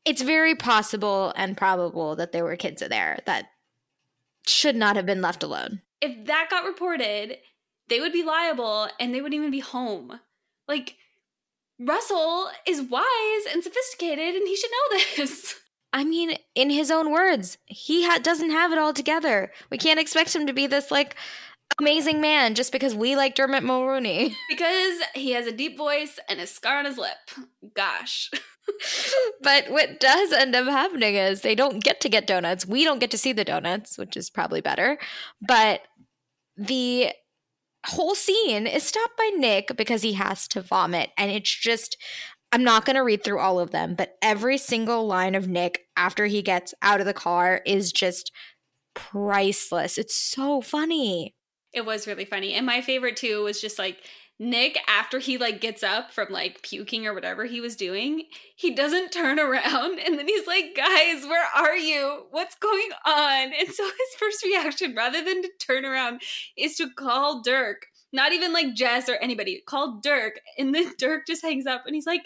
it's 0.05 0.21
very 0.21 0.55
possible 0.55 1.33
and 1.35 1.57
probable 1.57 2.15
that 2.15 2.31
there 2.31 2.43
were 2.43 2.55
kids 2.55 2.83
there 2.87 3.19
that 3.25 3.47
should 4.45 4.75
not 4.75 4.95
have 4.95 5.05
been 5.05 5.21
left 5.21 5.43
alone. 5.43 5.81
If 5.99 6.27
that 6.27 6.47
got 6.49 6.63
reported, 6.63 7.37
they 7.89 7.99
would 7.99 8.13
be 8.13 8.23
liable 8.23 8.87
and 8.99 9.13
they 9.13 9.21
wouldn't 9.21 9.39
even 9.39 9.51
be 9.51 9.59
home. 9.59 10.19
Like, 10.67 10.95
Russell 11.79 12.49
is 12.65 12.81
wise 12.81 13.45
and 13.51 13.63
sophisticated 13.63 14.35
and 14.35 14.47
he 14.47 14.55
should 14.55 14.71
know 14.71 14.99
this. 15.17 15.55
I 15.93 16.03
mean, 16.03 16.37
in 16.53 16.69
his 16.69 16.91
own 16.91 17.11
words, 17.11 17.57
he 17.65 18.05
ha- 18.05 18.19
doesn't 18.21 18.51
have 18.51 18.71
it 18.71 18.77
all 18.77 18.93
together. 18.93 19.51
We 19.71 19.77
can't 19.77 19.99
expect 19.99 20.35
him 20.35 20.45
to 20.47 20.53
be 20.53 20.67
this 20.67 20.91
like 20.91 21.15
amazing 21.79 22.19
man 22.19 22.55
just 22.55 22.71
because 22.71 22.93
we 22.95 23.15
like 23.15 23.35
Dermot 23.35 23.63
Mulroney. 23.63 24.35
Because 24.49 24.99
he 25.13 25.31
has 25.31 25.47
a 25.47 25.51
deep 25.51 25.77
voice 25.77 26.19
and 26.27 26.39
a 26.39 26.47
scar 26.47 26.79
on 26.79 26.85
his 26.85 26.97
lip. 26.97 27.17
Gosh. 27.73 28.31
but 29.41 29.69
what 29.69 29.99
does 29.99 30.33
end 30.33 30.55
up 30.55 30.67
happening 30.67 31.15
is 31.15 31.41
they 31.41 31.55
don't 31.55 31.83
get 31.83 32.01
to 32.01 32.09
get 32.09 32.27
donuts. 32.27 32.65
We 32.65 32.83
don't 32.83 32.99
get 32.99 33.11
to 33.11 33.17
see 33.17 33.33
the 33.33 33.45
donuts, 33.45 33.97
which 33.97 34.17
is 34.17 34.29
probably 34.29 34.61
better. 34.61 34.97
But 35.41 35.81
the 36.57 37.11
whole 37.87 38.15
scene 38.15 38.67
is 38.67 38.83
stopped 38.83 39.17
by 39.17 39.31
Nick 39.35 39.75
because 39.77 40.01
he 40.01 40.13
has 40.13 40.47
to 40.49 40.61
vomit. 40.61 41.09
And 41.17 41.31
it's 41.31 41.53
just, 41.53 41.97
I'm 42.51 42.63
not 42.63 42.85
going 42.85 42.95
to 42.95 43.03
read 43.03 43.23
through 43.23 43.39
all 43.39 43.59
of 43.59 43.71
them, 43.71 43.95
but 43.95 44.17
every 44.21 44.57
single 44.57 45.07
line 45.07 45.35
of 45.35 45.47
Nick 45.47 45.85
after 45.95 46.25
he 46.25 46.41
gets 46.41 46.73
out 46.81 46.99
of 46.99 47.05
the 47.05 47.13
car 47.13 47.61
is 47.65 47.91
just 47.91 48.31
priceless. 48.93 49.97
It's 49.97 50.15
so 50.15 50.61
funny. 50.61 51.33
It 51.73 51.85
was 51.85 52.07
really 52.07 52.25
funny. 52.25 52.53
And 52.53 52.65
my 52.65 52.81
favorite 52.81 53.17
too 53.17 53.43
was 53.43 53.61
just 53.61 53.77
like 53.77 53.97
Nick 54.39 54.77
after 54.87 55.17
he 55.17 55.37
like 55.37 55.59
gets 55.61 55.81
up 55.81 56.11
from 56.11 56.27
like 56.29 56.61
puking 56.61 57.07
or 57.07 57.13
whatever 57.13 57.45
he 57.45 57.59
was 57.59 57.75
doing, 57.75 58.23
he 58.55 58.73
doesn't 58.73 59.11
turn 59.11 59.39
around 59.39 59.99
and 59.99 60.17
then 60.17 60.27
he's 60.27 60.45
like, 60.45 60.75
"Guys, 60.75 61.25
where 61.25 61.47
are 61.55 61.75
you? 61.75 62.25
What's 62.29 62.55
going 62.55 62.89
on?" 63.05 63.51
And 63.59 63.69
so 63.69 63.83
his 63.83 64.19
first 64.19 64.43
reaction 64.43 64.93
rather 64.95 65.23
than 65.23 65.41
to 65.41 65.49
turn 65.59 65.85
around 65.85 66.21
is 66.55 66.75
to 66.75 66.89
call 66.89 67.41
Dirk. 67.41 67.87
Not 68.13 68.31
even 68.31 68.53
like 68.53 68.75
Jess 68.75 69.09
or 69.09 69.15
anybody. 69.15 69.61
Call 69.65 69.99
Dirk 70.01 70.39
and 70.57 70.73
then 70.73 70.93
Dirk 70.99 71.25
just 71.25 71.41
hangs 71.41 71.65
up 71.65 71.83
and 71.85 71.95
he's 71.95 72.07
like, 72.07 72.23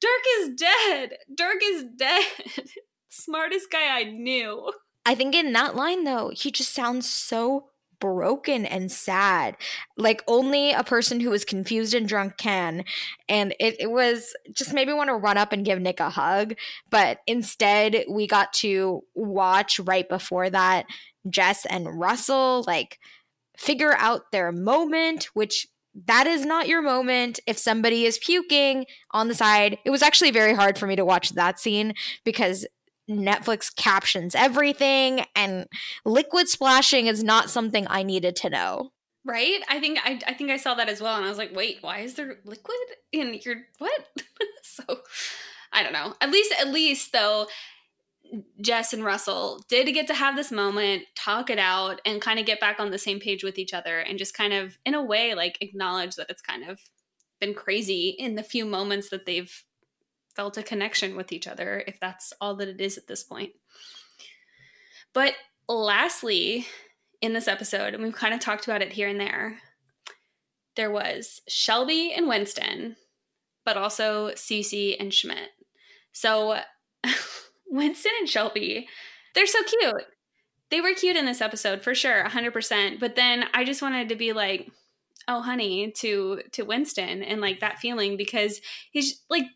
"Dirk 0.00 0.22
is 0.40 0.54
dead. 0.56 1.16
Dirk 1.34 1.62
is 1.62 1.84
dead." 1.96 2.24
Smartest 3.08 3.70
guy 3.70 3.98
I 3.98 4.04
knew. 4.04 4.72
I 5.06 5.14
think 5.14 5.34
in 5.34 5.52
that 5.54 5.74
line 5.74 6.04
though, 6.04 6.32
he 6.34 6.50
just 6.50 6.74
sounds 6.74 7.08
so 7.08 7.70
broken 8.00 8.66
and 8.66 8.90
sad. 8.90 9.56
Like 9.96 10.22
only 10.26 10.72
a 10.72 10.84
person 10.84 11.20
who 11.20 11.32
is 11.32 11.44
confused 11.44 11.94
and 11.94 12.08
drunk 12.08 12.36
can. 12.36 12.84
And 13.28 13.54
it, 13.60 13.76
it 13.80 13.90
was 13.90 14.34
just 14.52 14.72
made 14.72 14.88
me 14.88 14.94
want 14.94 15.08
to 15.08 15.14
run 15.14 15.38
up 15.38 15.52
and 15.52 15.64
give 15.64 15.80
nick 15.80 16.00
a 16.00 16.10
hug. 16.10 16.54
But 16.90 17.18
instead 17.26 18.04
we 18.10 18.26
got 18.26 18.52
to 18.54 19.02
watch 19.14 19.80
right 19.80 20.08
before 20.08 20.50
that 20.50 20.86
jess 21.28 21.66
and 21.66 21.98
russell 21.98 22.62
like 22.68 23.00
figure 23.56 23.94
out 23.96 24.30
their 24.30 24.52
moment 24.52 25.24
which 25.34 25.66
that 26.04 26.26
is 26.26 26.44
not 26.44 26.68
your 26.68 26.82
moment. 26.82 27.40
If 27.46 27.56
somebody 27.56 28.04
is 28.04 28.18
puking 28.18 28.84
on 29.12 29.28
the 29.28 29.34
side. 29.34 29.78
It 29.84 29.90
was 29.90 30.02
actually 30.02 30.30
very 30.30 30.54
hard 30.54 30.78
for 30.78 30.86
me 30.86 30.96
to 30.96 31.04
watch 31.04 31.30
that 31.30 31.58
scene 31.58 31.94
because 32.24 32.66
Netflix 33.08 33.74
captions 33.74 34.34
everything, 34.34 35.24
and 35.34 35.66
liquid 36.04 36.48
splashing 36.48 37.06
is 37.06 37.22
not 37.22 37.50
something 37.50 37.86
I 37.88 38.02
needed 38.02 38.36
to 38.36 38.50
know. 38.50 38.90
Right? 39.24 39.60
I 39.68 39.80
think 39.80 39.98
I, 40.04 40.20
I 40.26 40.34
think 40.34 40.50
I 40.50 40.56
saw 40.56 40.74
that 40.74 40.88
as 40.88 41.00
well, 41.00 41.16
and 41.16 41.24
I 41.24 41.28
was 41.28 41.38
like, 41.38 41.54
wait, 41.54 41.78
why 41.80 42.00
is 42.00 42.14
there 42.14 42.36
liquid 42.44 42.76
in 43.12 43.38
your 43.44 43.56
what? 43.78 44.06
so 44.62 45.00
I 45.72 45.82
don't 45.82 45.92
know. 45.92 46.14
At 46.20 46.30
least, 46.30 46.54
at 46.60 46.68
least 46.68 47.12
though, 47.12 47.46
Jess 48.60 48.92
and 48.92 49.04
Russell 49.04 49.64
did 49.68 49.92
get 49.94 50.06
to 50.08 50.14
have 50.14 50.36
this 50.36 50.50
moment, 50.50 51.04
talk 51.16 51.50
it 51.50 51.58
out, 51.58 52.00
and 52.04 52.20
kind 52.20 52.38
of 52.38 52.46
get 52.46 52.60
back 52.60 52.80
on 52.80 52.90
the 52.90 52.98
same 52.98 53.20
page 53.20 53.44
with 53.44 53.58
each 53.58 53.74
other, 53.74 53.98
and 53.98 54.18
just 54.18 54.34
kind 54.34 54.52
of, 54.52 54.78
in 54.84 54.94
a 54.94 55.04
way, 55.04 55.34
like 55.34 55.58
acknowledge 55.60 56.16
that 56.16 56.30
it's 56.30 56.42
kind 56.42 56.68
of 56.68 56.80
been 57.40 57.54
crazy 57.54 58.08
in 58.18 58.34
the 58.34 58.42
few 58.42 58.64
moments 58.64 59.10
that 59.10 59.26
they've 59.26 59.64
felt 60.36 60.58
a 60.58 60.62
connection 60.62 61.16
with 61.16 61.32
each 61.32 61.48
other, 61.48 61.82
if 61.86 61.98
that's 61.98 62.32
all 62.40 62.54
that 62.56 62.68
it 62.68 62.80
is 62.80 62.98
at 62.98 63.06
this 63.06 63.24
point. 63.24 63.52
But 65.12 65.34
lastly, 65.66 66.66
in 67.22 67.32
this 67.32 67.48
episode, 67.48 67.94
and 67.94 68.02
we've 68.02 68.14
kind 68.14 68.34
of 68.34 68.40
talked 68.40 68.66
about 68.66 68.82
it 68.82 68.92
here 68.92 69.08
and 69.08 69.18
there, 69.18 69.58
there 70.76 70.90
was 70.90 71.40
Shelby 71.48 72.12
and 72.12 72.28
Winston, 72.28 72.96
but 73.64 73.78
also 73.78 74.30
Cece 74.32 74.96
and 75.00 75.12
Schmidt. 75.12 75.50
So 76.12 76.60
Winston 77.66 78.12
and 78.20 78.28
Shelby, 78.28 78.86
they're 79.34 79.46
so 79.46 79.62
cute. 79.62 80.04
They 80.70 80.80
were 80.80 80.94
cute 80.94 81.16
in 81.16 81.24
this 81.24 81.40
episode 81.40 81.82
for 81.82 81.94
sure, 81.94 82.24
100%. 82.24 83.00
But 83.00 83.16
then 83.16 83.44
I 83.54 83.64
just 83.64 83.82
wanted 83.82 84.10
to 84.10 84.16
be 84.16 84.32
like, 84.32 84.70
oh 85.28 85.40
honey 85.40 85.90
to 85.90 86.40
to 86.52 86.62
Winston 86.62 87.22
and 87.22 87.40
like 87.40 87.58
that 87.58 87.78
feeling 87.78 88.16
because 88.16 88.60
he's 88.92 89.22
like 89.28 89.46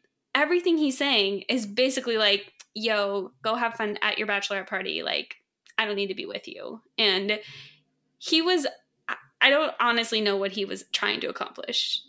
everything 0.41 0.79
he's 0.79 0.97
saying 0.97 1.45
is 1.49 1.67
basically 1.67 2.17
like, 2.17 2.53
yo, 2.75 3.33
go 3.43 3.55
have 3.55 3.75
fun 3.75 3.99
at 4.03 4.19
your 4.19 4.27
bachelorette 4.27 4.69
party. 4.69 5.03
Like, 5.03 5.37
I 5.77 5.85
don't 5.85 5.97
need 5.97 6.09
to 6.09 6.15
be 6.15 6.27
with 6.27 6.49
you. 6.49 6.81
And 6.99 7.41
he 8.19 8.41
was, 8.43 8.67
I 9.41 9.51
don't 9.51 9.73
honestly 9.81 10.21
know 10.21 10.37
what 10.37 10.53
he 10.53 10.65
was 10.65 10.85
trying 10.93 11.21
to 11.21 11.29
accomplish. 11.29 12.03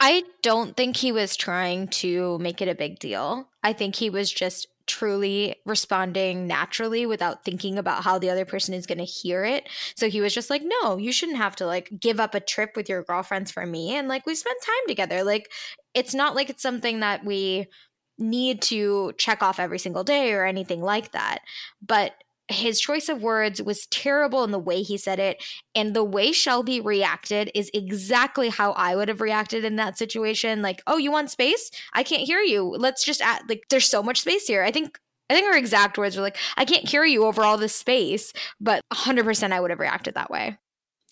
I 0.00 0.24
don't 0.42 0.76
think 0.76 0.96
he 0.96 1.12
was 1.12 1.36
trying 1.36 1.88
to 1.88 2.38
make 2.38 2.60
it 2.60 2.68
a 2.68 2.74
big 2.74 2.98
deal. 2.98 3.48
I 3.62 3.72
think 3.72 3.96
he 3.96 4.10
was 4.10 4.30
just 4.30 4.66
truly 4.86 5.56
responding 5.64 6.46
naturally 6.46 7.06
without 7.06 7.44
thinking 7.44 7.78
about 7.78 8.04
how 8.04 8.18
the 8.18 8.30
other 8.30 8.44
person 8.44 8.74
is 8.74 8.86
going 8.86 8.98
to 8.98 9.04
hear 9.04 9.44
it. 9.44 9.68
So 9.96 10.08
he 10.08 10.20
was 10.20 10.34
just 10.34 10.50
like, 10.50 10.62
"No, 10.82 10.96
you 10.96 11.12
shouldn't 11.12 11.38
have 11.38 11.56
to 11.56 11.66
like 11.66 11.90
give 12.00 12.20
up 12.20 12.34
a 12.34 12.40
trip 12.40 12.72
with 12.76 12.88
your 12.88 13.02
girlfriends 13.02 13.50
for 13.50 13.66
me." 13.66 13.96
And 13.96 14.08
like 14.08 14.26
we 14.26 14.34
spent 14.34 14.60
time 14.62 14.86
together. 14.88 15.24
Like 15.24 15.50
it's 15.94 16.14
not 16.14 16.34
like 16.34 16.50
it's 16.50 16.62
something 16.62 17.00
that 17.00 17.24
we 17.24 17.68
need 18.18 18.62
to 18.62 19.12
check 19.18 19.42
off 19.42 19.58
every 19.58 19.78
single 19.78 20.04
day 20.04 20.32
or 20.32 20.44
anything 20.44 20.80
like 20.80 21.12
that. 21.12 21.40
But 21.82 22.12
his 22.48 22.80
choice 22.80 23.08
of 23.08 23.22
words 23.22 23.62
was 23.62 23.86
terrible 23.86 24.44
in 24.44 24.50
the 24.50 24.58
way 24.58 24.82
he 24.82 24.98
said 24.98 25.18
it. 25.18 25.42
And 25.74 25.94
the 25.94 26.04
way 26.04 26.32
Shelby 26.32 26.80
reacted 26.80 27.50
is 27.54 27.70
exactly 27.72 28.50
how 28.50 28.72
I 28.72 28.96
would 28.96 29.08
have 29.08 29.20
reacted 29.20 29.64
in 29.64 29.76
that 29.76 29.98
situation. 29.98 30.62
Like, 30.62 30.82
oh, 30.86 30.98
you 30.98 31.10
want 31.10 31.30
space? 31.30 31.70
I 31.94 32.02
can't 32.02 32.22
hear 32.22 32.40
you. 32.40 32.64
Let's 32.64 33.04
just 33.04 33.22
add, 33.22 33.42
like, 33.48 33.64
there's 33.70 33.88
so 33.88 34.02
much 34.02 34.20
space 34.20 34.46
here. 34.46 34.62
I 34.62 34.70
think. 34.70 34.98
I 35.30 35.32
think 35.32 35.46
her 35.46 35.56
exact 35.56 35.96
words 35.96 36.16
were 36.16 36.22
like, 36.22 36.36
I 36.58 36.66
can't 36.66 36.86
hear 36.86 37.02
you 37.02 37.24
over 37.24 37.42
all 37.42 37.56
this 37.56 37.74
space, 37.74 38.34
but 38.60 38.82
100% 38.92 39.52
I 39.52 39.58
would 39.58 39.70
have 39.70 39.80
reacted 39.80 40.16
that 40.16 40.30
way. 40.30 40.58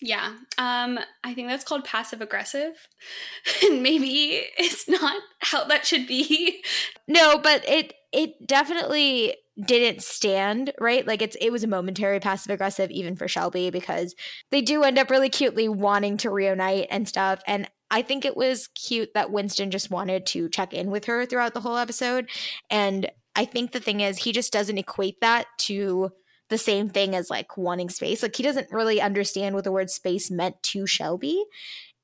Yeah. 0.03 0.33
Um, 0.59 0.99
I 1.23 1.33
think 1.33 1.47
that's 1.47 1.63
called 1.63 1.83
passive 1.83 2.21
aggressive. 2.21 2.89
and 3.63 3.81
maybe 3.81 4.43
it's 4.57 4.87
not 4.87 5.21
how 5.39 5.63
that 5.63 5.87
should 5.87 6.05
be. 6.05 6.63
No, 7.07 7.39
but 7.39 7.67
it 7.67 7.93
it 8.11 8.45
definitely 8.45 9.35
didn't 9.61 10.01
stand, 10.01 10.73
right? 10.79 11.05
Like 11.05 11.21
it's 11.21 11.37
it 11.39 11.51
was 11.51 11.63
a 11.63 11.67
momentary 11.67 12.19
passive 12.19 12.51
aggressive 12.51 12.89
even 12.91 13.15
for 13.15 13.27
Shelby 13.27 13.69
because 13.69 14.15
they 14.51 14.61
do 14.61 14.83
end 14.83 14.97
up 14.97 15.11
really 15.11 15.29
cutely 15.29 15.69
wanting 15.69 16.17
to 16.17 16.31
reunite 16.31 16.87
and 16.89 17.07
stuff. 17.07 17.41
And 17.45 17.69
I 17.91 18.01
think 18.01 18.25
it 18.25 18.35
was 18.35 18.67
cute 18.69 19.13
that 19.13 19.31
Winston 19.31 19.69
just 19.69 19.91
wanted 19.91 20.25
to 20.27 20.49
check 20.49 20.73
in 20.73 20.89
with 20.89 21.05
her 21.05 21.25
throughout 21.25 21.53
the 21.53 21.61
whole 21.61 21.77
episode. 21.77 22.27
And 22.71 23.11
I 23.35 23.45
think 23.45 23.71
the 23.71 23.79
thing 23.79 23.99
is 23.99 24.17
he 24.17 24.31
just 24.31 24.51
doesn't 24.51 24.77
equate 24.77 25.21
that 25.21 25.45
to 25.59 26.11
the 26.49 26.57
same 26.57 26.89
thing 26.89 27.15
as 27.15 27.29
like 27.29 27.55
wanting 27.55 27.89
space. 27.89 28.23
Like 28.23 28.35
he 28.35 28.43
doesn't 28.43 28.71
really 28.71 28.99
understand 28.99 29.53
what 29.53 29.63
the 29.63 29.71
word 29.71 29.91
space 29.91 30.31
meant 30.31 30.61
to 30.63 30.87
Shelby. 30.87 31.43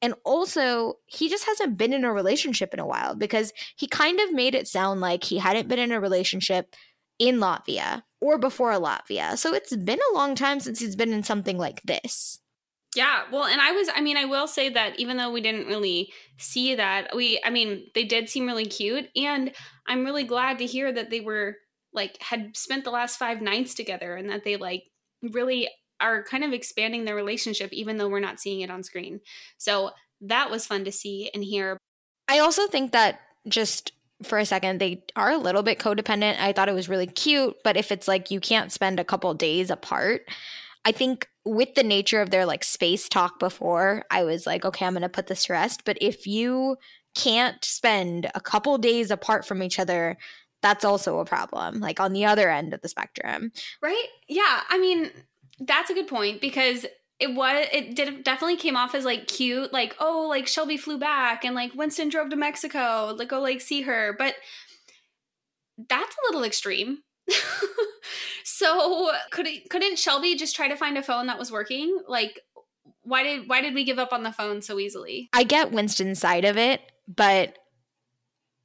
And 0.01 0.13
also, 0.23 0.93
he 1.07 1.27
just 1.27 1.45
hasn't 1.45 1.77
been 1.77 1.91
in 1.91 2.05
a 2.05 2.13
relationship 2.13 2.73
in 2.73 2.79
a 2.79 2.87
while 2.87 3.15
because 3.15 3.51
he 3.75 3.85
kind 3.85 4.19
of 4.21 4.31
made 4.31 4.55
it 4.55 4.67
sound 4.67 5.01
like 5.01 5.25
he 5.25 5.39
hadn't 5.39 5.67
been 5.67 5.79
in 5.79 5.91
a 5.91 5.99
relationship 5.99 6.73
in 7.19 7.37
Latvia 7.37 8.03
or 8.21 8.37
before 8.37 8.71
Latvia. 8.73 9.37
So 9.37 9.53
it's 9.53 9.75
been 9.75 9.99
a 10.11 10.15
long 10.15 10.35
time 10.35 10.59
since 10.59 10.79
he's 10.79 10.95
been 10.95 11.13
in 11.13 11.23
something 11.23 11.57
like 11.57 11.81
this. 11.83 12.39
Yeah, 12.95 13.23
well, 13.31 13.43
and 13.43 13.61
I 13.61 13.71
was, 13.71 13.87
I 13.95 14.01
mean, 14.01 14.17
I 14.17 14.25
will 14.25 14.47
say 14.47 14.69
that 14.69 14.99
even 14.99 15.17
though 15.17 15.31
we 15.31 15.41
didn't 15.41 15.67
really 15.67 16.11
see 16.39 16.73
that, 16.73 17.15
we, 17.15 17.39
I 17.45 17.51
mean, 17.51 17.85
they 17.93 18.03
did 18.03 18.29
seem 18.29 18.47
really 18.47 18.65
cute. 18.65 19.09
And 19.15 19.51
I'm 19.87 20.03
really 20.03 20.23
glad 20.23 20.57
to 20.57 20.65
hear 20.65 20.91
that 20.91 21.11
they 21.11 21.19
were 21.19 21.57
like 21.93 22.17
had 22.21 22.55
spent 22.57 22.83
the 22.83 22.91
last 22.91 23.17
five 23.17 23.41
nights 23.41 23.73
together 23.73 24.15
and 24.15 24.29
that 24.29 24.43
they 24.43 24.57
like 24.57 24.83
really 25.21 25.69
are 25.99 26.23
kind 26.23 26.43
of 26.43 26.53
expanding 26.53 27.05
their 27.05 27.15
relationship 27.15 27.71
even 27.73 27.97
though 27.97 28.07
we're 28.07 28.19
not 28.19 28.39
seeing 28.39 28.61
it 28.61 28.71
on 28.71 28.83
screen. 28.83 29.19
So 29.57 29.91
that 30.21 30.49
was 30.49 30.65
fun 30.65 30.85
to 30.85 30.91
see 30.91 31.29
and 31.33 31.43
hear. 31.43 31.77
I 32.27 32.39
also 32.39 32.67
think 32.67 32.91
that 32.91 33.19
just 33.47 33.91
for 34.23 34.37
a 34.37 34.45
second 34.45 34.79
they 34.79 35.03
are 35.15 35.31
a 35.31 35.37
little 35.37 35.63
bit 35.63 35.79
codependent. 35.79 36.39
I 36.39 36.53
thought 36.53 36.69
it 36.69 36.75
was 36.75 36.89
really 36.89 37.07
cute, 37.07 37.55
but 37.63 37.77
if 37.77 37.91
it's 37.91 38.07
like 38.07 38.31
you 38.31 38.39
can't 38.39 38.71
spend 38.71 38.99
a 38.99 39.05
couple 39.05 39.33
days 39.33 39.69
apart, 39.69 40.21
I 40.85 40.91
think 40.91 41.27
with 41.45 41.75
the 41.75 41.83
nature 41.83 42.21
of 42.21 42.29
their 42.29 42.45
like 42.45 42.63
space 42.63 43.09
talk 43.09 43.39
before, 43.39 44.03
I 44.11 44.23
was 44.23 44.45
like, 44.45 44.65
okay, 44.65 44.85
I'm 44.85 44.93
to 45.01 45.09
put 45.09 45.27
this 45.27 45.45
to 45.45 45.53
rest, 45.53 45.83
but 45.85 45.97
if 46.01 46.27
you 46.27 46.77
can't 47.15 47.63
spend 47.63 48.29
a 48.35 48.41
couple 48.41 48.77
days 48.77 49.11
apart 49.11 49.45
from 49.45 49.63
each 49.63 49.79
other, 49.79 50.17
that's 50.61 50.85
also 50.85 51.19
a 51.19 51.25
problem, 51.25 51.79
like 51.79 51.99
on 51.99 52.13
the 52.13 52.25
other 52.25 52.49
end 52.49 52.73
of 52.73 52.81
the 52.81 52.89
spectrum. 52.89 53.51
Right? 53.81 54.07
Yeah. 54.27 54.61
I 54.69 54.77
mean, 54.77 55.09
that's 55.59 55.89
a 55.89 55.93
good 55.93 56.07
point 56.07 56.41
because 56.41 56.85
it 57.19 57.35
was 57.35 57.67
it 57.71 57.95
did 57.95 58.23
definitely 58.23 58.55
came 58.55 58.77
off 58.77 58.95
as 58.95 59.05
like 59.05 59.27
cute 59.27 59.73
like 59.73 59.95
oh 59.99 60.27
like 60.29 60.47
shelby 60.47 60.77
flew 60.77 60.97
back 60.97 61.43
and 61.43 61.53
like 61.53 61.73
winston 61.75 62.07
drove 62.07 62.29
to 62.29 62.35
mexico 62.37 63.13
like 63.17 63.29
go 63.29 63.39
like 63.39 63.61
see 63.61 63.81
her. 63.81 64.15
But 64.17 64.35
that's 65.87 66.15
a 66.15 66.27
little 66.27 66.43
extreme. 66.43 66.99
So 68.59 69.11
could 69.31 69.47
it, 69.47 69.69
couldn't 69.69 69.97
shelby 69.97 70.35
just 70.35 70.53
try 70.53 70.67
to 70.67 70.75
find 70.75 70.97
a 70.97 71.01
phone 71.01 71.27
that 71.27 71.39
was 71.39 71.49
working? 71.49 71.97
Like 72.09 72.41
why 73.03 73.23
did 73.23 73.47
why 73.47 73.61
did 73.61 73.73
we 73.73 73.85
give 73.85 73.99
up 73.99 74.11
on 74.11 74.23
the 74.23 74.33
phone 74.33 74.61
so 74.61 74.79
easily? 74.79 75.29
I 75.31 75.43
get 75.43 75.71
Winston's 75.71 76.19
side 76.19 76.43
of 76.43 76.57
it, 76.57 76.81
but 77.07 77.57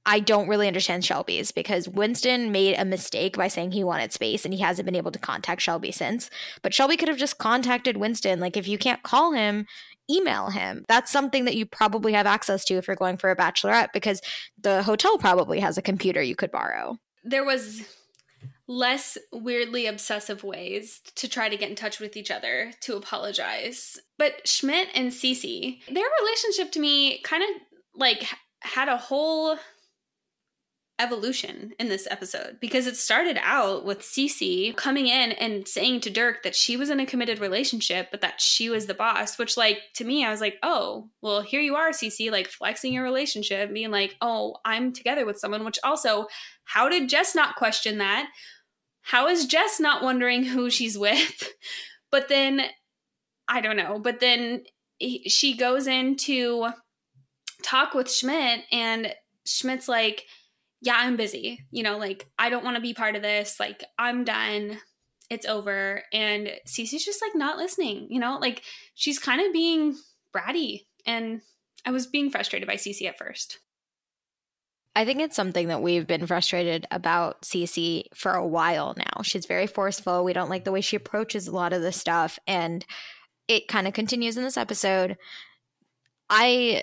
I 0.06 0.20
don't 0.20 0.48
really 0.48 0.68
understand 0.68 1.04
Shelby's 1.04 1.50
because 1.50 1.88
Winston 1.88 2.52
made 2.52 2.76
a 2.78 2.84
mistake 2.84 3.36
by 3.36 3.48
saying 3.48 3.72
he 3.72 3.84
wanted 3.84 4.12
space 4.12 4.44
and 4.44 4.52
he 4.52 4.60
hasn't 4.60 4.84
been 4.84 4.94
able 4.94 5.12
to 5.12 5.18
contact 5.18 5.62
Shelby 5.62 5.92
since. 5.92 6.28
But 6.62 6.74
Shelby 6.74 6.96
could 6.96 7.08
have 7.08 7.16
just 7.18 7.38
contacted 7.38 7.96
Winston. 7.96 8.40
Like, 8.40 8.56
if 8.56 8.68
you 8.68 8.76
can't 8.76 9.02
call 9.02 9.32
him, 9.32 9.66
email 10.10 10.50
him. 10.50 10.84
That's 10.88 11.10
something 11.10 11.46
that 11.46 11.56
you 11.56 11.64
probably 11.64 12.12
have 12.12 12.26
access 12.26 12.64
to 12.66 12.74
if 12.74 12.86
you're 12.86 12.96
going 12.96 13.16
for 13.16 13.30
a 13.30 13.36
bachelorette 13.36 13.92
because 13.94 14.20
the 14.60 14.82
hotel 14.82 15.16
probably 15.16 15.60
has 15.60 15.78
a 15.78 15.82
computer 15.82 16.22
you 16.22 16.36
could 16.36 16.50
borrow. 16.50 16.98
there 17.24 17.44
was 17.44 17.82
less 18.66 19.18
weirdly 19.32 19.86
obsessive 19.86 20.42
ways 20.44 21.00
to 21.16 21.28
try 21.28 21.48
to 21.48 21.56
get 21.56 21.68
in 21.68 21.76
touch 21.76 22.00
with 22.00 22.16
each 22.16 22.30
other 22.30 22.72
to 22.80 22.96
apologize. 22.96 23.98
But 24.18 24.46
Schmidt 24.46 24.88
and 24.94 25.10
Cece, 25.10 25.84
their 25.86 26.04
relationship 26.20 26.72
to 26.72 26.80
me 26.80 27.20
kind 27.22 27.42
of 27.42 27.48
like 27.94 28.26
had 28.60 28.88
a 28.88 28.96
whole 28.96 29.58
evolution 31.00 31.72
in 31.80 31.88
this 31.88 32.06
episode 32.08 32.56
because 32.60 32.86
it 32.86 32.96
started 32.96 33.36
out 33.42 33.84
with 33.84 33.98
Cece 33.98 34.76
coming 34.76 35.08
in 35.08 35.32
and 35.32 35.66
saying 35.66 36.00
to 36.02 36.10
Dirk 36.10 36.44
that 36.44 36.54
she 36.54 36.76
was 36.76 36.88
in 36.88 37.00
a 37.00 37.06
committed 37.06 37.40
relationship 37.40 38.08
but 38.12 38.20
that 38.20 38.40
she 38.40 38.70
was 38.70 38.86
the 38.86 38.94
boss 38.94 39.36
which 39.36 39.56
like 39.56 39.78
to 39.96 40.04
me 40.04 40.24
I 40.24 40.30
was 40.30 40.40
like 40.40 40.56
oh 40.62 41.08
well 41.20 41.40
here 41.40 41.60
you 41.60 41.74
are 41.74 41.90
Cece 41.90 42.30
like 42.30 42.46
flexing 42.46 42.92
your 42.92 43.02
relationship 43.02 43.72
being 43.72 43.90
like 43.90 44.14
oh 44.20 44.56
I'm 44.64 44.92
together 44.92 45.26
with 45.26 45.38
someone 45.38 45.64
which 45.64 45.80
also 45.82 46.26
how 46.62 46.88
did 46.88 47.08
Jess 47.08 47.34
not 47.34 47.56
question 47.56 47.98
that? 47.98 48.28
How 49.02 49.26
is 49.26 49.46
Jess 49.46 49.80
not 49.80 50.02
wondering 50.02 50.44
who 50.44 50.70
she's 50.70 50.98
with? 50.98 51.50
But 52.12 52.28
then 52.28 52.60
I 53.48 53.60
don't 53.60 53.76
know 53.76 53.98
but 53.98 54.20
then 54.20 54.62
he- 54.98 55.28
she 55.28 55.56
goes 55.56 55.88
in 55.88 56.14
to 56.18 56.68
talk 57.64 57.94
with 57.94 58.12
Schmidt 58.12 58.60
and 58.70 59.12
Schmidt's 59.44 59.88
like 59.88 60.24
yeah, 60.84 60.96
I'm 60.98 61.16
busy. 61.16 61.64
You 61.70 61.82
know, 61.82 61.96
like 61.96 62.28
I 62.38 62.50
don't 62.50 62.64
want 62.64 62.76
to 62.76 62.82
be 62.82 62.94
part 62.94 63.16
of 63.16 63.22
this. 63.22 63.58
Like 63.58 63.82
I'm 63.98 64.22
done. 64.22 64.78
It's 65.30 65.46
over. 65.46 66.02
And 66.12 66.50
Cece's 66.68 67.04
just 67.04 67.22
like 67.22 67.34
not 67.34 67.56
listening, 67.56 68.06
you 68.10 68.20
know? 68.20 68.38
Like 68.38 68.62
she's 68.94 69.18
kind 69.18 69.40
of 69.40 69.52
being 69.52 69.96
bratty 70.36 70.82
and 71.06 71.40
I 71.86 71.90
was 71.90 72.06
being 72.06 72.30
frustrated 72.30 72.68
by 72.68 72.74
Cece 72.74 73.08
at 73.08 73.18
first. 73.18 73.58
I 74.94 75.04
think 75.04 75.20
it's 75.20 75.34
something 75.34 75.68
that 75.68 75.82
we've 75.82 76.06
been 76.06 76.26
frustrated 76.26 76.86
about 76.90 77.42
Cece 77.42 78.04
for 78.14 78.32
a 78.32 78.46
while 78.46 78.94
now. 78.96 79.22
She's 79.22 79.46
very 79.46 79.66
forceful. 79.66 80.22
We 80.22 80.34
don't 80.34 80.50
like 80.50 80.64
the 80.64 80.70
way 80.70 80.82
she 80.82 80.96
approaches 80.96 81.48
a 81.48 81.52
lot 81.52 81.72
of 81.72 81.82
the 81.82 81.92
stuff. 81.92 82.38
And 82.46 82.84
it 83.48 83.68
kind 83.68 83.88
of 83.88 83.94
continues 83.94 84.36
in 84.36 84.44
this 84.44 84.56
episode. 84.56 85.16
I 86.30 86.82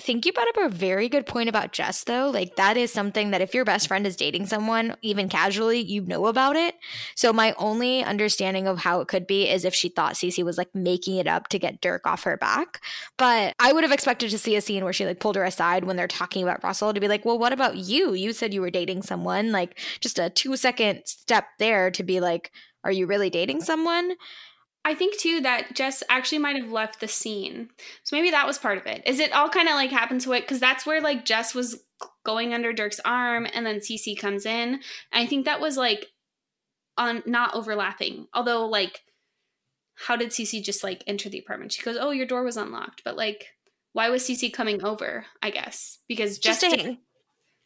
think 0.00 0.26
you 0.26 0.32
brought 0.32 0.48
up 0.48 0.56
a 0.56 0.74
very 0.74 1.08
good 1.08 1.24
point 1.24 1.48
about 1.48 1.72
Jess, 1.72 2.02
though. 2.02 2.28
Like, 2.28 2.56
that 2.56 2.76
is 2.76 2.92
something 2.92 3.30
that 3.30 3.40
if 3.40 3.54
your 3.54 3.64
best 3.64 3.86
friend 3.86 4.06
is 4.06 4.16
dating 4.16 4.46
someone, 4.46 4.96
even 5.02 5.28
casually, 5.28 5.80
you 5.80 6.02
know 6.02 6.26
about 6.26 6.56
it. 6.56 6.74
So, 7.14 7.32
my 7.32 7.54
only 7.58 8.02
understanding 8.02 8.66
of 8.66 8.78
how 8.78 9.00
it 9.00 9.08
could 9.08 9.26
be 9.26 9.48
is 9.48 9.64
if 9.64 9.74
she 9.74 9.88
thought 9.88 10.14
Cece 10.14 10.44
was 10.44 10.58
like 10.58 10.74
making 10.74 11.16
it 11.16 11.28
up 11.28 11.48
to 11.48 11.58
get 11.58 11.80
Dirk 11.80 12.06
off 12.06 12.24
her 12.24 12.36
back. 12.36 12.80
But 13.16 13.54
I 13.60 13.72
would 13.72 13.84
have 13.84 13.92
expected 13.92 14.30
to 14.30 14.38
see 14.38 14.56
a 14.56 14.60
scene 14.60 14.82
where 14.82 14.92
she 14.92 15.06
like 15.06 15.20
pulled 15.20 15.36
her 15.36 15.44
aside 15.44 15.84
when 15.84 15.96
they're 15.96 16.08
talking 16.08 16.42
about 16.42 16.64
Russell 16.64 16.92
to 16.92 17.00
be 17.00 17.08
like, 17.08 17.24
well, 17.24 17.38
what 17.38 17.52
about 17.52 17.76
you? 17.76 18.14
You 18.14 18.32
said 18.32 18.52
you 18.52 18.62
were 18.62 18.70
dating 18.70 19.02
someone. 19.02 19.52
Like, 19.52 19.78
just 20.00 20.18
a 20.18 20.28
two 20.28 20.56
second 20.56 21.02
step 21.04 21.46
there 21.58 21.90
to 21.92 22.02
be 22.02 22.18
like, 22.18 22.50
are 22.82 22.92
you 22.92 23.06
really 23.06 23.30
dating 23.30 23.60
someone? 23.60 24.16
I 24.84 24.94
think 24.94 25.16
too 25.18 25.40
that 25.40 25.74
Jess 25.74 26.02
actually 26.10 26.38
might 26.38 26.56
have 26.56 26.70
left 26.70 27.00
the 27.00 27.08
scene. 27.08 27.70
So 28.02 28.16
maybe 28.16 28.30
that 28.30 28.46
was 28.46 28.58
part 28.58 28.76
of 28.78 28.86
it. 28.86 29.02
Is 29.06 29.18
it 29.18 29.32
all 29.32 29.48
kind 29.48 29.68
of 29.68 29.74
like 29.74 29.90
happened 29.90 30.20
to 30.22 30.32
it? 30.32 30.42
Because 30.42 30.60
that's 30.60 30.84
where 30.84 31.00
like 31.00 31.24
Jess 31.24 31.54
was 31.54 31.82
going 32.24 32.52
under 32.52 32.72
Dirk's 32.72 33.00
arm 33.04 33.46
and 33.54 33.64
then 33.64 33.78
Cece 33.78 34.18
comes 34.18 34.44
in. 34.44 34.80
I 35.12 35.26
think 35.26 35.44
that 35.46 35.60
was 35.60 35.76
like 35.76 36.08
on 36.98 37.22
not 37.26 37.54
overlapping. 37.54 38.26
Although 38.34 38.66
like 38.66 39.00
how 39.94 40.16
did 40.16 40.30
Cece 40.30 40.62
just 40.62 40.84
like 40.84 41.02
enter 41.06 41.28
the 41.28 41.38
apartment? 41.38 41.72
She 41.72 41.82
goes, 41.82 41.96
"Oh, 41.98 42.10
your 42.10 42.26
door 42.26 42.42
was 42.42 42.56
unlocked." 42.56 43.02
But 43.04 43.16
like 43.16 43.46
why 43.94 44.10
was 44.10 44.24
Cece 44.24 44.52
coming 44.52 44.84
over? 44.84 45.24
I 45.42 45.50
guess 45.50 45.98
because 46.08 46.38
Jess 46.38 46.60
Just 46.60 46.74
to 46.74 46.82
hang. 46.82 46.98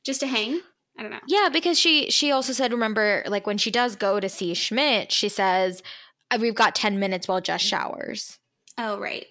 just 0.05 0.21
to 0.21 0.27
hang. 0.27 0.61
I 0.99 1.03
don't 1.03 1.11
know. 1.12 1.21
Yeah, 1.29 1.49
because 1.53 1.79
she 1.79 2.11
she 2.11 2.31
also 2.33 2.53
said, 2.53 2.73
remember, 2.73 3.23
like 3.29 3.47
when 3.47 3.57
she 3.59 3.71
does 3.71 3.97
go 3.97 4.19
to 4.21 4.29
see 4.29 4.53
Schmidt, 4.55 5.12
she 5.12 5.29
says, 5.29 5.81
"Uh, 5.81 5.83
Uh, 6.31 6.39
"We've 6.41 6.55
got 6.55 6.74
ten 6.74 6.99
minutes 6.99 7.29
while 7.29 7.41
Jess 7.41 7.62
mm-hmm. 7.62 7.68
showers." 7.68 8.39
Oh, 8.76 8.99
right. 8.99 9.26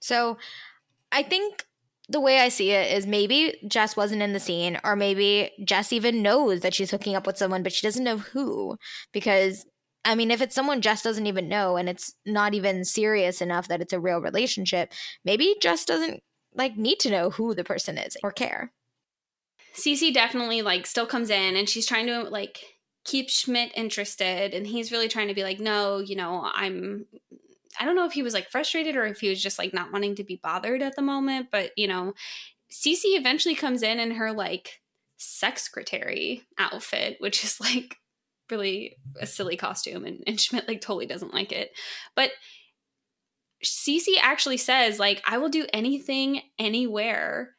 So, 0.00 0.38
I 1.12 1.22
think 1.22 1.64
the 2.08 2.20
way 2.20 2.40
I 2.40 2.48
see 2.48 2.70
it 2.72 2.96
is 2.96 3.06
maybe 3.06 3.56
Jess 3.66 3.96
wasn't 3.96 4.22
in 4.22 4.32
the 4.32 4.40
scene, 4.40 4.78
or 4.84 4.96
maybe 4.96 5.52
Jess 5.64 5.92
even 5.92 6.22
knows 6.22 6.60
that 6.60 6.74
she's 6.74 6.90
hooking 6.90 7.14
up 7.14 7.26
with 7.26 7.38
someone, 7.38 7.62
but 7.62 7.72
she 7.72 7.86
doesn't 7.86 8.04
know 8.04 8.18
who. 8.18 8.76
Because 9.12 9.64
I 10.04 10.14
mean, 10.14 10.30
if 10.30 10.40
it's 10.40 10.54
someone 10.54 10.80
Jess 10.80 11.02
doesn't 11.02 11.26
even 11.26 11.48
know, 11.48 11.76
and 11.76 11.88
it's 11.88 12.14
not 12.26 12.54
even 12.54 12.84
serious 12.84 13.40
enough 13.40 13.68
that 13.68 13.80
it's 13.80 13.92
a 13.92 14.00
real 14.00 14.20
relationship, 14.20 14.92
maybe 15.24 15.54
Jess 15.60 15.84
doesn't 15.84 16.22
like 16.54 16.76
need 16.76 16.98
to 17.00 17.10
know 17.10 17.30
who 17.30 17.54
the 17.54 17.64
person 17.64 17.98
is 17.98 18.16
or 18.22 18.32
care. 18.32 18.72
Cece 19.74 20.12
definitely 20.12 20.62
like 20.62 20.86
still 20.86 21.06
comes 21.06 21.30
in 21.30 21.54
and 21.54 21.68
she's 21.68 21.86
trying 21.86 22.06
to 22.06 22.22
like 22.22 22.58
keep 23.04 23.30
Schmidt 23.30 23.72
interested 23.74 24.54
and 24.54 24.66
he's 24.66 24.92
really 24.92 25.08
trying 25.08 25.28
to 25.28 25.34
be 25.34 25.42
like 25.42 25.60
no 25.60 25.98
you 25.98 26.16
know 26.16 26.48
I'm 26.52 27.06
I 27.78 27.84
don't 27.84 27.96
know 27.96 28.06
if 28.06 28.12
he 28.12 28.22
was 28.22 28.34
like 28.34 28.50
frustrated 28.50 28.96
or 28.96 29.06
if 29.06 29.20
he 29.20 29.28
was 29.28 29.42
just 29.42 29.58
like 29.58 29.72
not 29.72 29.92
wanting 29.92 30.16
to 30.16 30.24
be 30.24 30.40
bothered 30.42 30.82
at 30.82 30.96
the 30.96 31.02
moment 31.02 31.48
but 31.50 31.70
you 31.76 31.88
know 31.88 32.14
Cece 32.70 33.00
eventually 33.04 33.54
comes 33.54 33.82
in 33.82 33.98
in 33.98 34.12
her 34.12 34.32
like 34.32 34.80
sex 35.16 35.64
secretary 35.64 36.42
outfit 36.58 37.16
which 37.20 37.44
is 37.44 37.60
like 37.60 37.96
really 38.50 38.96
a 39.20 39.26
silly 39.26 39.56
costume 39.56 40.04
and, 40.04 40.22
and 40.26 40.40
Schmidt 40.40 40.68
like 40.68 40.80
totally 40.80 41.06
doesn't 41.06 41.34
like 41.34 41.52
it 41.52 41.70
but 42.14 42.30
Cece 43.64 44.16
actually 44.20 44.56
says 44.56 44.98
like 44.98 45.22
I 45.26 45.38
will 45.38 45.48
do 45.48 45.66
anything 45.72 46.42
anywhere 46.58 47.54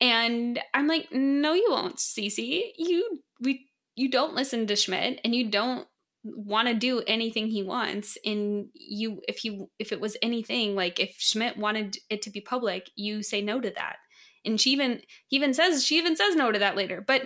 and 0.00 0.60
I'm 0.74 0.86
like, 0.86 1.08
no, 1.12 1.54
you 1.54 1.68
won't, 1.70 1.96
Cece. 1.96 2.72
You 2.76 3.20
we 3.40 3.66
you 3.96 4.10
don't 4.10 4.34
listen 4.34 4.66
to 4.66 4.76
Schmidt 4.76 5.20
and 5.24 5.34
you 5.34 5.50
don't 5.50 5.88
want 6.22 6.68
to 6.68 6.74
do 6.74 7.02
anything 7.06 7.48
he 7.48 7.62
wants. 7.62 8.18
And 8.24 8.68
you 8.74 9.20
if 9.26 9.44
you 9.44 9.70
if 9.78 9.90
it 9.90 10.00
was 10.00 10.16
anything, 10.22 10.76
like 10.76 11.00
if 11.00 11.16
Schmidt 11.18 11.56
wanted 11.56 11.96
it 12.10 12.22
to 12.22 12.30
be 12.30 12.40
public, 12.40 12.90
you 12.94 13.22
say 13.22 13.42
no 13.42 13.60
to 13.60 13.70
that. 13.70 13.96
And 14.44 14.60
she 14.60 14.70
even 14.70 15.00
he 15.26 15.36
even 15.36 15.54
says 15.54 15.84
she 15.84 15.98
even 15.98 16.14
says 16.14 16.36
no 16.36 16.52
to 16.52 16.58
that 16.58 16.76
later. 16.76 17.02
But 17.04 17.22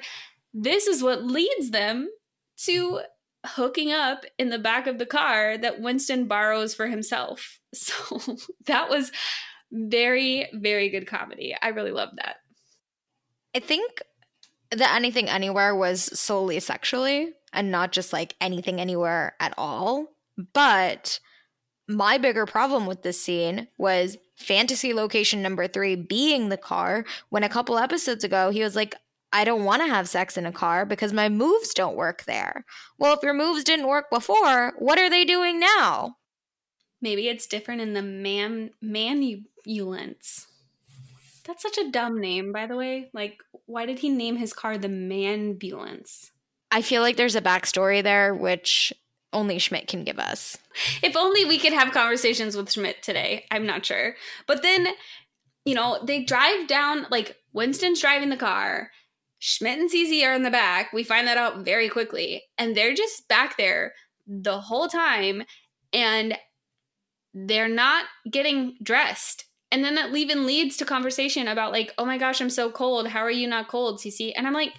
this 0.55 0.87
is 0.87 1.03
what 1.03 1.25
leads 1.25 1.71
them 1.71 2.09
to 2.65 3.01
hooking 3.45 3.91
up 3.91 4.25
in 4.39 4.51
the 4.51 4.59
back 4.59 4.87
of 4.87 4.99
the 4.99 5.07
car 5.07 5.57
that 5.59 5.81
Winston 5.81 6.27
borrows 6.27 6.75
for 6.75 6.87
himself. 6.87 7.59
So 7.73 8.21
that 8.67 8.91
was 8.91 9.13
very, 9.71 10.49
very 10.53 10.91
good 10.91 11.07
comedy. 11.07 11.55
I 11.63 11.69
really 11.69 11.93
loved 11.93 12.17
that. 12.17 12.39
I 13.55 13.61
think 13.61 14.03
the 14.71 14.91
anything 14.91 15.29
anywhere 15.29 15.75
was 15.75 16.19
solely 16.19 16.61
sexually 16.61 17.33
and 17.53 17.71
not 17.71 17.93
just 17.93 18.13
like 18.13 18.37
anything 18.41 18.81
anywhere 18.81 19.35
at 19.41 19.55
all. 19.59 20.09
But 20.53 21.21
my 21.89 22.19
bigger 22.19 22.47
problem 22.47 22.87
with 22.87 23.03
this 23.03 23.21
scene 23.21 23.69
was 23.77 24.17
fantasy 24.37 24.95
location 24.95 25.43
number 25.43 25.67
three 25.67 25.97
being 25.97 26.49
the 26.49 26.57
car. 26.57 27.05
When 27.29 27.43
a 27.43 27.49
couple 27.49 27.79
episodes 27.79 28.25
ago, 28.25 28.51
he 28.51 28.63
was 28.63 28.77
like, 28.77 28.95
I 29.33 29.45
don't 29.45 29.65
want 29.65 29.83
to 29.83 29.89
have 29.89 30.09
sex 30.09 30.37
in 30.37 30.47
a 30.47 30.53
car 30.53 30.85
because 30.85 31.13
my 31.13 31.29
moves 31.29 31.75
don't 31.75 31.97
work 31.97 32.25
there. 32.25 32.65
Well, 32.99 33.15
if 33.15 33.23
your 33.23 33.35
moves 33.35 33.65
didn't 33.65 33.87
work 33.87 34.11
before, 34.11 34.73
what 34.79 34.99
are 34.99 35.11
they 35.11 35.25
doing 35.25 35.61
now? 35.61 36.17
Maybe 37.01 37.29
it's 37.29 37.47
different 37.47 37.81
in 37.81 37.95
the 37.95 38.03
man 38.03 38.71
Manbulance. 38.83 40.47
That's 41.47 41.63
such 41.63 41.79
a 41.79 41.91
dumb 41.91 42.21
name, 42.21 42.53
by 42.53 42.67
the 42.67 42.77
way. 42.77 43.11
Like, 43.15 43.43
why 43.71 43.87
did 43.87 44.01
he 44.01 44.09
name 44.09 44.37
his 44.37 44.53
car 44.53 44.77
the 44.77 44.89
Manbulance? 44.89 46.31
I 46.73 46.83
feel 46.83 47.03
like 47.03 47.17
there's 47.17 47.37
a 47.37 47.41
backstory 47.41 48.03
there, 48.03 48.35
which 48.35 48.93
only 49.33 49.61
Schmidt 49.61 49.87
can 49.87 50.03
give 50.03 50.19
us. 50.19 50.59
If 51.03 51.17
only 51.17 51.45
we 51.45 51.59
could 51.59 51.73
have 51.73 51.93
conversations 51.93 52.57
with 52.57 52.73
Schmidt 52.73 53.01
today. 53.01 53.47
I'm 53.51 53.67
not 53.67 53.87
sure. 53.87 54.17
But 54.49 54.63
then, 54.63 54.89
you 55.65 55.77
know, 55.77 56.01
they 56.05 56.25
drive 56.25 56.67
down, 56.67 57.07
like, 57.11 57.37
Winston's 57.53 58.01
driving 58.01 58.31
the 58.31 58.37
car. 58.37 58.91
Schmidt 59.39 59.79
and 59.79 59.91
Cece 59.91 60.25
are 60.25 60.35
in 60.35 60.43
the 60.43 60.51
back. 60.51 60.93
We 60.93 61.05
find 61.05 61.29
that 61.29 61.39
out 61.39 61.65
very 61.65 61.89
quickly. 61.89 62.43
And 62.59 62.77
they're 62.77 62.95
just 62.95 63.29
back 63.29 63.57
there 63.57 63.93
the 64.27 64.61
whole 64.61 64.89
time. 64.89 65.45
And 65.93 66.37
they're 67.33 67.69
not 67.69 68.07
getting 68.29 68.77
dressed. 68.83 69.45
And 69.73 69.85
then 69.85 69.95
that 69.95 70.15
even 70.15 70.47
leads 70.47 70.77
to 70.79 70.85
conversation 70.85 71.47
about 71.47 71.73
like, 71.73 71.95
oh 71.97 72.05
my 72.05 72.19
gosh, 72.19 72.41
I'm 72.41 72.51
so 72.51 72.71
cold. 72.71 73.09
How 73.09 73.21
are 73.21 73.31
you 73.31 73.47
not 73.47 73.69
cold, 73.69 74.01
Cece? 74.01 74.33
And 74.37 74.47
I'm 74.47 74.53
like, 74.53 74.73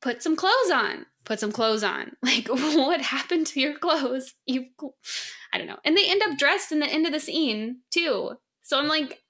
put 0.00 0.22
some 0.22 0.36
clothes 0.36 0.70
on. 0.72 1.06
Put 1.24 1.40
some 1.40 1.52
clothes 1.52 1.82
on. 1.82 2.12
Like, 2.22 2.48
what 2.48 3.00
happened 3.00 3.46
to 3.48 3.60
your 3.60 3.78
clothes? 3.78 4.34
You, 4.46 4.66
I 5.52 5.58
don't 5.58 5.66
know. 5.66 5.78
And 5.84 5.96
they 5.96 6.08
end 6.08 6.22
up 6.22 6.38
dressed 6.38 6.70
in 6.70 6.80
the 6.80 6.86
end 6.86 7.06
of 7.06 7.12
the 7.12 7.20
scene 7.20 7.80
too. 7.90 8.32
So 8.62 8.78
I'm 8.78 8.88
like, 8.88 9.20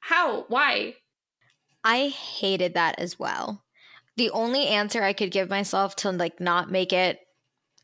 how? 0.00 0.44
Why? 0.48 0.94
I 1.84 2.08
hated 2.08 2.74
that 2.74 2.98
as 2.98 3.18
well. 3.18 3.64
The 4.16 4.30
only 4.30 4.66
answer 4.66 5.02
I 5.02 5.14
could 5.14 5.30
give 5.30 5.48
myself 5.48 5.96
to 5.96 6.10
like 6.10 6.40
not 6.40 6.70
make 6.70 6.92
it 6.92 7.20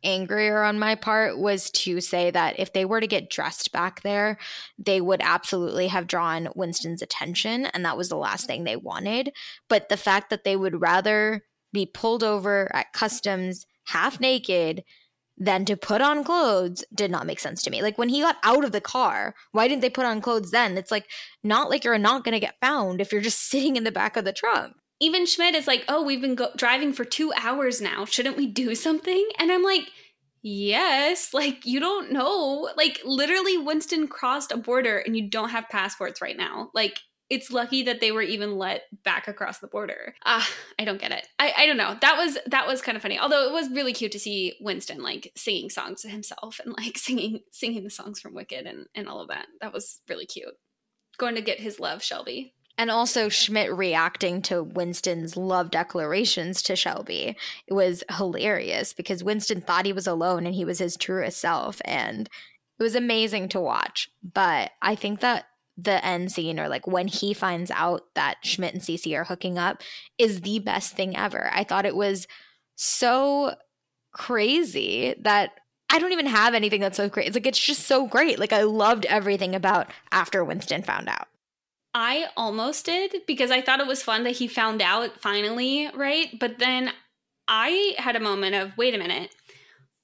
angrier 0.05 0.63
on 0.63 0.79
my 0.79 0.95
part 0.95 1.39
was 1.39 1.71
to 1.71 2.01
say 2.01 2.31
that 2.31 2.59
if 2.59 2.73
they 2.73 2.85
were 2.85 3.01
to 3.01 3.07
get 3.07 3.31
dressed 3.31 3.73
back 3.73 4.03
there, 4.03 4.39
they 4.79 5.01
would 5.01 5.21
absolutely 5.23 5.89
have 5.89 6.07
drawn 6.07 6.49
Winston's 6.55 7.03
attention. 7.03 7.67
And 7.67 7.85
that 7.85 7.97
was 7.97 8.09
the 8.09 8.17
last 8.17 8.47
thing 8.47 8.65
they 8.65 8.77
wanted. 8.77 9.33
But 9.69 9.89
the 9.89 9.97
fact 9.97 10.31
that 10.31 10.45
they 10.45 10.57
would 10.57 10.81
rather 10.81 11.45
be 11.73 11.87
pulled 11.87 12.23
over 12.23 12.71
at 12.75 12.93
customs 12.93 13.67
half 13.89 14.21
naked 14.21 14.85
than 15.37 15.65
to 15.65 15.77
put 15.77 16.01
on 16.01 16.25
clothes 16.25 16.85
did 16.95 17.11
not 17.11 17.27
make 17.27 17.39
sense 17.39 17.63
to 17.63 17.71
me. 17.71 17.81
Like 17.81 17.97
when 17.97 18.09
he 18.09 18.21
got 18.21 18.37
out 18.43 18.65
of 18.65 18.73
the 18.73 18.81
car, 18.81 19.35
why 19.53 19.69
didn't 19.69 19.83
they 19.83 19.91
put 19.91 20.07
on 20.07 20.21
clothes 20.21 20.51
then? 20.51 20.77
It's 20.77 20.91
like 20.91 21.07
not 21.45 21.71
like 21.71 21.85
you're 21.85 21.97
not 21.99 22.25
going 22.25 22.33
to 22.33 22.41
get 22.41 22.59
found 22.61 23.01
if 23.01 23.13
you're 23.13 23.21
just 23.21 23.41
sitting 23.49 23.77
in 23.77 23.85
the 23.85 23.93
back 23.93 24.17
of 24.17 24.25
the 24.25 24.33
trunk 24.33 24.75
even 25.01 25.27
Schmidt 25.27 25.55
is 25.55 25.67
like, 25.67 25.85
"Oh, 25.89 26.03
we've 26.03 26.21
been 26.21 26.35
go- 26.35 26.53
driving 26.57 26.93
for 26.93 27.05
2 27.05 27.33
hours 27.35 27.81
now. 27.81 28.05
Shouldn't 28.05 28.37
we 28.37 28.47
do 28.47 28.75
something?" 28.75 29.29
And 29.39 29.53
I'm 29.53 29.63
like, 29.63 29.91
"Yes, 30.43 31.33
like 31.35 31.65
you 31.67 31.81
don't 31.81 32.13
know. 32.13 32.71
Like 32.77 33.01
literally 33.05 33.57
Winston 33.59 34.09
crossed 34.09 34.53
a 34.53 34.57
border 34.57 34.99
and 34.99 35.17
you 35.17 35.29
don't 35.29 35.51
have 35.51 35.69
passports 35.69 36.21
right 36.23 36.37
now. 36.37 36.71
Like 36.75 36.99
it's 37.31 37.53
lucky 37.53 37.83
that 37.83 38.01
they 38.01 38.11
were 38.11 38.23
even 38.23 38.57
let 38.57 38.85
back 39.05 39.29
across 39.29 39.59
the 39.59 39.67
border. 39.67 40.15
Ah, 40.25 40.49
I 40.79 40.85
don't 40.85 41.01
get 41.01 41.13
it. 41.13 41.29
I, 41.39 41.53
I 41.59 41.67
don't 41.67 41.77
know. 41.77 41.97
That 42.01 42.17
was 42.17 42.39
that 42.47 42.67
was 42.67 42.81
kind 42.81 42.97
of 42.97 43.03
funny. 43.03 43.19
Although 43.19 43.47
it 43.47 43.53
was 43.53 43.71
really 43.71 43.93
cute 43.93 44.13
to 44.13 44.19
see 44.19 44.57
Winston 44.61 45.03
like 45.03 45.33
singing 45.37 45.69
songs 45.69 46.03
to 46.03 46.09
himself 46.09 46.61
and 46.65 46.75
like 46.79 46.97
singing 46.99 47.41
singing 47.53 47.85
the 47.85 47.91
songs 47.91 48.21
from 48.21 48.35
Wicked 48.35 48.67
and 48.67 48.87
and 48.95 49.09
all 49.09 49.21
of 49.21 49.29
that. 49.29 49.47
That 49.61 49.73
was 49.73 50.01
really 50.09 50.27
cute. 50.27 50.55
Going 51.19 51.35
to 51.35 51.43
get 51.43 51.61
his 51.61 51.81
love, 51.81 52.03
Shelby. 52.03 52.55
And 52.79 52.93
also 52.93 53.29
Schmidt 53.29 53.73
reacting 53.73 54.41
to 54.43 54.63
Winston's 54.63 55.37
love 55.37 55.73
declarations 55.73 56.63
to 56.63 56.77
Shelby. 56.77 57.37
It 57.67 57.75
was 57.75 58.05
hilarious 58.17 58.93
because 58.93 59.25
Winston 59.25 59.61
thought 59.61 59.85
he 59.85 59.93
was 59.93 60.07
alone 60.07 60.47
and 60.47 60.55
he 60.55 60.65
was 60.65 60.79
his 60.79 60.97
truest 60.97 61.41
self. 61.41 61.83
And 61.85 62.31
it 62.79 62.83
was 62.83 62.95
amazing 62.95 63.49
to 63.51 63.61
watch. 63.61 64.09
But 64.23 64.71
I 64.81 64.95
think 64.95 65.19
that 65.21 65.47
the 65.77 66.05
end 66.05 66.31
scene 66.31 66.59
or 66.59 66.69
like 66.69 66.87
when 66.87 67.09
he 67.09 67.35
finds 67.35 67.71
out 67.73 68.03
that 68.15 68.39
Schmidt 68.43 68.75
and 68.75 68.83
Cece 68.83 69.17
are 69.17 69.25
hooking 69.25 69.59
up 69.59 69.83
is 70.17 70.43
the 70.43 70.61
best 70.61 70.95
thing 70.95 71.17
ever. 71.17 71.51
I 71.53 71.65
thought 71.65 71.87
it 71.87 71.97
was 71.97 72.29
so 72.77 73.55
crazy 74.13 75.15
that 75.21 75.53
I 75.91 75.99
don't 75.99 76.13
even 76.13 76.27
have 76.27 76.55
anything 76.55 76.81
that's 76.81 76.97
so 76.97 77.09
great. 77.09 77.27
It's 77.27 77.37
like 77.37 77.47
it's 77.47 77.65
just 77.65 77.87
so 77.87 78.07
great. 78.07 78.39
Like 78.39 78.53
I 78.53 78.63
loved 78.63 79.07
everything 79.07 79.55
about 79.55 79.91
after 80.13 80.45
Winston 80.45 80.83
found 80.83 81.09
out. 81.09 81.29
I 81.95 82.27
almost 82.37 82.87
did 82.87 83.15
because 83.27 83.51
I 83.51 83.61
thought 83.61 83.81
it 83.81 83.87
was 83.87 84.03
fun 84.03 84.25
that 84.25 84.37
he 84.37 84.47
found 84.47 84.83
out 84.83 85.21
finally, 85.21 85.89
right? 85.95 86.29
But 86.39 86.59
then 86.59 86.93
I 87.49 87.95
had 87.99 88.15
a 88.15 88.21
moment 88.21 88.55
of, 88.55 88.77
wait 88.77 88.95
a 88.95 88.99
minute, 88.99 89.35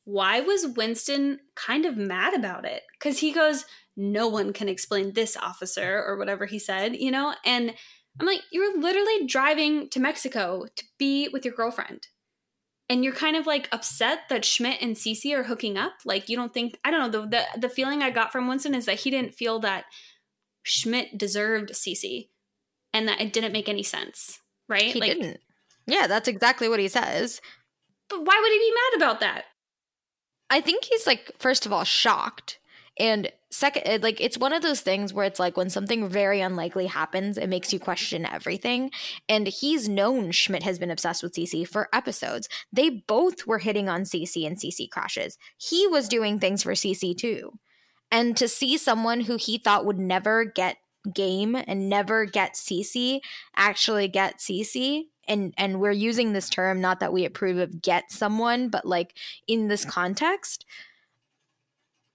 why 0.05 0.41
was 0.41 0.67
Winston 0.77 1.41
kind 1.55 1.85
of 1.85 1.97
mad 1.97 2.35
about 2.35 2.65
it? 2.65 2.83
Because 2.99 3.19
he 3.19 3.33
goes, 3.33 3.65
no 3.97 4.29
one 4.29 4.53
can 4.53 4.69
explain 4.69 5.13
this 5.13 5.37
officer 5.37 6.03
or 6.07 6.17
whatever 6.17 6.47
he 6.47 6.59
said, 6.59 6.97
you 6.97 7.11
know? 7.11 7.35
And 7.45 7.75
I'm 8.21 8.27
like, 8.27 8.41
you're 8.51 8.79
literally 8.79 9.27
driving 9.27 9.89
to 9.91 10.01
Mexico 10.01 10.67
to 10.77 10.85
be 10.99 11.29
with 11.29 11.45
your 11.45 11.55
girlfriend. 11.55 12.09
And 12.89 13.03
you're 13.03 13.15
kind 13.15 13.37
of 13.37 13.47
like 13.47 13.69
upset 13.73 14.21
that 14.29 14.45
Schmidt 14.45 14.83
and 14.83 14.95
Cece 14.95 15.35
are 15.35 15.45
hooking 15.45 15.79
up. 15.79 15.93
Like 16.05 16.29
you 16.29 16.37
don't 16.37 16.53
think 16.53 16.79
I 16.85 16.91
don't 16.91 17.01
know, 17.01 17.23
the 17.23 17.29
the, 17.29 17.61
the 17.61 17.69
feeling 17.69 18.03
I 18.03 18.11
got 18.11 18.31
from 18.31 18.47
Winston 18.47 18.75
is 18.75 18.85
that 18.87 19.01
he 19.01 19.11
didn't 19.11 19.35
feel 19.35 19.59
that 19.61 19.85
Schmidt 20.65 21.17
deserved 21.17 21.71
Cece 21.73 22.29
and 22.93 23.07
that 23.07 23.21
it 23.21 23.33
didn't 23.33 23.53
make 23.53 23.69
any 23.69 23.83
sense, 23.85 24.41
right? 24.69 24.93
He 24.93 25.01
like, 25.01 25.13
didn't. 25.13 25.39
Yeah, 25.87 26.07
that's 26.09 26.27
exactly 26.27 26.69
what 26.69 26.81
he 26.81 26.89
says. 26.89 27.41
But 28.09 28.25
why 28.25 28.39
would 28.41 28.53
he 28.53 28.59
be 28.59 28.75
mad 28.75 28.97
about 28.97 29.21
that? 29.21 29.45
I 30.51 30.61
think 30.61 30.85
he's 30.85 31.07
like, 31.07 31.31
first 31.39 31.67
of 31.67 31.73
all, 31.73 31.85
shocked. 31.85 32.59
And 32.99 33.31
second, 33.51 33.83
eh, 33.87 33.99
like, 34.01 34.21
it's 34.21 34.39
one 34.39 34.53
of 34.53 34.63
those 34.63 34.81
things 34.81 35.13
where 35.13 35.27
it's 35.27 35.41
like 35.41 35.57
when 35.57 35.69
something 35.69 36.09
very 36.09 36.41
unlikely 36.41 36.87
happens, 36.87 37.37
it 37.37 37.49
makes 37.49 37.73
you 37.73 37.81
question 37.81 38.25
everything. 38.25 38.91
And 39.29 39.47
he's 39.47 39.89
known 39.89 40.31
Schmidt 40.31 40.63
has 40.63 40.79
been 40.79 40.91
obsessed 40.91 41.23
with 41.23 41.35
Cece 41.35 41.69
for 41.69 41.89
episodes. 41.93 42.49
They 42.73 42.91
both 42.91 43.47
were 43.47 43.59
hitting 43.59 43.89
on 43.89 44.03
Cece 44.03 44.47
and 44.47 44.57
Cece 44.57 44.91
crashes. 44.91 45.37
He 45.59 45.87
was 45.89 46.09
doing 46.09 46.39
things 46.39 46.63
for 46.63 46.73
Cece 46.73 47.17
too. 47.19 47.59
And 48.15 48.37
to 48.37 48.47
see 48.47 48.79
someone 48.79 49.23
who 49.23 49.37
he 49.37 49.59
thought 49.59 49.85
would 49.85 49.99
never 49.99 50.45
get 50.45 50.77
game 51.13 51.57
and 51.57 51.89
never 51.89 52.27
get 52.27 52.55
Cece 52.55 53.19
actually 53.57 54.07
get 54.07 54.39
Cece 54.39 55.03
and 55.27 55.53
and 55.59 55.81
we're 55.81 55.91
using 55.91 56.33
this 56.33 56.49
term 56.49 56.81
not 56.81 57.01
that 57.01 57.13
we 57.13 57.27
approve 57.27 57.59
of 57.59 57.83
get 57.83 58.11
someone 58.11 58.71
but 58.71 58.87
like 58.87 59.13
in 59.47 59.69
this 59.69 59.85
context 59.85 60.65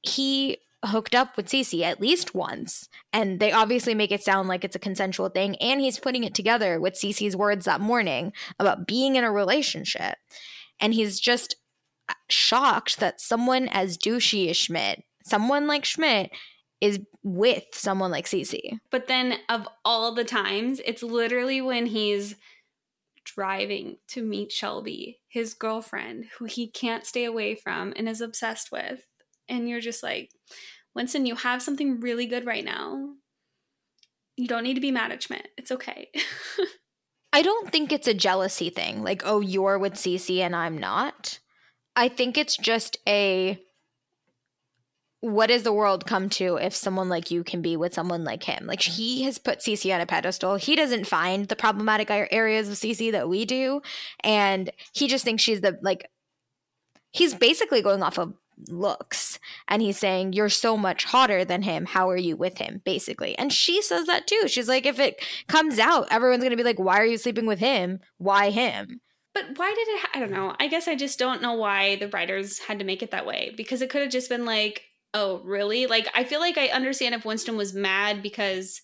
he 0.02 0.58
hooked 0.86 1.14
up 1.14 1.36
with 1.36 1.48
Cece 1.48 1.82
at 1.82 2.00
least 2.00 2.34
once. 2.34 2.88
And 3.12 3.40
they 3.40 3.52
obviously 3.52 3.94
make 3.94 4.12
it 4.12 4.24
sound 4.24 4.48
like 4.48 4.64
it's 4.64 4.76
a 4.76 4.80
consensual 4.80 5.30
thing 5.30 5.56
and 5.58 5.82
he's 5.82 6.00
putting 6.00 6.24
it 6.24 6.34
together 6.34 6.80
with 6.80 6.94
Cece's 6.94 7.36
words 7.36 7.66
that 7.66 7.82
morning 7.82 8.32
about 8.60 8.88
being 8.88 9.16
in 9.16 9.24
a 9.24 9.32
relationship. 9.32 10.16
And 10.80 10.94
he's 10.94 11.20
just 11.20 11.58
uh, 12.08 12.14
shocked 12.30 13.00
that 13.00 13.20
someone 13.20 13.68
as 13.68 13.98
douchey 13.98 14.50
as 14.50 14.58
Schmidt 14.58 15.04
someone 15.24 15.68
like 15.68 15.86
Schmidt 15.86 16.32
is 16.82 17.00
with 17.24 17.64
someone 17.74 18.12
like 18.12 18.26
Cece. 18.26 18.80
But 18.90 19.08
then 19.08 19.36
of 19.50 19.68
all 19.84 20.14
the 20.14 20.24
times, 20.24 20.82
it's 20.86 21.04
literally 21.04 21.62
when 21.62 21.88
he's 21.88 22.36
driving 23.26 23.98
to 24.08 24.24
meet 24.24 24.52
Shelby, 24.52 25.20
his 25.28 25.54
girlfriend, 25.54 26.26
who 26.38 26.46
he 26.46 26.70
can't 26.70 27.06
stay 27.06 27.26
away 27.26 27.56
from 27.56 27.94
and 27.96 28.08
is 28.08 28.22
obsessed 28.22 28.72
with. 28.72 29.06
And 29.48 29.68
you're 29.68 29.82
just 29.82 30.04
like, 30.04 30.32
Winston, 30.96 31.26
you 31.26 31.36
have 31.36 31.62
something 31.62 32.00
really 32.00 32.26
good 32.26 32.46
right 32.46 32.64
now. 32.64 33.14
You 34.36 34.48
don't 34.48 34.64
need 34.64 34.76
to 34.76 34.82
be 34.82 34.92
mad 34.92 35.12
at 35.12 35.24
Schmidt. 35.24 35.50
It's 35.58 35.72
okay. 35.72 36.10
I 37.34 37.42
don't 37.42 37.72
think 37.72 37.92
it's 37.92 38.08
a 38.08 38.14
jealousy 38.14 38.70
thing, 38.70 39.04
like, 39.04 39.22
oh, 39.26 39.40
you're 39.40 39.78
with 39.78 39.94
Cece 39.94 40.40
and 40.40 40.56
I'm 40.56 40.78
not. 40.78 41.40
I 41.96 42.08
think 42.08 42.38
it's 42.38 42.58
just 42.58 42.98
a 43.08 43.60
what 45.22 45.48
does 45.48 45.64
the 45.64 45.74
world 45.74 46.06
come 46.06 46.30
to 46.30 46.56
if 46.56 46.74
someone 46.74 47.10
like 47.10 47.30
you 47.30 47.44
can 47.44 47.62
be 47.62 47.76
with 47.76 47.94
someone 47.94 48.24
like 48.24 48.44
him? 48.44 48.66
Like 48.66 48.82
he 48.82 49.24
has 49.24 49.38
put 49.38 49.60
Cece 49.60 49.94
on 49.94 50.02
a 50.02 50.06
pedestal. 50.06 50.56
He 50.56 50.76
doesn't 50.76 51.08
find 51.08 51.48
the 51.48 51.56
problematic 51.56 52.10
areas 52.10 52.70
of 52.70 52.76
Cece 52.76 53.12
that 53.12 53.28
we 53.28 53.46
do, 53.46 53.82
and 54.22 54.72
he 54.94 55.08
just 55.08 55.26
thinks 55.26 55.44
she's 55.44 55.62
the 55.62 55.78
like. 55.82 56.10
He's 57.12 57.34
basically 57.34 57.82
going 57.82 58.04
off 58.04 58.20
of 58.20 58.36
looks, 58.68 59.40
and 59.68 59.82
he's 59.82 59.98
saying 59.98 60.34
you're 60.34 60.48
so 60.48 60.78
much 60.78 61.06
hotter 61.06 61.44
than 61.44 61.64
him. 61.64 61.86
How 61.86 62.10
are 62.10 62.18
you 62.18 62.38
with 62.38 62.60
him? 62.60 62.82
Basically, 62.86 63.38
and 63.38 63.52
she 63.52 63.82
says 63.82 64.08
that 64.08 64.26
too. 64.26 64.44
She's 64.48 64.70
like, 64.70 64.86
if 64.86 65.00
it 65.00 65.22
comes 65.48 65.80
out, 65.80 66.08
everyone's 66.12 66.44
gonna 66.44 66.56
be 66.56 66.64
like, 66.64 66.80
why 66.80 66.98
are 66.98 67.06
you 67.06 67.18
sleeping 67.18 67.46
with 67.46 67.60
him? 67.60 68.00
Why 68.20 68.52
him? 68.52 69.02
But 69.34 69.58
why 69.58 69.74
did 69.74 69.88
it? 69.88 70.00
Ha- 70.00 70.10
I 70.14 70.20
don't 70.20 70.32
know. 70.32 70.56
I 70.60 70.68
guess 70.68 70.88
I 70.88 70.96
just 70.96 71.20
don't 71.20 71.42
know 71.42 71.54
why 71.54 71.98
the 71.98 72.08
writers 72.10 72.60
had 72.60 72.80
to 72.80 72.86
make 72.86 73.04
it 73.04 73.12
that 73.12 73.26
way 73.26 73.54
because 73.56 73.82
it 73.82 73.90
could 73.90 74.02
have 74.02 74.12
just 74.12 74.30
been 74.30 74.46
like 74.46 74.89
oh, 75.14 75.42
really? 75.44 75.88
Like, 75.88 76.08
I 76.14 76.24
feel 76.24 76.40
like 76.40 76.58
I 76.58 76.68
understand 76.68 77.16
if 77.16 77.26
Winston 77.26 77.58
was 77.58 77.74
mad 77.74 78.22
because 78.22 78.82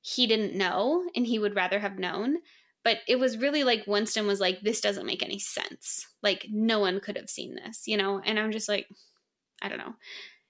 he 0.00 0.26
didn't 0.26 0.54
know 0.54 1.04
and 1.14 1.26
he 1.26 1.38
would 1.38 1.54
rather 1.54 1.78
have 1.78 1.98
known. 1.98 2.38
But 2.82 2.98
it 3.06 3.18
was 3.18 3.36
really 3.36 3.62
like 3.62 3.84
Winston 3.86 4.26
was 4.26 4.40
like, 4.40 4.62
this 4.62 4.80
doesn't 4.80 5.06
make 5.06 5.22
any 5.22 5.38
sense. 5.38 6.06
Like, 6.22 6.46
no 6.50 6.80
one 6.80 7.00
could 7.00 7.16
have 7.16 7.28
seen 7.28 7.54
this, 7.54 7.86
you 7.86 7.96
know? 7.96 8.20
And 8.24 8.38
I'm 8.38 8.52
just 8.52 8.68
like, 8.68 8.86
I 9.60 9.68
don't 9.68 9.78
know. 9.78 9.94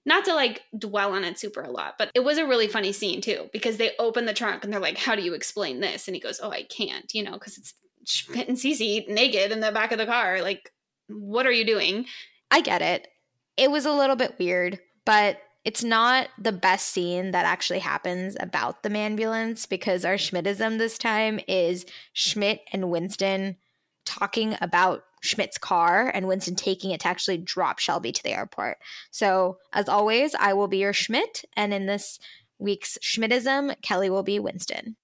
Not 0.07 0.25
to 0.27 0.35
like 0.35 0.63
dwell 0.77 1.13
on 1.13 1.25
it 1.25 1.39
super 1.39 1.61
a 1.61 1.71
lot, 1.71 1.97
but 1.99 2.11
it 2.15 2.21
was 2.21 2.39
a 2.39 2.47
really 2.47 2.69
funny 2.69 2.93
scene 2.93 3.21
too 3.21 3.51
because 3.53 3.77
they 3.77 3.91
open 3.99 4.25
the 4.27 4.33
trunk 4.33 4.65
and 4.65 4.73
they're 4.73 4.81
like, 4.81 4.97
how 4.97 5.15
do 5.15 5.23
you 5.23 5.35
explain 5.35 5.81
this? 5.81 6.09
And 6.09 6.15
he 6.15 6.21
goes, 6.21 6.41
oh, 6.43 6.51
I 6.51 6.63
can't, 6.63 7.13
you 7.13 7.23
know, 7.23 7.33
because 7.33 7.59
it's 7.59 7.75
Schmidt 8.07 8.49
and 8.49 8.57
Cece 8.57 9.09
naked 9.09 9.53
in 9.53 9.61
the 9.61 9.73
back 9.73 9.93
of 9.93 9.99
the 9.99 10.07
car. 10.07 10.41
Like, 10.41 10.73
what 11.09 11.47
are 11.47 11.53
you 11.53 11.67
doing? 11.67 12.07
I 12.51 12.61
get 12.61 12.81
it. 12.81 13.09
It 13.57 13.71
was 13.71 13.85
a 13.85 13.93
little 13.93 14.17
bit 14.17 14.37
weird 14.39 14.79
but 15.05 15.41
it's 15.65 15.85
not 15.85 16.29
the 16.39 16.53
best 16.53 16.89
scene 16.89 17.33
that 17.33 17.45
actually 17.45 17.81
happens 17.81 18.37
about 18.41 18.83
the 18.83 18.97
ambulance 18.97 19.67
because 19.67 20.05
our 20.05 20.15
Schmidtism 20.15 20.79
this 20.79 20.97
time 20.97 21.41
is 21.47 21.85
Schmidt 22.13 22.63
and 22.73 22.91
Winston 22.91 23.57
talking 24.07 24.57
about 24.61 25.05
Schmidt's 25.21 25.59
car 25.59 26.11
and 26.13 26.27
Winston 26.27 26.55
taking 26.55 26.93
it 26.93 27.01
to 27.01 27.09
actually 27.09 27.37
drop 27.37 27.79
Shelby 27.79 28.11
to 28.11 28.23
the 28.23 28.31
airport. 28.31 28.79
So, 29.11 29.59
as 29.73 29.89
always, 29.89 30.35
I 30.35 30.55
will 30.55 30.69
be 30.69 30.79
your 30.79 30.95
Schmidt. 30.95 31.45
And 31.57 31.75
in 31.75 31.85
this 31.85 32.19
week's 32.59 32.97
Schmidtism, 33.03 33.81
Kelly 33.83 34.09
will 34.09 34.23
be 34.23 34.39
Winston. 34.39 34.97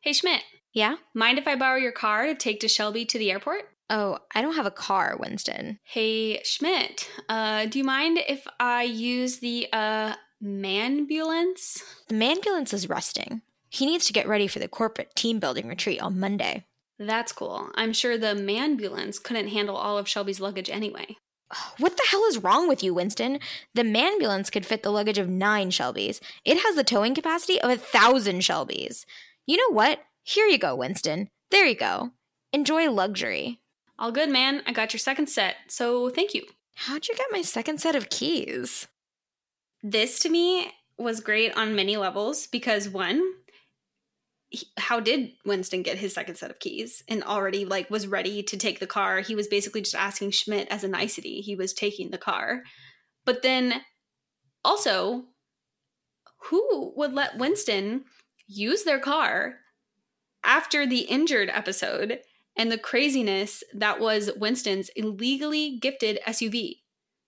Hey, 0.00 0.14
Schmidt. 0.14 0.42
Yeah? 0.72 0.96
Mind 1.12 1.38
if 1.38 1.46
I 1.46 1.54
borrow 1.54 1.76
your 1.76 1.92
car 1.92 2.26
to 2.26 2.34
take 2.34 2.60
to 2.60 2.68
Shelby 2.68 3.04
to 3.04 3.18
the 3.18 3.30
airport? 3.30 3.68
Oh, 3.90 4.18
I 4.34 4.40
don't 4.40 4.56
have 4.56 4.66
a 4.66 4.70
car, 4.70 5.16
Winston. 5.18 5.78
Hey, 5.84 6.42
Schmidt. 6.42 7.08
Uh, 7.28 7.66
do 7.66 7.78
you 7.78 7.84
mind 7.84 8.18
if 8.26 8.46
I 8.58 8.84
use 8.84 9.38
the 9.38 9.68
uh, 9.72 10.14
manbulance? 10.42 11.82
The 12.08 12.14
manbulance 12.14 12.72
is 12.72 12.88
resting. 12.88 13.42
He 13.68 13.86
needs 13.86 14.06
to 14.06 14.12
get 14.12 14.28
ready 14.28 14.46
for 14.46 14.58
the 14.58 14.68
corporate 14.68 15.14
team 15.14 15.38
building 15.38 15.68
retreat 15.68 16.00
on 16.00 16.18
Monday. 16.18 16.64
That's 16.98 17.32
cool. 17.32 17.70
I'm 17.74 17.92
sure 17.92 18.16
the 18.16 18.34
manbulance 18.34 19.22
couldn't 19.22 19.48
handle 19.48 19.76
all 19.76 19.98
of 19.98 20.08
Shelby's 20.08 20.40
luggage 20.40 20.70
anyway. 20.70 21.16
What 21.78 21.96
the 21.96 22.06
hell 22.08 22.24
is 22.24 22.38
wrong 22.38 22.68
with 22.68 22.82
you, 22.82 22.94
Winston? 22.94 23.38
The 23.74 23.82
manbulance 23.82 24.50
could 24.50 24.64
fit 24.64 24.82
the 24.82 24.90
luggage 24.90 25.18
of 25.18 25.28
nine 25.28 25.70
Shelbys. 25.70 26.20
It 26.44 26.58
has 26.58 26.74
the 26.74 26.84
towing 26.84 27.14
capacity 27.14 27.60
of 27.60 27.70
a 27.70 27.76
thousand 27.76 28.40
Shelbys. 28.40 29.04
You 29.46 29.56
know 29.56 29.74
what? 29.74 30.00
Here 30.22 30.46
you 30.46 30.56
go, 30.56 30.74
Winston. 30.74 31.28
There 31.50 31.66
you 31.66 31.74
go. 31.74 32.12
Enjoy 32.52 32.90
luxury. 32.90 33.60
All 33.98 34.10
good, 34.10 34.28
man. 34.28 34.62
I 34.66 34.72
got 34.72 34.92
your 34.92 34.98
second 34.98 35.28
set, 35.28 35.56
so 35.68 36.10
thank 36.10 36.34
you. 36.34 36.44
How'd 36.74 37.06
you 37.06 37.14
get 37.14 37.28
my 37.30 37.42
second 37.42 37.80
set 37.80 37.94
of 37.94 38.10
keys? 38.10 38.88
This 39.82 40.18
to 40.20 40.28
me 40.28 40.72
was 40.98 41.20
great 41.20 41.56
on 41.56 41.76
many 41.76 41.96
levels 41.96 42.46
because 42.46 42.88
one, 42.88 43.22
how 44.78 45.00
did 45.00 45.32
Winston 45.44 45.82
get 45.82 45.98
his 45.98 46.14
second 46.14 46.36
set 46.36 46.50
of 46.50 46.58
keys 46.58 47.02
and 47.08 47.22
already 47.22 47.64
like 47.64 47.90
was 47.90 48.06
ready 48.06 48.42
to 48.42 48.56
take 48.56 48.80
the 48.80 48.86
car? 48.86 49.20
He 49.20 49.34
was 49.34 49.46
basically 49.46 49.82
just 49.82 49.94
asking 49.94 50.32
Schmidt 50.32 50.68
as 50.70 50.84
a 50.84 50.88
nicety. 50.88 51.40
He 51.40 51.54
was 51.54 51.72
taking 51.72 52.10
the 52.10 52.18
car. 52.18 52.62
But 53.24 53.42
then 53.42 53.82
also, 54.64 55.24
who 56.46 56.92
would 56.96 57.12
let 57.12 57.38
Winston 57.38 58.04
use 58.46 58.84
their 58.84 58.98
car 58.98 59.56
after 60.42 60.86
the 60.86 61.00
injured 61.00 61.48
episode 61.50 62.20
and 62.56 62.70
the 62.70 62.78
craziness 62.78 63.62
that 63.72 64.00
was 64.00 64.30
Winston's 64.36 64.90
illegally 64.96 65.78
gifted 65.80 66.18
SUV. 66.26 66.80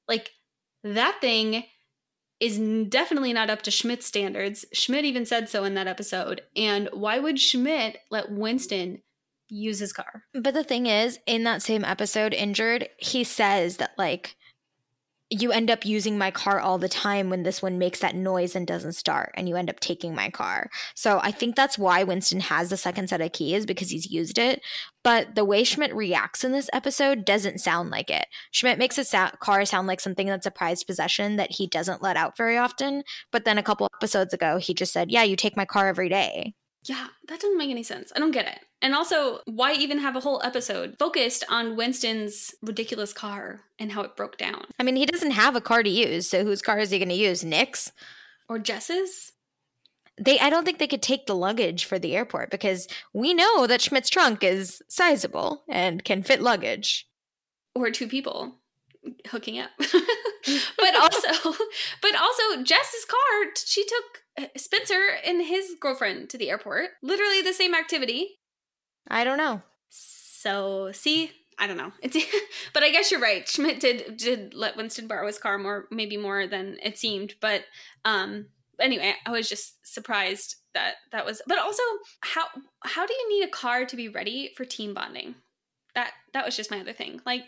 Like 0.08 0.30
that 0.84 1.18
thing 1.20 1.64
is 2.38 2.58
definitely 2.88 3.32
not 3.32 3.50
up 3.50 3.62
to 3.62 3.70
Schmidt's 3.70 4.06
standards. 4.06 4.64
Schmidt 4.72 5.04
even 5.04 5.24
said 5.24 5.48
so 5.48 5.64
in 5.64 5.74
that 5.74 5.86
episode. 5.86 6.42
And 6.54 6.88
why 6.92 7.18
would 7.18 7.40
Schmidt 7.40 7.98
let 8.10 8.30
Winston 8.30 9.02
use 9.48 9.78
his 9.78 9.92
car? 9.92 10.24
But 10.34 10.54
the 10.54 10.64
thing 10.64 10.86
is, 10.86 11.18
in 11.26 11.44
that 11.44 11.62
same 11.62 11.84
episode, 11.84 12.34
Injured, 12.34 12.88
he 12.98 13.24
says 13.24 13.78
that, 13.78 13.92
like, 13.96 14.36
you 15.28 15.50
end 15.50 15.70
up 15.70 15.84
using 15.84 16.16
my 16.16 16.30
car 16.30 16.60
all 16.60 16.78
the 16.78 16.88
time 16.88 17.30
when 17.30 17.42
this 17.42 17.60
one 17.60 17.78
makes 17.78 17.98
that 17.98 18.14
noise 18.14 18.54
and 18.54 18.64
doesn't 18.64 18.92
start 18.92 19.32
and 19.34 19.48
you 19.48 19.56
end 19.56 19.68
up 19.68 19.80
taking 19.80 20.14
my 20.14 20.30
car. 20.30 20.70
So 20.94 21.18
I 21.20 21.32
think 21.32 21.56
that's 21.56 21.76
why 21.76 22.04
Winston 22.04 22.40
has 22.40 22.70
the 22.70 22.76
second 22.76 23.08
set 23.08 23.20
of 23.20 23.32
keys 23.32 23.66
because 23.66 23.90
he's 23.90 24.10
used 24.10 24.38
it. 24.38 24.62
But 25.02 25.34
the 25.34 25.44
way 25.44 25.64
Schmidt 25.64 25.94
reacts 25.94 26.44
in 26.44 26.52
this 26.52 26.70
episode 26.72 27.24
doesn't 27.24 27.60
sound 27.60 27.90
like 27.90 28.08
it. 28.08 28.26
Schmidt 28.52 28.78
makes 28.78 28.96
his 28.96 29.08
sa- 29.08 29.30
car 29.40 29.64
sound 29.64 29.88
like 29.88 30.00
something 30.00 30.28
that's 30.28 30.46
a 30.46 30.50
prized 30.50 30.86
possession 30.86 31.36
that 31.36 31.52
he 31.52 31.66
doesn't 31.66 32.02
let 32.02 32.16
out 32.16 32.36
very 32.36 32.56
often. 32.56 33.02
But 33.32 33.44
then 33.44 33.58
a 33.58 33.62
couple 33.64 33.88
episodes 33.96 34.32
ago, 34.32 34.58
he 34.58 34.74
just 34.74 34.92
said, 34.92 35.10
Yeah, 35.10 35.24
you 35.24 35.34
take 35.34 35.56
my 35.56 35.64
car 35.64 35.88
every 35.88 36.08
day. 36.08 36.54
Yeah, 36.89 37.09
that 37.28 37.41
doesn't 37.41 37.59
make 37.59 37.70
any 37.70 37.82
sense. 37.82 38.12
I 38.14 38.20
don't 38.20 38.30
get 38.30 38.47
it. 38.47 38.61
And 38.80 38.95
also, 38.95 39.41
why 39.47 39.72
even 39.72 39.99
have 39.99 40.14
a 40.14 40.20
whole 40.20 40.41
episode 40.45 40.97
focused 40.99 41.45
on 41.51 41.76
Winston's 41.76 42.55
ridiculous 42.62 43.12
car 43.12 43.62
and 43.78 43.91
how 43.93 44.03
it 44.03 44.16
broke 44.16 44.39
down? 44.39 44.66
I 44.78 44.84
mean, 44.84 44.97
he 44.97 45.07
doesn't 45.07 45.32
have 45.32 45.57
a 45.57 45.61
car 45.61 45.82
to 45.82 45.91
use, 45.91 46.28
so 46.28 46.45
whose 46.45 46.62
car 46.62 46.78
is 46.78 46.91
he 46.91 46.99
going 46.99 47.09
to 47.09 47.14
use? 47.14 47.43
Nick's? 47.43 47.91
Or 48.49 48.59
Jess's? 48.59 49.32
They 50.18 50.39
I 50.39 50.49
don't 50.49 50.64
think 50.64 50.78
they 50.78 50.87
could 50.87 51.03
take 51.03 51.26
the 51.26 51.34
luggage 51.34 51.84
for 51.84 51.99
the 51.99 52.14
airport 52.14 52.51
because 52.51 52.89
we 53.12 53.34
know 53.34 53.66
that 53.66 53.82
Schmidt's 53.82 54.09
trunk 54.09 54.43
is 54.43 54.80
sizable 54.89 55.64
and 55.68 56.05
can 56.05 56.22
fit 56.22 56.41
luggage. 56.41 57.07
Or 57.74 57.91
two 57.91 58.09
people 58.09 58.55
hooking 59.28 59.59
up. 59.59 59.70
but 59.78 60.95
also 60.97 61.28
but 62.03 62.14
also 62.14 62.62
Jess's 62.62 63.05
car, 63.05 63.51
she 63.57 63.84
took 63.84 64.22
Spencer 64.57 65.01
and 65.24 65.43
his 65.43 65.76
girlfriend 65.80 66.30
to 66.30 66.39
the 66.39 66.51
airport. 66.51 66.91
Literally 67.03 67.43
the 67.43 67.53
same 67.53 67.74
activity. 67.74 68.39
I 69.09 69.24
don't 69.24 69.39
know. 69.39 69.62
So, 69.89 70.91
see, 70.93 71.30
I 71.59 71.66
don't 71.66 71.76
know. 71.76 71.93
It's 72.03 72.16
but 72.72 72.82
I 72.82 72.91
guess 72.91 73.11
you're 73.11 73.20
right. 73.20 73.49
Schmidt 73.49 73.80
did 73.80 74.16
did 74.16 74.55
let 74.55 74.76
Winston 74.76 75.07
borrow 75.07 75.26
his 75.26 75.39
car 75.39 75.59
more 75.59 75.87
maybe 75.91 76.16
more 76.16 76.47
than 76.47 76.76
it 76.82 76.99
seemed, 76.99 77.34
but 77.41 77.64
um 78.05 78.47
anyway, 78.78 79.14
I 79.24 79.30
was 79.30 79.49
just 79.49 79.87
surprised 79.87 80.57
that 80.74 80.95
that 81.12 81.24
was 81.24 81.41
but 81.47 81.59
also 81.59 81.82
how 82.20 82.45
how 82.84 83.07
do 83.07 83.14
you 83.14 83.28
need 83.28 83.47
a 83.47 83.51
car 83.51 83.87
to 83.87 83.97
be 83.97 84.09
ready 84.09 84.53
for 84.57 84.64
team 84.64 84.93
bonding? 84.93 85.37
That 85.95 86.12
that 86.34 86.45
was 86.45 86.57
just 86.57 86.70
my 86.70 86.80
other 86.80 86.93
thing. 86.93 87.20
Like 87.24 87.45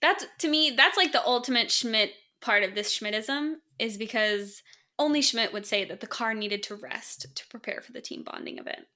that's 0.00 0.24
to 0.38 0.48
me 0.48 0.70
that's 0.70 0.96
like 0.96 1.12
the 1.12 1.24
ultimate 1.24 1.70
Schmidt 1.70 2.12
part 2.40 2.62
of 2.62 2.74
this 2.74 2.98
Schmidtism 2.98 3.56
is 3.78 3.96
because 3.98 4.62
only 4.98 5.22
Schmidt 5.22 5.52
would 5.52 5.66
say 5.66 5.84
that 5.84 6.00
the 6.00 6.06
car 6.06 6.34
needed 6.34 6.62
to 6.64 6.74
rest 6.74 7.26
to 7.34 7.46
prepare 7.48 7.80
for 7.80 7.92
the 7.92 8.00
team 8.00 8.24
bonding 8.24 8.58
event. 8.58 8.86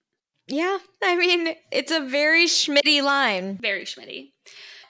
Yeah, 0.49 0.79
I 1.03 1.17
mean, 1.17 1.55
it's 1.71 1.93
a 1.93 2.01
very 2.01 2.47
Schmitty 2.47 3.03
line. 3.03 3.59
Very 3.59 3.85
Schmitty. 3.85 4.33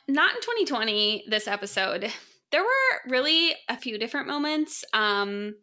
Not 0.09 0.35
in 0.35 0.41
2020, 0.41 1.25
this 1.29 1.47
episode. 1.47 2.11
There 2.51 2.63
were 2.63 3.11
really 3.11 3.55
a 3.69 3.77
few 3.77 3.99
different 3.99 4.27
moments. 4.27 4.85
Um, 4.93 5.55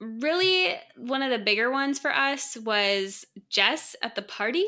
really, 0.00 0.76
one 0.96 1.22
of 1.22 1.30
the 1.30 1.38
bigger 1.38 1.70
ones 1.70 1.98
for 1.98 2.14
us 2.14 2.56
was 2.56 3.24
Jess 3.50 3.96
at 4.02 4.14
the 4.14 4.22
party. 4.22 4.66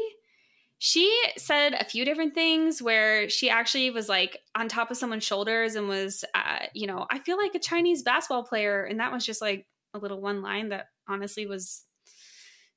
She 0.82 1.14
said 1.36 1.74
a 1.74 1.84
few 1.84 2.04
different 2.04 2.34
things 2.34 2.82
where 2.82 3.28
she 3.28 3.48
actually 3.50 3.90
was 3.90 4.08
like 4.08 4.38
on 4.56 4.66
top 4.66 4.90
of 4.90 4.96
someone's 4.96 5.24
shoulders 5.24 5.76
and 5.76 5.88
was, 5.88 6.24
uh, 6.34 6.66
you 6.74 6.86
know, 6.86 7.06
I 7.10 7.20
feel 7.20 7.36
like 7.36 7.54
a 7.54 7.60
Chinese 7.60 8.02
basketball 8.02 8.44
player. 8.44 8.82
And 8.82 8.98
that 8.98 9.12
was 9.12 9.24
just 9.24 9.40
like 9.42 9.66
a 9.94 9.98
little 9.98 10.20
one 10.20 10.42
line 10.42 10.70
that 10.70 10.86
honestly 11.06 11.46
was 11.46 11.84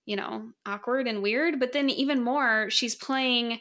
you 0.06 0.16
know, 0.16 0.50
awkward 0.66 1.08
and 1.08 1.24
weird. 1.24 1.60
But 1.60 1.72
then 1.72 1.90
even 1.90 2.24
more, 2.24 2.70
she's 2.70 2.96
playing, 2.96 3.60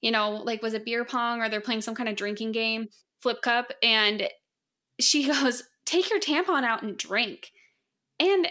you 0.00 0.10
know, 0.10 0.42
like 0.44 0.62
was 0.62 0.74
it 0.74 0.84
beer 0.84 1.04
pong 1.04 1.40
or 1.40 1.48
they're 1.48 1.60
playing 1.60 1.80
some 1.80 1.94
kind 1.94 2.08
of 2.08 2.16
drinking 2.16 2.52
game, 2.52 2.88
flip 3.20 3.42
cup, 3.42 3.72
and 3.82 4.28
she 5.00 5.26
goes, 5.32 5.64
"Take 5.86 6.10
your 6.10 6.20
tampon 6.20 6.64
out 6.64 6.82
and 6.82 6.96
drink." 6.96 7.50
And 8.20 8.48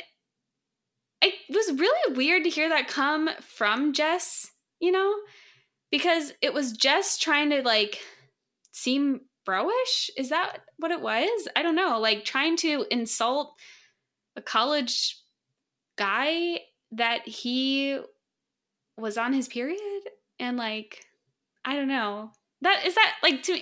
it 1.21 1.33
was 1.49 1.79
really 1.79 2.17
weird 2.17 2.43
to 2.43 2.49
hear 2.49 2.69
that 2.69 2.87
come 2.87 3.29
from 3.39 3.93
Jess, 3.93 4.51
you 4.83 4.91
know, 4.91 5.13
because 5.91 6.33
it 6.41 6.53
was 6.53 6.73
just 6.73 7.21
trying 7.21 7.49
to 7.51 7.61
like 7.61 8.01
seem 8.73 9.21
broish. 9.47 10.09
Is 10.17 10.27
that 10.27 10.57
what 10.75 10.91
it 10.91 10.99
was? 10.99 11.47
I 11.55 11.61
don't 11.61 11.75
know. 11.75 11.99
Like 12.01 12.25
trying 12.25 12.57
to 12.57 12.85
insult 12.91 13.53
a 14.35 14.41
college 14.41 15.21
guy 15.97 16.59
that 16.91 17.25
he 17.25 17.97
was 18.97 19.17
on 19.17 19.31
his 19.31 19.47
period 19.47 19.79
and 20.37 20.57
like 20.57 21.05
I 21.63 21.77
don't 21.77 21.87
know. 21.87 22.31
That 22.61 22.85
is 22.85 22.95
that 22.95 23.15
like 23.23 23.41
to 23.43 23.57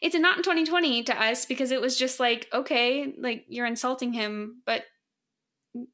it's 0.00 0.14
not 0.14 0.36
in 0.36 0.42
2020 0.44 1.02
to 1.02 1.20
us 1.20 1.46
because 1.46 1.72
it 1.72 1.80
was 1.80 1.96
just 1.96 2.20
like 2.20 2.46
okay, 2.52 3.12
like 3.18 3.44
you're 3.48 3.66
insulting 3.66 4.12
him, 4.12 4.62
but 4.64 4.84
mm, 5.76 5.86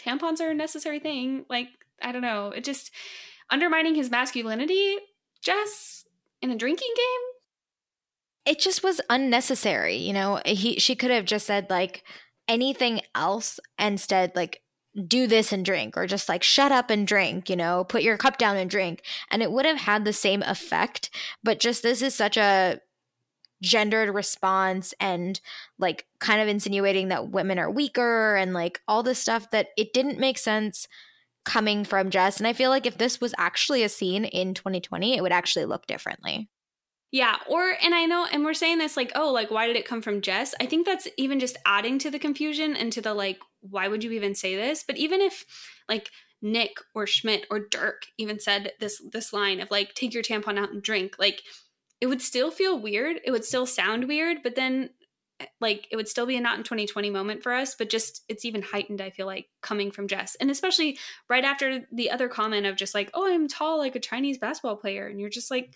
tampons 0.00 0.40
are 0.40 0.50
a 0.50 0.54
necessary 0.54 0.98
thing. 0.98 1.44
Like 1.48 1.68
I 2.02 2.10
don't 2.10 2.22
know. 2.22 2.48
It 2.48 2.64
just 2.64 2.90
undermining 3.50 3.94
his 3.94 4.10
masculinity, 4.10 4.96
Jess, 5.42 6.04
in 6.40 6.50
a 6.50 6.56
drinking 6.56 6.92
game. 6.96 8.52
It 8.52 8.58
just 8.58 8.82
was 8.82 9.00
unnecessary, 9.10 9.96
you 9.96 10.12
know. 10.12 10.40
He 10.46 10.78
she 10.78 10.94
could 10.94 11.10
have 11.10 11.24
just 11.24 11.46
said 11.46 11.68
like 11.68 12.04
anything 12.48 13.00
else 13.14 13.60
instead 13.78 14.32
like 14.34 14.60
do 15.06 15.28
this 15.28 15.52
and 15.52 15.64
drink 15.64 15.96
or 15.96 16.06
just 16.06 16.28
like 16.28 16.42
shut 16.42 16.72
up 16.72 16.90
and 16.90 17.06
drink 17.06 17.48
you 17.48 17.54
know 17.54 17.84
put 17.84 18.02
your 18.02 18.18
cup 18.18 18.38
down 18.38 18.56
and 18.56 18.68
drink 18.68 19.04
and 19.30 19.40
it 19.40 19.52
would 19.52 19.64
have 19.64 19.78
had 19.78 20.04
the 20.04 20.12
same 20.12 20.42
effect 20.42 21.10
but 21.44 21.60
just 21.60 21.84
this 21.84 22.02
is 22.02 22.12
such 22.12 22.36
a 22.36 22.80
gendered 23.62 24.12
response 24.12 24.92
and 24.98 25.40
like 25.78 26.06
kind 26.18 26.40
of 26.40 26.48
insinuating 26.48 27.06
that 27.08 27.30
women 27.30 27.58
are 27.58 27.70
weaker 27.70 28.34
and 28.34 28.52
like 28.52 28.80
all 28.88 29.04
this 29.04 29.20
stuff 29.20 29.50
that 29.50 29.68
it 29.76 29.92
didn't 29.92 30.18
make 30.18 30.38
sense 30.38 30.88
coming 31.50 31.84
from 31.84 32.10
Jess 32.10 32.38
and 32.38 32.46
I 32.46 32.52
feel 32.52 32.70
like 32.70 32.86
if 32.86 32.98
this 32.98 33.20
was 33.20 33.34
actually 33.36 33.82
a 33.82 33.88
scene 33.88 34.24
in 34.24 34.54
2020 34.54 35.16
it 35.16 35.22
would 35.22 35.32
actually 35.32 35.64
look 35.64 35.86
differently 35.86 36.48
yeah, 37.12 37.38
or 37.48 37.74
and 37.82 37.92
I 37.92 38.06
know 38.06 38.24
and 38.30 38.44
we're 38.44 38.54
saying 38.54 38.78
this 38.78 38.96
like, 38.96 39.10
oh, 39.16 39.32
like 39.32 39.50
why 39.50 39.66
did 39.66 39.74
it 39.74 39.84
come 39.84 40.00
from 40.00 40.20
Jess? 40.20 40.54
I 40.60 40.66
think 40.66 40.86
that's 40.86 41.08
even 41.16 41.40
just 41.40 41.58
adding 41.66 41.98
to 41.98 42.10
the 42.10 42.20
confusion 42.20 42.76
and 42.76 42.92
to 42.92 43.00
the 43.00 43.14
like 43.14 43.40
why 43.62 43.88
would 43.88 44.04
you 44.04 44.12
even 44.12 44.34
say 44.34 44.54
this? 44.54 44.84
But 44.86 44.96
even 44.96 45.20
if 45.20 45.44
like 45.88 46.10
Nick 46.40 46.76
or 46.94 47.06
Schmidt 47.06 47.46
or 47.50 47.60
Dirk 47.60 48.06
even 48.16 48.38
said 48.38 48.72
this 48.78 49.02
this 49.12 49.32
line 49.32 49.60
of 49.60 49.70
like 49.70 49.94
take 49.94 50.14
your 50.14 50.22
tampon 50.22 50.58
out 50.58 50.70
and 50.70 50.82
drink 50.82 51.16
like 51.18 51.42
it 52.00 52.06
would 52.06 52.22
still 52.22 52.50
feel 52.50 52.78
weird 52.78 53.20
it 53.24 53.30
would 53.30 53.44
still 53.44 53.66
sound 53.66 54.08
weird 54.08 54.38
but 54.42 54.54
then 54.54 54.90
Eh, 55.40 55.46
like 55.60 55.88
it 55.90 55.96
would 55.96 56.08
still 56.08 56.26
be 56.26 56.36
a 56.36 56.40
not 56.40 56.58
in 56.58 56.64
2020 56.64 57.10
moment 57.10 57.42
for 57.42 57.52
us 57.52 57.74
but 57.74 57.90
just 57.90 58.22
it's 58.28 58.44
even 58.44 58.62
heightened 58.62 59.00
i 59.00 59.10
feel 59.10 59.26
like 59.26 59.46
coming 59.62 59.90
from 59.90 60.06
jess. 60.06 60.36
And 60.40 60.50
especially 60.50 60.98
right 61.28 61.44
after 61.44 61.86
the 61.92 62.10
other 62.10 62.28
comment 62.28 62.66
of 62.66 62.76
just 62.76 62.94
like 62.94 63.10
oh 63.14 63.32
i'm 63.32 63.48
tall 63.48 63.78
like 63.78 63.96
a 63.96 64.00
chinese 64.00 64.38
basketball 64.38 64.76
player. 64.76 65.06
And 65.06 65.20
you're 65.20 65.30
just 65.30 65.50
like 65.50 65.74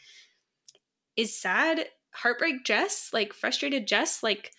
is 1.17 1.39
sad 1.39 1.87
heartbreak 2.13 2.65
jess? 2.65 3.11
Like 3.13 3.33
frustrated 3.33 3.87
jess 3.87 4.23
like 4.23 4.53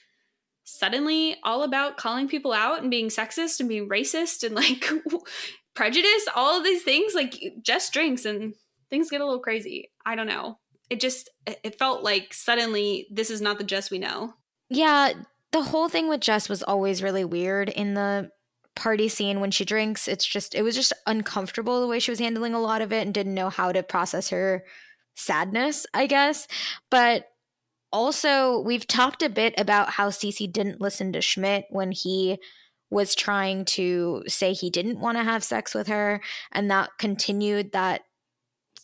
suddenly 0.63 1.37
all 1.43 1.63
about 1.63 1.97
calling 1.97 2.27
people 2.27 2.51
out 2.51 2.81
and 2.81 2.89
being 2.89 3.09
sexist 3.09 3.59
and 3.59 3.69
being 3.69 3.87
racist 3.87 4.43
and 4.43 4.55
like 4.55 4.89
prejudice 5.75 6.27
all 6.35 6.57
of 6.57 6.63
these 6.63 6.83
things? 6.83 7.13
Like 7.13 7.35
jess 7.61 7.89
drinks 7.89 8.25
and 8.25 8.53
things 8.89 9.09
get 9.09 9.21
a 9.21 9.25
little 9.25 9.41
crazy. 9.41 9.91
I 10.05 10.15
don't 10.15 10.27
know. 10.27 10.59
It 10.89 10.99
just 10.99 11.29
it 11.45 11.77
felt 11.79 12.03
like 12.03 12.33
suddenly 12.33 13.07
this 13.11 13.29
is 13.29 13.41
not 13.41 13.57
the 13.57 13.63
jess 13.63 13.89
we 13.89 13.99
know 13.99 14.33
yeah, 14.69 15.13
the 15.51 15.63
whole 15.63 15.89
thing 15.89 16.07
with 16.07 16.21
Jess 16.21 16.49
was 16.49 16.63
always 16.63 17.03
really 17.03 17.25
weird 17.25 17.69
in 17.69 17.93
the 17.93 18.29
party 18.75 19.07
scene 19.07 19.39
when 19.39 19.51
she 19.51 19.65
drinks. 19.65 20.07
It's 20.07 20.25
just, 20.25 20.53
it 20.53 20.61
was 20.61 20.75
just 20.75 20.93
uncomfortable 21.05 21.79
the 21.81 21.87
way 21.87 21.99
she 21.99 22.11
was 22.11 22.19
handling 22.19 22.53
a 22.53 22.61
lot 22.61 22.81
of 22.81 22.91
it 22.91 23.05
and 23.05 23.13
didn't 23.13 23.33
know 23.33 23.49
how 23.49 23.71
to 23.71 23.83
process 23.83 24.29
her 24.29 24.63
sadness, 25.15 25.85
I 25.93 26.07
guess. 26.07 26.47
But 26.91 27.27
also, 27.91 28.59
we've 28.59 28.85
talked 28.85 29.23
a 29.23 29.29
bit 29.29 29.53
about 29.57 29.91
how 29.91 30.09
Cece 30.09 30.51
didn't 30.51 30.81
listen 30.81 31.13
to 31.13 31.21
Schmidt 31.21 31.65
when 31.69 31.93
he 31.93 32.37
was 32.89 33.15
trying 33.15 33.65
to 33.65 34.23
say 34.27 34.53
he 34.53 34.69
didn't 34.69 34.99
want 34.99 35.17
to 35.17 35.23
have 35.23 35.43
sex 35.43 35.73
with 35.73 35.87
her. 35.87 36.21
And 36.51 36.69
that 36.71 36.89
continued 36.99 37.71
that 37.71 38.01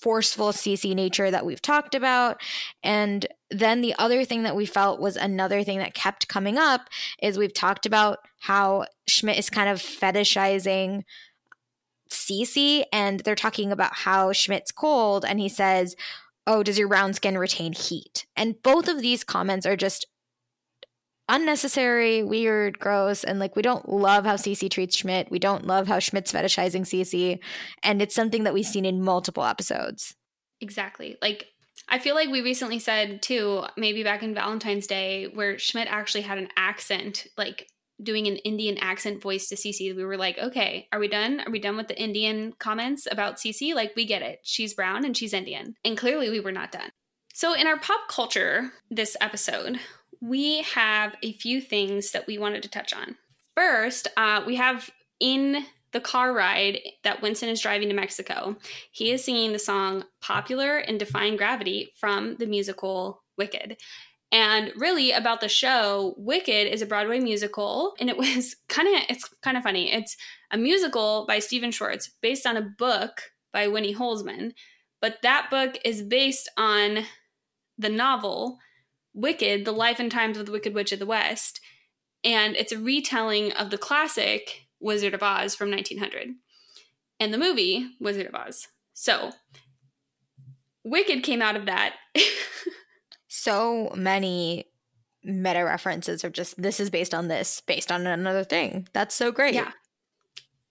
forceful 0.01 0.51
Cece 0.51 0.95
nature 0.95 1.29
that 1.31 1.45
we've 1.45 1.61
talked 1.61 1.95
about. 1.95 2.41
And 2.83 3.25
then 3.49 3.81
the 3.81 3.95
other 3.99 4.25
thing 4.25 4.43
that 4.43 4.55
we 4.55 4.65
felt 4.65 4.99
was 4.99 5.15
another 5.15 5.63
thing 5.63 5.77
that 5.77 5.93
kept 5.93 6.27
coming 6.27 6.57
up 6.57 6.89
is 7.21 7.37
we've 7.37 7.53
talked 7.53 7.85
about 7.85 8.19
how 8.39 8.85
Schmidt 9.07 9.37
is 9.37 9.49
kind 9.49 9.69
of 9.69 9.79
fetishizing 9.79 11.03
Cece 12.09 12.83
and 12.91 13.21
they're 13.21 13.35
talking 13.35 13.71
about 13.71 13.93
how 13.93 14.33
Schmidt's 14.33 14.71
cold 14.71 15.23
and 15.23 15.39
he 15.39 15.47
says, 15.47 15.95
"Oh, 16.45 16.61
does 16.61 16.77
your 16.77 16.89
brown 16.89 17.13
skin 17.13 17.37
retain 17.37 17.73
heat?" 17.73 18.25
And 18.35 18.61
both 18.61 18.89
of 18.89 19.01
these 19.01 19.23
comments 19.23 19.65
are 19.65 19.77
just 19.77 20.05
unnecessary, 21.31 22.21
weird, 22.21 22.77
gross, 22.77 23.23
and 23.23 23.39
like 23.39 23.55
we 23.55 23.63
don't 23.63 23.89
love 23.89 24.25
how 24.25 24.35
Cece 24.35 24.69
treats 24.69 24.97
Schmidt. 24.97 25.31
We 25.31 25.39
don't 25.39 25.65
love 25.65 25.87
how 25.87 25.97
Schmidt's 25.97 26.31
fetishizing 26.31 26.81
Cece, 26.81 27.39
and 27.81 28.01
it's 28.01 28.13
something 28.13 28.43
that 28.43 28.53
we've 28.53 28.65
seen 28.65 28.85
in 28.85 29.01
multiple 29.01 29.43
episodes. 29.43 30.15
Exactly. 30.59 31.17
Like 31.21 31.47
I 31.89 31.97
feel 31.97 32.13
like 32.13 32.29
we 32.29 32.41
recently 32.41 32.79
said 32.79 33.21
too, 33.21 33.63
maybe 33.77 34.03
back 34.03 34.21
in 34.21 34.35
Valentine's 34.35 34.85
Day, 34.85 35.29
where 35.33 35.57
Schmidt 35.57 35.87
actually 35.89 36.21
had 36.21 36.37
an 36.37 36.49
accent, 36.55 37.25
like 37.37 37.67
doing 38.03 38.27
an 38.27 38.37
Indian 38.37 38.77
accent 38.77 39.21
voice 39.21 39.47
to 39.49 39.55
Cece. 39.55 39.95
We 39.95 40.03
were 40.03 40.17
like, 40.17 40.37
okay, 40.37 40.87
are 40.91 40.99
we 40.99 41.07
done? 41.07 41.41
Are 41.41 41.51
we 41.51 41.59
done 41.59 41.77
with 41.77 41.87
the 41.87 42.01
Indian 42.01 42.53
comments 42.59 43.07
about 43.09 43.37
Cece? 43.37 43.75
Like, 43.75 43.93
we 43.95 44.05
get 44.05 44.21
it. 44.21 44.39
She's 44.43 44.73
brown 44.73 45.05
and 45.05 45.15
she's 45.15 45.33
Indian. 45.33 45.75
And 45.83 45.97
clearly, 45.97 46.29
we 46.29 46.39
were 46.39 46.51
not 46.51 46.71
done. 46.71 46.89
So, 47.33 47.53
in 47.53 47.67
our 47.67 47.79
pop 47.79 48.07
culture 48.09 48.71
this 48.89 49.15
episode, 49.21 49.79
we 50.21 50.61
have 50.61 51.15
a 51.23 51.33
few 51.33 51.59
things 51.59 52.11
that 52.11 52.27
we 52.27 52.37
wanted 52.37 52.63
to 52.63 52.69
touch 52.69 52.93
on. 52.93 53.17
First, 53.55 54.07
uh, 54.15 54.43
we 54.45 54.55
have 54.55 54.89
in 55.19 55.65
the 55.91 55.99
car 55.99 56.33
ride 56.33 56.79
that 57.03 57.21
Winston 57.21 57.49
is 57.49 57.61
driving 57.61 57.89
to 57.89 57.95
Mexico, 57.95 58.55
he 58.91 59.11
is 59.11 59.25
singing 59.25 59.51
the 59.51 59.59
song 59.59 60.05
Popular 60.21 60.77
and 60.77 60.99
Defying 60.99 61.35
Gravity 61.35 61.91
from 61.99 62.37
the 62.37 62.45
musical 62.45 63.23
Wicked. 63.37 63.77
And 64.31 64.71
really 64.77 65.11
about 65.11 65.41
the 65.41 65.49
show, 65.49 66.15
Wicked 66.17 66.71
is 66.71 66.81
a 66.81 66.85
Broadway 66.85 67.19
musical 67.19 67.95
and 67.99 68.09
it 68.09 68.17
was 68.17 68.55
kind 68.69 68.87
of 68.87 69.03
it's 69.09 69.27
kind 69.41 69.57
of 69.57 69.63
funny. 69.63 69.91
It's 69.91 70.15
a 70.51 70.57
musical 70.57 71.25
by 71.27 71.39
Stephen 71.39 71.71
Schwartz 71.71 72.09
based 72.21 72.45
on 72.45 72.55
a 72.55 72.61
book 72.61 73.23
by 73.51 73.67
Winnie 73.67 73.95
Holzman, 73.95 74.53
but 75.01 75.21
that 75.23 75.49
book 75.49 75.77
is 75.83 76.01
based 76.01 76.49
on 76.55 76.99
the 77.77 77.89
novel 77.89 78.59
Wicked, 79.13 79.65
The 79.65 79.71
Life 79.71 79.99
and 79.99 80.11
Times 80.11 80.37
of 80.37 80.45
the 80.45 80.51
Wicked 80.51 80.73
Witch 80.73 80.91
of 80.91 80.99
the 80.99 81.05
West. 81.05 81.59
And 82.23 82.55
it's 82.55 82.71
a 82.71 82.79
retelling 82.79 83.51
of 83.53 83.69
the 83.69 83.77
classic 83.77 84.67
Wizard 84.79 85.13
of 85.13 85.23
Oz 85.23 85.55
from 85.55 85.71
1900 85.71 86.29
and 87.19 87.33
the 87.33 87.37
movie 87.37 87.87
Wizard 87.99 88.27
of 88.27 88.35
Oz. 88.35 88.67
So, 88.93 89.31
Wicked 90.83 91.23
came 91.23 91.41
out 91.41 91.55
of 91.55 91.67
that. 91.67 91.93
so 93.27 93.91
many 93.95 94.65
meta 95.23 95.63
references 95.63 96.25
are 96.25 96.31
just 96.31 96.59
this 96.59 96.79
is 96.79 96.89
based 96.89 97.13
on 97.13 97.27
this, 97.27 97.61
based 97.61 97.91
on 97.91 98.07
another 98.07 98.43
thing. 98.43 98.87
That's 98.93 99.15
so 99.15 99.31
great. 99.31 99.53
Yeah. 99.53 99.71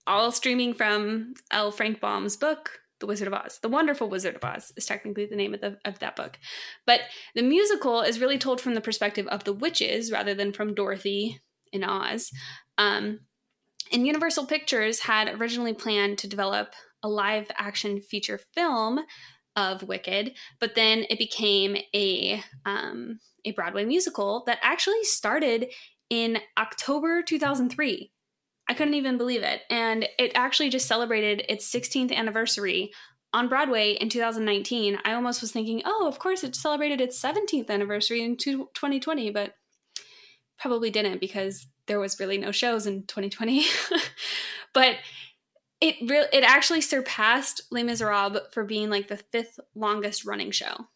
All 0.05 0.31
streaming 0.31 0.73
from 0.73 1.35
L. 1.51 1.71
Frank 1.71 2.01
Baum's 2.01 2.35
book, 2.35 2.80
the 3.01 3.07
Wizard 3.07 3.27
of 3.27 3.33
Oz. 3.33 3.59
The 3.61 3.67
Wonderful 3.67 4.09
Wizard 4.09 4.35
of 4.35 4.43
Oz 4.45 4.71
is 4.77 4.85
technically 4.85 5.25
the 5.25 5.35
name 5.35 5.53
of, 5.53 5.59
the, 5.59 5.77
of 5.83 5.99
that 5.99 6.15
book. 6.15 6.39
But 6.87 7.01
the 7.35 7.41
musical 7.41 8.01
is 8.01 8.21
really 8.21 8.37
told 8.37 8.61
from 8.61 8.75
the 8.75 8.81
perspective 8.81 9.27
of 9.27 9.43
the 9.43 9.53
witches 9.53 10.11
rather 10.11 10.33
than 10.33 10.53
from 10.53 10.73
Dorothy 10.73 11.41
in 11.73 11.83
Oz. 11.83 12.31
Um, 12.77 13.19
and 13.91 14.07
Universal 14.07 14.45
Pictures 14.45 15.01
had 15.01 15.41
originally 15.41 15.73
planned 15.73 16.17
to 16.19 16.27
develop 16.29 16.73
a 17.03 17.09
live 17.09 17.47
action 17.57 17.99
feature 17.99 18.39
film 18.53 19.01
of 19.57 19.83
Wicked, 19.83 20.33
but 20.61 20.75
then 20.75 21.05
it 21.09 21.19
became 21.19 21.75
a 21.93 22.41
um, 22.65 23.19
a 23.43 23.51
Broadway 23.51 23.83
musical 23.83 24.43
that 24.45 24.59
actually 24.61 25.03
started 25.03 25.67
in 26.09 26.37
October 26.57 27.21
2003. 27.21 28.11
I 28.71 28.73
couldn't 28.73 28.93
even 28.93 29.17
believe 29.17 29.43
it. 29.43 29.63
And 29.69 30.07
it 30.17 30.31
actually 30.33 30.69
just 30.69 30.87
celebrated 30.87 31.43
its 31.49 31.69
16th 31.69 32.13
anniversary 32.15 32.93
on 33.33 33.49
Broadway 33.49 33.97
in 33.99 34.07
2019. 34.07 34.97
I 35.03 35.11
almost 35.11 35.41
was 35.41 35.51
thinking, 35.51 35.81
oh, 35.83 36.07
of 36.07 36.19
course, 36.19 36.41
it 36.41 36.55
celebrated 36.55 37.01
its 37.01 37.21
17th 37.21 37.69
anniversary 37.69 38.21
in 38.23 38.37
2020, 38.37 39.29
but 39.31 39.55
probably 40.57 40.89
didn't 40.89 41.19
because 41.19 41.67
there 41.87 41.99
was 41.99 42.17
really 42.17 42.37
no 42.37 42.53
shows 42.53 42.87
in 42.87 43.03
2020. 43.07 43.65
but 44.73 44.95
it 45.81 45.95
it 45.99 46.43
actually 46.45 46.79
surpassed 46.79 47.63
Les 47.71 47.83
Miserables 47.83 48.53
for 48.53 48.63
being 48.63 48.89
like 48.89 49.09
the 49.09 49.17
fifth 49.17 49.59
longest 49.75 50.23
running 50.23 50.51
show. 50.51 50.87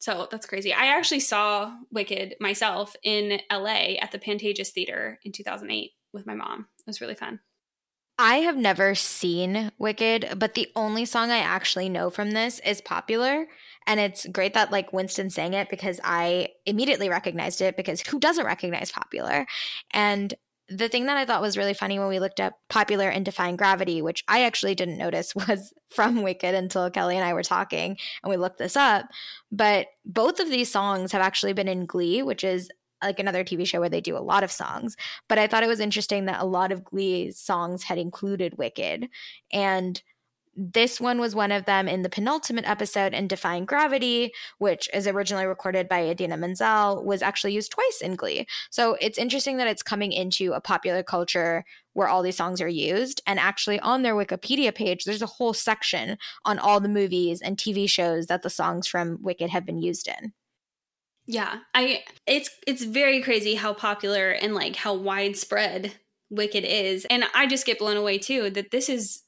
So 0.00 0.26
that's 0.32 0.46
crazy. 0.46 0.72
I 0.72 0.86
actually 0.86 1.20
saw 1.20 1.76
Wicked 1.92 2.34
myself 2.40 2.96
in 3.04 3.40
LA 3.52 3.98
at 4.00 4.10
the 4.10 4.18
Pantages 4.18 4.70
Theater 4.70 5.20
in 5.24 5.30
2008 5.30 5.92
with 6.12 6.26
my 6.26 6.34
mom. 6.34 6.66
Was 6.90 7.00
really 7.00 7.14
fun. 7.14 7.38
I 8.18 8.38
have 8.38 8.56
never 8.56 8.96
seen 8.96 9.70
Wicked, 9.78 10.34
but 10.36 10.54
the 10.54 10.66
only 10.74 11.04
song 11.04 11.30
I 11.30 11.38
actually 11.38 11.88
know 11.88 12.10
from 12.10 12.32
this 12.32 12.58
is 12.66 12.80
Popular. 12.80 13.46
And 13.86 14.00
it's 14.00 14.26
great 14.26 14.54
that 14.54 14.72
like 14.72 14.92
Winston 14.92 15.30
sang 15.30 15.54
it 15.54 15.70
because 15.70 16.00
I 16.02 16.48
immediately 16.66 17.08
recognized 17.08 17.60
it 17.60 17.76
because 17.76 18.00
who 18.00 18.18
doesn't 18.18 18.44
recognize 18.44 18.90
Popular? 18.90 19.46
And 19.92 20.34
the 20.68 20.88
thing 20.88 21.06
that 21.06 21.16
I 21.16 21.24
thought 21.24 21.42
was 21.42 21.56
really 21.56 21.72
funny 21.72 22.00
when 22.00 22.08
we 22.08 22.18
looked 22.18 22.40
up 22.40 22.54
Popular 22.68 23.08
and 23.08 23.24
Defying 23.24 23.54
Gravity, 23.54 24.02
which 24.02 24.24
I 24.26 24.42
actually 24.42 24.74
didn't 24.74 24.98
notice 24.98 25.32
was 25.48 25.72
from 25.90 26.22
Wicked 26.22 26.56
until 26.56 26.90
Kelly 26.90 27.14
and 27.14 27.24
I 27.24 27.34
were 27.34 27.44
talking 27.44 27.96
and 28.24 28.30
we 28.30 28.36
looked 28.36 28.58
this 28.58 28.76
up. 28.76 29.06
But 29.52 29.86
both 30.04 30.40
of 30.40 30.50
these 30.50 30.72
songs 30.72 31.12
have 31.12 31.22
actually 31.22 31.52
been 31.52 31.68
in 31.68 31.86
Glee, 31.86 32.24
which 32.24 32.42
is 32.42 32.68
like 33.02 33.18
another 33.18 33.44
TV 33.44 33.66
show 33.66 33.80
where 33.80 33.88
they 33.88 34.00
do 34.00 34.16
a 34.16 34.18
lot 34.18 34.42
of 34.42 34.52
songs. 34.52 34.96
But 35.28 35.38
I 35.38 35.46
thought 35.46 35.62
it 35.62 35.68
was 35.68 35.80
interesting 35.80 36.26
that 36.26 36.40
a 36.40 36.46
lot 36.46 36.72
of 36.72 36.84
Glee 36.84 37.30
songs 37.30 37.84
had 37.84 37.98
included 37.98 38.58
Wicked. 38.58 39.08
And 39.52 40.02
this 40.56 41.00
one 41.00 41.20
was 41.20 41.34
one 41.34 41.52
of 41.52 41.64
them 41.64 41.88
in 41.88 42.02
the 42.02 42.08
penultimate 42.08 42.68
episode 42.68 43.14
in 43.14 43.28
Defying 43.28 43.64
Gravity, 43.64 44.32
which 44.58 44.90
is 44.92 45.06
originally 45.06 45.46
recorded 45.46 45.88
by 45.88 46.00
Idina 46.00 46.36
Menzel, 46.36 47.04
was 47.04 47.22
actually 47.22 47.54
used 47.54 47.72
twice 47.72 48.00
in 48.02 48.16
Glee. 48.16 48.46
So 48.68 48.96
it's 49.00 49.16
interesting 49.16 49.56
that 49.56 49.68
it's 49.68 49.82
coming 49.82 50.12
into 50.12 50.52
a 50.52 50.60
popular 50.60 51.02
culture 51.02 51.64
where 51.92 52.08
all 52.08 52.22
these 52.22 52.36
songs 52.36 52.60
are 52.60 52.68
used. 52.68 53.22
And 53.26 53.38
actually, 53.38 53.80
on 53.80 54.02
their 54.02 54.14
Wikipedia 54.14 54.74
page, 54.74 55.04
there's 55.04 55.22
a 55.22 55.26
whole 55.26 55.54
section 55.54 56.18
on 56.44 56.58
all 56.58 56.80
the 56.80 56.88
movies 56.88 57.40
and 57.40 57.56
TV 57.56 57.88
shows 57.88 58.26
that 58.26 58.42
the 58.42 58.50
songs 58.50 58.86
from 58.86 59.18
Wicked 59.22 59.50
have 59.50 59.64
been 59.64 59.80
used 59.80 60.08
in. 60.08 60.32
Yeah, 61.30 61.60
I 61.76 62.02
it's 62.26 62.50
it's 62.66 62.82
very 62.82 63.22
crazy 63.22 63.54
how 63.54 63.72
popular 63.72 64.30
and 64.30 64.52
like 64.52 64.74
how 64.74 64.94
widespread 64.94 65.92
Wicked 66.28 66.64
is. 66.64 67.06
And 67.08 67.22
I 67.32 67.46
just 67.46 67.66
get 67.66 67.78
blown 67.78 67.96
away 67.96 68.18
too 68.18 68.50
that 68.50 68.72
this 68.72 68.88
is 68.88 69.22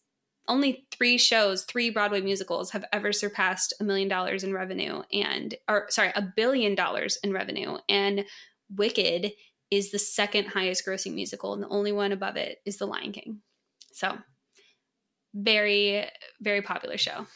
only 0.48 0.84
three 0.90 1.16
shows, 1.16 1.62
three 1.62 1.90
Broadway 1.90 2.20
musicals 2.20 2.72
have 2.72 2.84
ever 2.92 3.12
surpassed 3.12 3.72
a 3.78 3.84
million 3.84 4.08
dollars 4.08 4.42
in 4.42 4.52
revenue 4.52 5.02
and 5.12 5.54
or 5.68 5.86
sorry, 5.90 6.10
a 6.16 6.22
billion 6.22 6.74
dollars 6.74 7.18
in 7.22 7.32
revenue. 7.32 7.78
And 7.88 8.24
Wicked 8.68 9.30
is 9.70 9.92
the 9.92 10.00
second 10.00 10.46
highest 10.46 10.84
grossing 10.84 11.14
musical, 11.14 11.54
and 11.54 11.62
the 11.62 11.68
only 11.68 11.92
one 11.92 12.10
above 12.10 12.34
it 12.34 12.58
is 12.66 12.78
The 12.78 12.86
Lion 12.86 13.12
King. 13.12 13.42
So 13.92 14.18
very, 15.34 16.08
very 16.40 16.62
popular 16.62 16.98
show. 16.98 17.28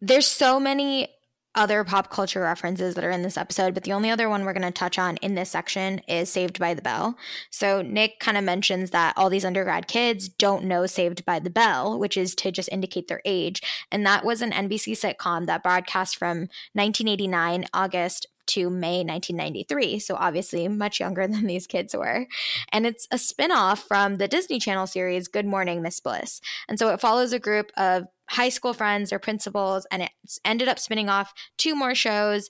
There's 0.00 0.26
so 0.26 0.58
many 0.58 1.06
other 1.54 1.84
pop 1.84 2.10
culture 2.10 2.40
references 2.40 2.94
that 2.94 3.04
are 3.04 3.10
in 3.10 3.22
this 3.22 3.36
episode, 3.36 3.74
but 3.74 3.84
the 3.84 3.92
only 3.92 4.10
other 4.10 4.28
one 4.28 4.44
we're 4.44 4.52
going 4.52 4.62
to 4.62 4.70
touch 4.70 4.98
on 4.98 5.16
in 5.18 5.34
this 5.34 5.50
section 5.50 6.00
is 6.08 6.30
Saved 6.30 6.58
by 6.58 6.74
the 6.74 6.82
Bell. 6.82 7.16
So 7.50 7.82
Nick 7.82 8.18
kind 8.20 8.36
of 8.36 8.44
mentions 8.44 8.90
that 8.90 9.14
all 9.16 9.30
these 9.30 9.44
undergrad 9.44 9.88
kids 9.88 10.28
don't 10.28 10.64
know 10.64 10.86
Saved 10.86 11.24
by 11.24 11.38
the 11.38 11.50
Bell, 11.50 11.98
which 11.98 12.16
is 12.16 12.34
to 12.36 12.50
just 12.50 12.70
indicate 12.72 13.08
their 13.08 13.22
age. 13.24 13.62
And 13.90 14.06
that 14.06 14.24
was 14.24 14.40
an 14.40 14.52
NBC 14.52 14.92
sitcom 14.92 15.46
that 15.46 15.62
broadcast 15.62 16.16
from 16.16 16.48
1989 16.74 17.66
August 17.74 18.26
to 18.46 18.68
May 18.70 19.04
1993. 19.04 19.98
So 19.98 20.16
obviously 20.16 20.68
much 20.68 21.00
younger 21.00 21.26
than 21.28 21.46
these 21.46 21.66
kids 21.66 21.94
were. 21.94 22.26
And 22.70 22.86
it's 22.86 23.06
a 23.10 23.18
spin-off 23.18 23.86
from 23.86 24.16
the 24.16 24.28
Disney 24.28 24.58
Channel 24.58 24.86
series 24.86 25.28
Good 25.28 25.46
Morning 25.46 25.82
Miss 25.82 26.00
Bliss. 26.00 26.40
And 26.68 26.78
so 26.78 26.88
it 26.88 27.00
follows 27.00 27.32
a 27.32 27.38
group 27.38 27.70
of 27.76 28.06
high 28.30 28.48
school 28.48 28.72
friends 28.72 29.12
or 29.12 29.18
principals 29.18 29.86
and 29.90 30.08
it's 30.22 30.40
ended 30.44 30.68
up 30.68 30.78
spinning 30.78 31.08
off 31.08 31.32
two 31.58 31.74
more 31.74 31.94
shows 31.94 32.48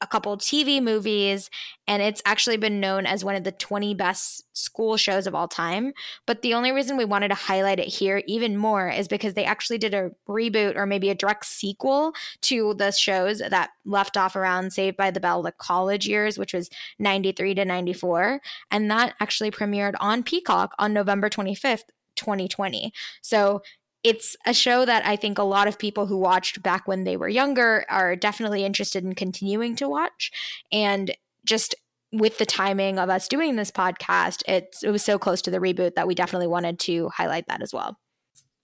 a 0.00 0.06
couple 0.06 0.36
TV 0.36 0.82
movies, 0.82 1.48
and 1.88 2.02
it's 2.02 2.20
actually 2.26 2.58
been 2.58 2.80
known 2.80 3.06
as 3.06 3.24
one 3.24 3.34
of 3.34 3.44
the 3.44 3.52
20 3.52 3.94
best 3.94 4.44
school 4.52 4.96
shows 4.96 5.26
of 5.26 5.34
all 5.34 5.48
time. 5.48 5.92
But 6.26 6.42
the 6.42 6.52
only 6.52 6.70
reason 6.70 6.96
we 6.96 7.06
wanted 7.06 7.28
to 7.28 7.34
highlight 7.34 7.80
it 7.80 7.88
here 7.88 8.22
even 8.26 8.56
more 8.58 8.90
is 8.90 9.08
because 9.08 9.34
they 9.34 9.44
actually 9.44 9.78
did 9.78 9.94
a 9.94 10.10
reboot 10.28 10.76
or 10.76 10.84
maybe 10.84 11.08
a 11.08 11.14
direct 11.14 11.46
sequel 11.46 12.12
to 12.42 12.74
the 12.74 12.90
shows 12.90 13.38
that 13.38 13.70
left 13.86 14.16
off 14.16 14.36
around 14.36 14.72
Saved 14.72 14.96
by 14.96 15.10
the 15.10 15.20
Bell, 15.20 15.42
the 15.42 15.52
college 15.52 16.06
years, 16.06 16.38
which 16.38 16.52
was 16.52 16.68
93 16.98 17.54
to 17.54 17.64
94. 17.64 18.40
And 18.70 18.90
that 18.90 19.14
actually 19.20 19.50
premiered 19.50 19.94
on 19.98 20.22
Peacock 20.22 20.72
on 20.78 20.92
November 20.92 21.30
25th. 21.30 21.84
2020. 22.16 22.92
So 23.20 23.60
it's 24.06 24.36
a 24.46 24.54
show 24.54 24.84
that 24.84 25.04
I 25.04 25.16
think 25.16 25.36
a 25.36 25.42
lot 25.42 25.66
of 25.66 25.80
people 25.80 26.06
who 26.06 26.16
watched 26.16 26.62
back 26.62 26.86
when 26.86 27.02
they 27.02 27.16
were 27.16 27.28
younger 27.28 27.84
are 27.88 28.14
definitely 28.14 28.64
interested 28.64 29.02
in 29.02 29.16
continuing 29.16 29.74
to 29.76 29.88
watch. 29.88 30.30
And 30.70 31.10
just 31.44 31.74
with 32.12 32.38
the 32.38 32.46
timing 32.46 33.00
of 33.00 33.10
us 33.10 33.26
doing 33.26 33.56
this 33.56 33.72
podcast, 33.72 34.44
it, 34.46 34.76
it 34.84 34.90
was 34.90 35.02
so 35.02 35.18
close 35.18 35.42
to 35.42 35.50
the 35.50 35.58
reboot 35.58 35.96
that 35.96 36.06
we 36.06 36.14
definitely 36.14 36.46
wanted 36.46 36.78
to 36.78 37.08
highlight 37.08 37.48
that 37.48 37.62
as 37.62 37.72
well. 37.72 37.98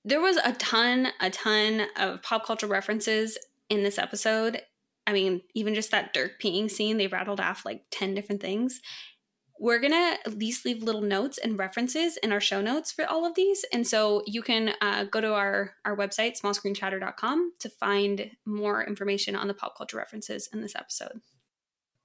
There 0.05 0.21
was 0.21 0.37
a 0.45 0.53
ton, 0.53 1.09
a 1.21 1.31
ton 1.31 1.89
of 1.97 2.23
pop 2.23 2.47
culture 2.47 2.69
references 2.69 3.37
in 3.69 3.83
this 3.83 3.99
episode. 3.99 4.63
I 5.09 5.13
mean, 5.13 5.41
even 5.57 5.75
just 5.75 5.91
that 5.91 6.15
Dirk 6.15 6.41
peeing 6.41 6.71
scene, 6.71 6.99
they 6.99 7.09
rattled 7.09 7.41
off 7.41 7.65
like 7.65 7.83
10 7.91 8.15
different 8.15 8.41
things 8.41 8.81
we're 9.63 9.79
going 9.79 9.93
to 9.93 10.19
at 10.27 10.37
least 10.37 10.65
leave 10.65 10.83
little 10.83 11.01
notes 11.01 11.39
and 11.39 11.57
references 11.57 12.17
in 12.17 12.33
our 12.33 12.41
show 12.41 12.61
notes 12.61 12.91
for 12.91 13.07
all 13.07 13.25
of 13.25 13.37
these. 13.37 13.65
And 13.73 13.87
so 13.87 14.25
you 14.27 14.43
can 14.43 14.75
uh, 14.81 15.05
go 15.05 15.21
to 15.21 15.33
our, 15.35 15.75
our 15.85 15.97
website, 15.97 16.33
smallscreenchatter.com, 16.41 17.53
to 17.61 17.69
find 17.69 18.33
more 18.45 18.83
information 18.83 19.37
on 19.37 19.47
the 19.47 19.55
pop 19.55 19.79
culture 19.79 19.97
references 19.97 20.49
in 20.53 20.63
this 20.63 20.75
episode. 20.75 21.21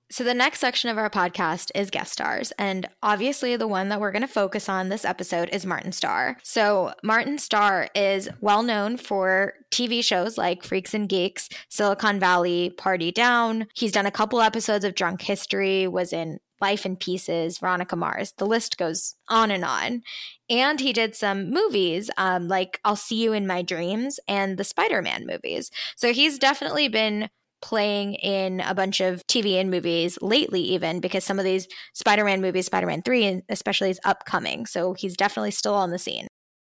So, 0.09 0.23
the 0.23 0.33
next 0.33 0.59
section 0.59 0.89
of 0.89 0.97
our 0.97 1.09
podcast 1.09 1.69
is 1.75 1.89
guest 1.89 2.13
stars. 2.13 2.53
And 2.57 2.87
obviously, 3.03 3.57
the 3.57 3.67
one 3.67 3.89
that 3.89 3.99
we're 3.99 4.13
going 4.13 4.21
to 4.21 4.27
focus 4.27 4.69
on 4.69 4.87
this 4.87 5.03
episode 5.03 5.49
is 5.51 5.65
Martin 5.65 5.91
Starr. 5.91 6.37
So, 6.43 6.93
Martin 7.03 7.37
Starr 7.37 7.89
is 7.93 8.29
well 8.39 8.63
known 8.63 8.95
for 8.95 9.55
TV 9.69 10.01
shows 10.01 10.37
like 10.37 10.63
Freaks 10.63 10.93
and 10.93 11.09
Geeks, 11.09 11.49
Silicon 11.67 12.21
Valley, 12.21 12.69
Party 12.77 13.11
Down. 13.11 13.67
He's 13.73 13.91
done 13.91 14.05
a 14.05 14.11
couple 14.11 14.39
episodes 14.39 14.85
of 14.85 14.95
Drunk 14.95 15.23
History, 15.23 15.89
was 15.89 16.13
in 16.13 16.39
Life 16.61 16.85
in 16.85 16.95
Pieces, 16.95 17.59
Veronica 17.59 17.95
Mars. 17.95 18.33
The 18.37 18.45
list 18.45 18.77
goes 18.77 19.15
on 19.27 19.51
and 19.51 19.63
on. 19.63 20.03
And 20.49 20.79
he 20.79 20.93
did 20.93 21.15
some 21.15 21.49
movies 21.49 22.09
um, 22.17 22.47
like 22.47 22.79
I'll 22.85 22.95
See 22.95 23.21
You 23.21 23.33
in 23.33 23.47
My 23.47 23.61
Dreams 23.61 24.19
and 24.27 24.57
the 24.57 24.63
Spider 24.63 25.01
Man 25.01 25.25
movies. 25.27 25.71
So 25.95 26.13
he's 26.13 26.39
definitely 26.39 26.87
been 26.87 27.29
playing 27.61 28.13
in 28.15 28.61
a 28.61 28.75
bunch 28.75 28.99
of 29.01 29.25
TV 29.27 29.59
and 29.59 29.71
movies 29.71 30.17
lately, 30.21 30.61
even 30.61 30.99
because 30.99 31.23
some 31.23 31.39
of 31.39 31.45
these 31.45 31.67
Spider 31.93 32.23
Man 32.23 32.41
movies, 32.41 32.67
Spider 32.67 32.87
Man 32.87 33.01
3 33.01 33.41
especially, 33.49 33.89
is 33.89 33.99
upcoming. 34.05 34.65
So 34.65 34.93
he's 34.93 35.17
definitely 35.17 35.51
still 35.51 35.73
on 35.73 35.91
the 35.91 35.99
scene. 35.99 36.27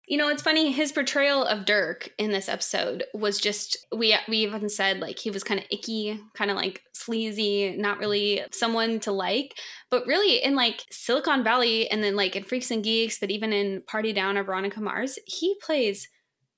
You 0.06 0.18
know, 0.18 0.28
it's 0.28 0.42
funny. 0.42 0.70
His 0.70 0.92
portrayal 0.92 1.44
of 1.44 1.64
Dirk 1.64 2.10
in 2.18 2.30
this 2.30 2.48
episode 2.48 3.04
was 3.14 3.38
just 3.38 3.86
we 3.94 4.14
we 4.28 4.38
even 4.38 4.68
said 4.68 5.00
like 5.00 5.18
he 5.18 5.30
was 5.30 5.42
kind 5.42 5.58
of 5.58 5.66
icky, 5.70 6.20
kind 6.34 6.50
of 6.50 6.58
like 6.58 6.82
sleazy, 6.92 7.74
not 7.76 7.98
really 7.98 8.42
someone 8.52 9.00
to 9.00 9.12
like. 9.12 9.54
But 9.90 10.06
really, 10.06 10.42
in 10.44 10.54
like 10.54 10.84
Silicon 10.90 11.42
Valley, 11.42 11.90
and 11.90 12.02
then 12.02 12.16
like 12.16 12.36
in 12.36 12.44
Freaks 12.44 12.70
and 12.70 12.84
Geeks, 12.84 13.18
but 13.18 13.30
even 13.30 13.52
in 13.52 13.82
Party 13.86 14.12
Down 14.12 14.36
or 14.36 14.44
Veronica 14.44 14.80
Mars, 14.80 15.18
he 15.26 15.56
plays 15.62 16.06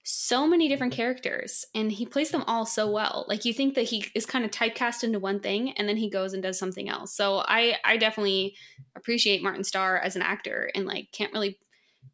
so 0.09 0.47
many 0.47 0.69
different 0.69 0.93
characters 0.93 1.65
and 1.75 1.91
he 1.91 2.07
plays 2.07 2.31
them 2.31 2.45
all 2.47 2.65
so 2.65 2.89
well 2.89 3.27
like 3.29 3.45
you 3.45 3.53
think 3.53 3.75
that 3.75 3.83
he 3.83 4.07
is 4.15 4.25
kind 4.25 4.45
of 4.45 4.53
typecast 4.53 5.03
into 5.03 5.19
one 5.19 5.41
thing 5.41 5.73
and 5.73 5.89
then 5.89 5.97
he 5.97 6.09
goes 6.09 6.33
and 6.33 6.45
does 6.45 6.57
something 6.57 6.89
else 6.89 7.13
so 7.13 7.43
i 7.49 7.75
i 7.83 7.97
definitely 7.97 8.55
appreciate 8.95 9.43
martin 9.43 9.65
starr 9.65 9.99
as 9.99 10.15
an 10.15 10.23
actor 10.23 10.71
and 10.77 10.87
like 10.87 11.09
can't 11.11 11.33
really 11.33 11.59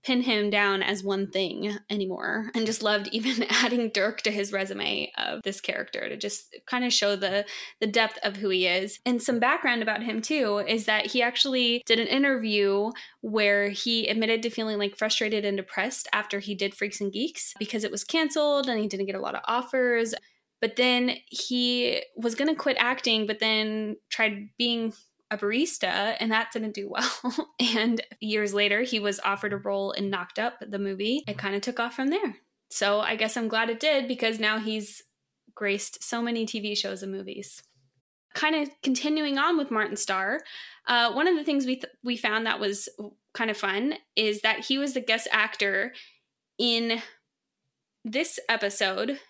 pin 0.04 0.22
him 0.22 0.50
down 0.50 0.82
as 0.82 1.04
one 1.04 1.30
thing 1.30 1.76
anymore 1.88 2.50
and 2.54 2.66
just 2.66 2.82
loved 2.82 3.08
even 3.12 3.44
adding 3.50 3.90
dirk 3.90 4.22
to 4.22 4.30
his 4.30 4.52
resume 4.52 5.10
of 5.16 5.42
this 5.42 5.60
character 5.60 6.08
to 6.08 6.16
just 6.16 6.56
kind 6.66 6.84
of 6.84 6.92
show 6.92 7.16
the 7.16 7.44
the 7.80 7.86
depth 7.86 8.18
of 8.22 8.36
who 8.36 8.48
he 8.48 8.66
is. 8.66 8.98
And 9.06 9.22
some 9.22 9.38
background 9.38 9.82
about 9.82 10.02
him 10.02 10.20
too 10.20 10.58
is 10.66 10.86
that 10.86 11.06
he 11.06 11.22
actually 11.22 11.82
did 11.86 12.00
an 12.00 12.08
interview 12.08 12.90
where 13.20 13.70
he 13.70 14.06
admitted 14.08 14.42
to 14.42 14.50
feeling 14.50 14.78
like 14.78 14.96
frustrated 14.96 15.44
and 15.44 15.56
depressed 15.56 16.08
after 16.12 16.40
he 16.40 16.54
did 16.54 16.74
freaks 16.74 17.00
and 17.00 17.12
geeks 17.12 17.54
because 17.58 17.84
it 17.84 17.90
was 17.90 18.04
canceled 18.04 18.68
and 18.68 18.80
he 18.80 18.88
didn't 18.88 19.06
get 19.06 19.14
a 19.14 19.20
lot 19.20 19.34
of 19.34 19.42
offers. 19.44 20.14
But 20.60 20.76
then 20.76 21.16
he 21.26 22.02
was 22.16 22.34
going 22.36 22.48
to 22.48 22.60
quit 22.60 22.76
acting 22.78 23.26
but 23.26 23.40
then 23.40 23.96
tried 24.10 24.48
being 24.58 24.92
a 25.32 25.38
barista, 25.38 26.16
and 26.20 26.30
that 26.30 26.52
didn't 26.52 26.74
do 26.74 26.88
well. 26.88 27.48
and 27.76 28.00
years 28.20 28.54
later, 28.54 28.82
he 28.82 29.00
was 29.00 29.20
offered 29.24 29.52
a 29.52 29.56
role 29.56 29.92
in 29.92 30.10
Knocked 30.10 30.38
Up, 30.38 30.54
the 30.60 30.78
movie. 30.78 31.24
It 31.26 31.38
kind 31.38 31.54
of 31.54 31.62
took 31.62 31.80
off 31.80 31.94
from 31.94 32.08
there. 32.08 32.36
So 32.70 33.00
I 33.00 33.16
guess 33.16 33.36
I'm 33.36 33.48
glad 33.48 33.70
it 33.70 33.80
did 33.80 34.08
because 34.08 34.38
now 34.38 34.58
he's 34.58 35.02
graced 35.54 36.02
so 36.02 36.22
many 36.22 36.46
TV 36.46 36.76
shows 36.76 37.02
and 37.02 37.12
movies. 37.12 37.62
Kind 38.34 38.56
of 38.56 38.70
continuing 38.82 39.36
on 39.36 39.58
with 39.58 39.70
Martin 39.70 39.96
Starr, 39.96 40.40
uh, 40.86 41.12
one 41.12 41.28
of 41.28 41.36
the 41.36 41.44
things 41.44 41.66
we 41.66 41.76
th- 41.76 41.92
we 42.02 42.16
found 42.16 42.46
that 42.46 42.60
was 42.60 42.88
kind 43.34 43.50
of 43.50 43.56
fun 43.56 43.94
is 44.16 44.40
that 44.40 44.66
he 44.66 44.78
was 44.78 44.94
the 44.94 45.00
guest 45.00 45.28
actor 45.30 45.92
in 46.58 47.00
this 48.04 48.38
episode, 48.48 49.20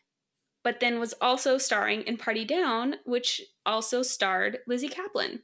but 0.65 0.81
then 0.81 0.99
was 0.99 1.15
also 1.21 1.59
starring 1.59 2.03
in 2.03 2.17
Party 2.17 2.45
Down, 2.45 2.97
which 3.05 3.43
also 3.67 4.03
starred 4.03 4.59
Lizzie 4.67 4.89
Caplan. 4.89 5.41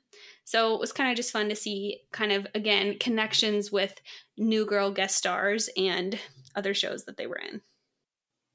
So 0.48 0.72
it 0.72 0.80
was 0.80 0.92
kind 0.92 1.10
of 1.10 1.16
just 1.16 1.30
fun 1.30 1.50
to 1.50 1.54
see, 1.54 2.00
kind 2.10 2.32
of 2.32 2.46
again, 2.54 2.96
connections 2.98 3.70
with 3.70 4.00
New 4.38 4.64
Girl 4.64 4.90
guest 4.90 5.14
stars 5.14 5.68
and 5.76 6.18
other 6.56 6.72
shows 6.72 7.04
that 7.04 7.18
they 7.18 7.26
were 7.26 7.36
in. 7.36 7.60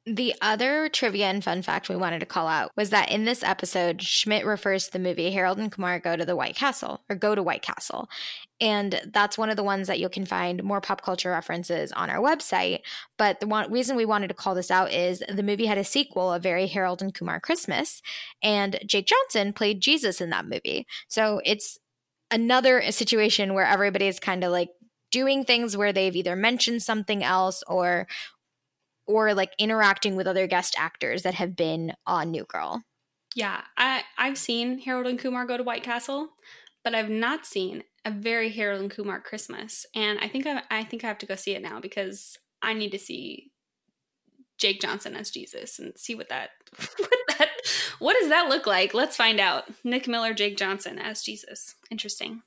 The 0.08 0.34
other 0.41 0.89
trivia 0.89 1.28
and 1.28 1.44
fun 1.44 1.62
fact 1.62 1.89
we 1.89 1.96
wanted 1.96 2.20
to 2.22 2.26
call 2.26 2.48
out 2.48 2.72
was 2.76 2.89
that 2.89 3.12
in 3.12 3.26
this 3.26 3.44
episode, 3.44 4.02
Schmidt 4.02 4.44
refers 4.44 4.86
to 4.86 4.94
the 4.94 5.00
movie 5.00 5.30
Harold 5.30 5.60
and 5.60 5.72
Kumar 5.72 6.00
Go 6.00 6.16
to 6.16 6.26
the 6.26 6.36
White 6.36 6.56
Castle 6.56 7.04
or 7.12 7.16
Go 7.16 7.36
to 7.36 7.44
White 7.44 7.62
Castle. 7.62 8.10
And 8.60 9.00
that's 9.14 9.38
one 9.38 9.52
of 9.52 9.56
the 9.56 9.64
ones 9.64 9.86
that 9.88 10.00
you 10.00 10.10
can 10.10 10.26
find 10.26 10.64
more 10.64 10.82
pop 10.82 11.04
culture 11.04 11.30
references 11.30 11.91
on 11.91 12.10
our 12.10 12.20
website. 12.20 12.80
But 13.20 13.39
the 13.39 13.48
one 13.48 13.72
reason 13.72 13.96
we 13.96 14.04
wanted 14.04 14.30
to 14.30 14.34
call 14.34 14.56
this 14.56 14.72
out 14.72 14.91
is 14.91 15.24
the 15.30 15.44
movie 15.44 15.68
had 15.68 15.78
a 15.78 15.84
sequel, 15.84 16.34
A 16.34 16.39
Very 16.39 16.66
Harold 16.66 17.04
and 17.04 17.14
Kumar 17.14 17.39
Christmas, 17.39 18.02
and 18.41 18.80
Jake 18.88 19.06
Johnson 19.06 19.54
played 19.54 19.80
Jesus 19.80 20.20
in 20.20 20.32
that 20.32 20.48
movie. 20.48 20.88
So 21.08 21.39
it's 21.46 21.78
another 22.34 22.92
situation 22.92 23.54
where 23.54 23.66
everybody's 23.66 24.20
kind 24.20 24.44
of 24.44 24.52
like 24.52 24.70
doing 25.12 25.46
things 25.46 25.78
where 25.78 25.94
they've 25.94 26.16
either 26.16 26.36
mentioned 26.36 26.82
something 26.82 27.24
else 27.24 27.64
or 27.68 28.08
or 29.06 29.34
like 29.34 29.54
interacting 29.60 30.16
with 30.16 30.28
other 30.28 30.48
guest 30.48 30.76
actors 30.78 31.24
that 31.24 31.36
have 31.36 31.56
been 31.56 31.94
on 32.08 32.32
New 32.32 32.46
Girl. 32.46 32.82
Yeah, 33.36 33.62
I 33.78 34.04
I've 34.18 34.38
seen 34.38 34.80
Harold 34.80 35.08
and 35.08 35.20
Kumar 35.20 35.46
go 35.46 35.58
to 35.58 35.64
White 35.64 35.84
Castle, 35.84 36.30
but 36.84 36.96
I've 36.96 37.10
not 37.10 37.46
seen 37.46 37.84
a 38.04 38.12
very 38.12 38.50
Harold 38.50 38.82
and 38.82 38.92
Kumar 38.92 39.22
Christmas, 39.22 39.86
and 39.96 40.20
I 40.20 40.28
think 40.28 40.48
I 40.48 40.64
I 40.72 40.84
think 40.84 41.04
I 41.04 41.08
have 41.08 41.20
to 41.20 41.26
go 41.26 41.36
see 41.36 41.56
it 41.56 41.62
now 41.62 41.80
because 41.80 42.38
I 42.62 42.74
need 42.74 42.92
to 42.92 43.00
see 43.00 43.52
Jake 44.58 44.82
Johnson 44.82 45.16
as 45.16 45.30
Jesus 45.30 45.78
and 45.78 45.94
see 45.96 46.16
what 46.16 46.30
that 46.30 46.50
what 46.98 47.20
what 48.04 48.18
does 48.20 48.28
that 48.28 48.49
look 48.49 48.68
like? 48.68 48.93
Let's 48.93 49.16
find 49.16 49.39
out. 49.39 49.64
Nick 49.86 50.10
Miller, 50.10 50.34
Jake 50.34 50.58
Johnson 50.58 50.99
as 50.99 51.24
Jesus. 51.24 51.76
Interesting. 51.89 52.41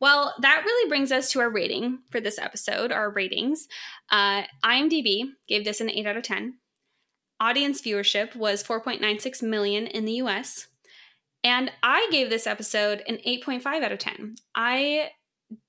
Well, 0.00 0.34
that 0.42 0.64
really 0.66 0.86
brings 0.86 1.10
us 1.10 1.30
to 1.30 1.40
our 1.40 1.48
rating 1.48 2.00
for 2.10 2.20
this 2.20 2.38
episode, 2.38 2.92
our 2.92 3.10
ratings. 3.10 3.68
Uh, 4.10 4.42
IMDb 4.62 5.30
gave 5.48 5.64
this 5.64 5.80
an 5.80 5.88
8 5.88 6.06
out 6.06 6.18
of 6.18 6.24
10. 6.24 6.58
Audience 7.40 7.80
viewership 7.80 8.36
was 8.36 8.62
4.96 8.62 9.42
million 9.42 9.86
in 9.86 10.04
the 10.04 10.20
US. 10.24 10.66
And 11.42 11.72
I 11.82 12.06
gave 12.10 12.28
this 12.28 12.46
episode 12.46 13.02
an 13.08 13.16
8.5 13.26 13.64
out 13.82 13.92
of 13.92 13.98
10. 13.98 14.34
I 14.54 15.12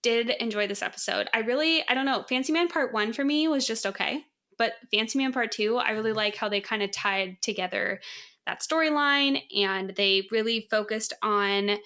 did 0.01 0.31
enjoy 0.31 0.67
this 0.67 0.81
episode. 0.81 1.29
I 1.33 1.39
really, 1.39 1.87
I 1.87 1.93
don't 1.93 2.05
know, 2.05 2.25
Fancy 2.27 2.51
Man 2.51 2.67
Part 2.67 2.91
1 2.91 3.13
for 3.13 3.23
me 3.23 3.47
was 3.47 3.65
just 3.65 3.85
okay 3.85 4.25
but 4.57 4.73
Fancy 4.91 5.17
Man 5.17 5.33
Part 5.33 5.51
2, 5.51 5.77
I 5.77 5.91
really 5.91 6.13
like 6.13 6.35
how 6.35 6.49
they 6.49 6.61
kind 6.61 6.83
of 6.83 6.91
tied 6.91 7.41
together 7.41 7.99
that 8.45 8.61
storyline 8.61 9.41
and 9.55 9.93
they 9.95 10.27
really 10.31 10.67
focused 10.69 11.13
on, 11.21 11.77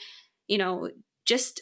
you 0.47 0.57
know, 0.57 0.89
just 1.25 1.61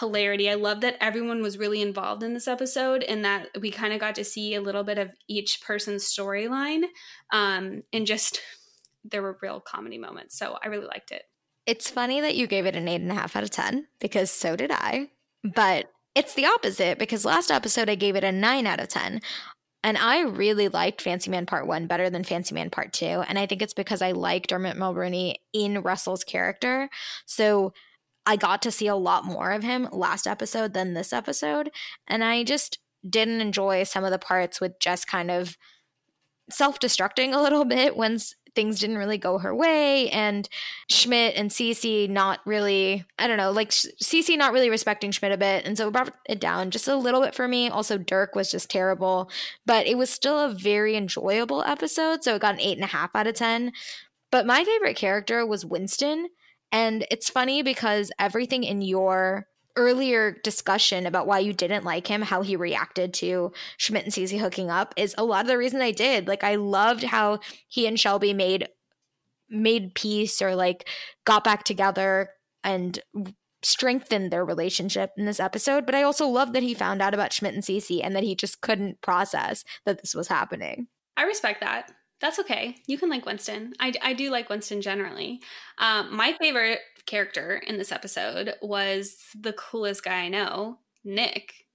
hilarity. 0.00 0.50
I 0.50 0.54
love 0.54 0.80
that 0.80 0.96
everyone 1.00 1.42
was 1.42 1.58
really 1.58 1.80
involved 1.80 2.22
in 2.22 2.34
this 2.34 2.48
episode 2.48 3.02
and 3.04 3.24
that 3.24 3.48
we 3.60 3.70
kind 3.70 3.92
of 3.92 4.00
got 4.00 4.16
to 4.16 4.24
see 4.24 4.54
a 4.54 4.60
little 4.60 4.82
bit 4.82 4.98
of 4.98 5.10
each 5.28 5.60
person's 5.62 6.04
storyline. 6.04 6.84
Um, 7.32 7.82
and 7.92 8.06
just 8.06 8.40
there 9.04 9.22
were 9.22 9.38
real 9.40 9.60
comedy 9.60 9.98
moments. 9.98 10.38
So 10.38 10.58
I 10.62 10.68
really 10.68 10.86
liked 10.86 11.12
it. 11.12 11.22
It's 11.66 11.90
funny 11.90 12.20
that 12.20 12.36
you 12.36 12.46
gave 12.46 12.66
it 12.66 12.74
an 12.74 12.88
eight 12.88 13.00
and 13.00 13.12
a 13.12 13.14
half 13.14 13.36
out 13.36 13.42
of 13.42 13.50
10 13.50 13.86
because 14.00 14.30
so 14.30 14.56
did 14.56 14.70
I. 14.72 15.10
But 15.44 15.86
it's 16.14 16.34
the 16.34 16.46
opposite 16.46 16.98
because 16.98 17.24
last 17.24 17.50
episode 17.50 17.88
I 17.88 17.94
gave 17.94 18.16
it 18.16 18.24
a 18.24 18.32
nine 18.32 18.66
out 18.66 18.80
of 18.80 18.88
10. 18.88 19.20
And 19.82 19.96
I 19.96 20.20
really 20.22 20.68
liked 20.68 21.00
Fancy 21.00 21.30
Man 21.30 21.46
Part 21.46 21.66
1 21.66 21.86
better 21.86 22.10
than 22.10 22.24
Fancy 22.24 22.54
Man 22.54 22.70
Part 22.70 22.92
2. 22.92 23.04
And 23.04 23.38
I 23.38 23.46
think 23.46 23.62
it's 23.62 23.74
because 23.74 24.02
I 24.02 24.12
like 24.12 24.46
Dermot 24.46 24.76
Mulroney 24.76 25.36
in 25.52 25.82
Russell's 25.82 26.24
character. 26.24 26.90
So 27.24 27.72
I 28.26 28.36
got 28.36 28.62
to 28.62 28.70
see 28.70 28.86
a 28.86 28.94
lot 28.94 29.24
more 29.24 29.52
of 29.52 29.62
him 29.62 29.88
last 29.90 30.26
episode 30.26 30.74
than 30.74 30.92
this 30.92 31.12
episode. 31.12 31.70
And 32.06 32.22
I 32.22 32.44
just 32.44 32.78
didn't 33.08 33.40
enjoy 33.40 33.84
some 33.84 34.04
of 34.04 34.10
the 34.10 34.18
parts 34.18 34.60
with 34.60 34.78
just 34.78 35.06
kind 35.06 35.30
of 35.30 35.56
self 36.50 36.78
destructing 36.78 37.34
a 37.34 37.40
little 37.40 37.64
bit 37.64 37.96
when 37.96 38.18
things 38.54 38.78
didn't 38.78 38.98
really 38.98 39.18
go 39.18 39.38
her 39.38 39.54
way 39.54 40.08
and 40.10 40.48
Schmidt 40.88 41.34
and 41.36 41.50
Cece 41.50 42.08
not 42.08 42.40
really 42.44 43.04
I 43.18 43.26
don't 43.26 43.36
know 43.36 43.50
like 43.50 43.70
Cece 43.70 44.36
not 44.36 44.52
really 44.52 44.70
respecting 44.70 45.10
Schmidt 45.10 45.32
a 45.32 45.36
bit 45.36 45.64
and 45.64 45.76
so 45.76 45.88
it 45.88 45.92
brought 45.92 46.14
it 46.28 46.40
down 46.40 46.70
just 46.70 46.88
a 46.88 46.96
little 46.96 47.20
bit 47.20 47.34
for 47.34 47.48
me. 47.48 47.68
Also 47.68 47.98
Dirk 47.98 48.34
was 48.34 48.50
just 48.50 48.70
terrible 48.70 49.30
but 49.66 49.86
it 49.86 49.96
was 49.98 50.10
still 50.10 50.38
a 50.38 50.54
very 50.54 50.96
enjoyable 50.96 51.62
episode 51.62 52.22
so 52.24 52.34
it 52.34 52.42
got 52.42 52.54
an 52.54 52.60
eight 52.60 52.76
and 52.76 52.84
a 52.84 52.88
half 52.88 53.14
out 53.14 53.26
of 53.26 53.34
ten. 53.34 53.72
But 54.30 54.46
my 54.46 54.64
favorite 54.64 54.96
character 54.96 55.44
was 55.46 55.64
Winston 55.64 56.28
and 56.72 57.06
it's 57.10 57.28
funny 57.28 57.62
because 57.62 58.12
everything 58.18 58.64
in 58.64 58.82
your 58.82 59.46
earlier 59.80 60.36
discussion 60.44 61.06
about 61.06 61.26
why 61.26 61.38
you 61.38 61.52
didn't 61.52 61.84
like 61.84 62.06
him, 62.06 62.22
how 62.22 62.42
he 62.42 62.54
reacted 62.54 63.14
to 63.14 63.52
Schmidt 63.78 64.04
and 64.04 64.12
Cece 64.12 64.38
hooking 64.38 64.70
up, 64.70 64.92
is 64.96 65.14
a 65.16 65.24
lot 65.24 65.42
of 65.42 65.46
the 65.48 65.56
reason 65.56 65.80
I 65.80 65.90
did. 65.90 66.28
Like 66.28 66.44
I 66.44 66.56
loved 66.56 67.02
how 67.02 67.40
he 67.66 67.86
and 67.86 67.98
Shelby 67.98 68.34
made 68.34 68.68
made 69.48 69.94
peace 69.94 70.40
or 70.40 70.54
like 70.54 70.88
got 71.24 71.42
back 71.42 71.64
together 71.64 72.30
and 72.62 73.00
strengthened 73.62 74.30
their 74.30 74.44
relationship 74.44 75.10
in 75.16 75.24
this 75.24 75.40
episode. 75.40 75.86
But 75.86 75.94
I 75.94 76.02
also 76.02 76.26
love 76.26 76.52
that 76.52 76.62
he 76.62 76.74
found 76.74 77.02
out 77.02 77.14
about 77.14 77.32
Schmidt 77.32 77.54
and 77.54 77.64
Cece 77.64 78.00
and 78.04 78.14
that 78.14 78.22
he 78.22 78.34
just 78.34 78.60
couldn't 78.60 79.00
process 79.00 79.64
that 79.86 80.00
this 80.00 80.14
was 80.14 80.28
happening. 80.28 80.86
I 81.16 81.24
respect 81.24 81.60
that 81.62 81.90
that's 82.20 82.38
okay. 82.38 82.76
You 82.86 82.98
can 82.98 83.08
like 83.08 83.24
Winston. 83.24 83.72
I, 83.80 83.92
I 84.02 84.12
do 84.12 84.30
like 84.30 84.50
Winston 84.50 84.82
generally. 84.82 85.40
Um, 85.78 86.14
my 86.14 86.36
favorite 86.40 86.80
character 87.06 87.60
in 87.66 87.78
this 87.78 87.92
episode 87.92 88.54
was 88.62 89.16
the 89.38 89.52
coolest 89.52 90.04
guy 90.04 90.22
I 90.24 90.28
know, 90.28 90.78
Nick. 91.04 91.66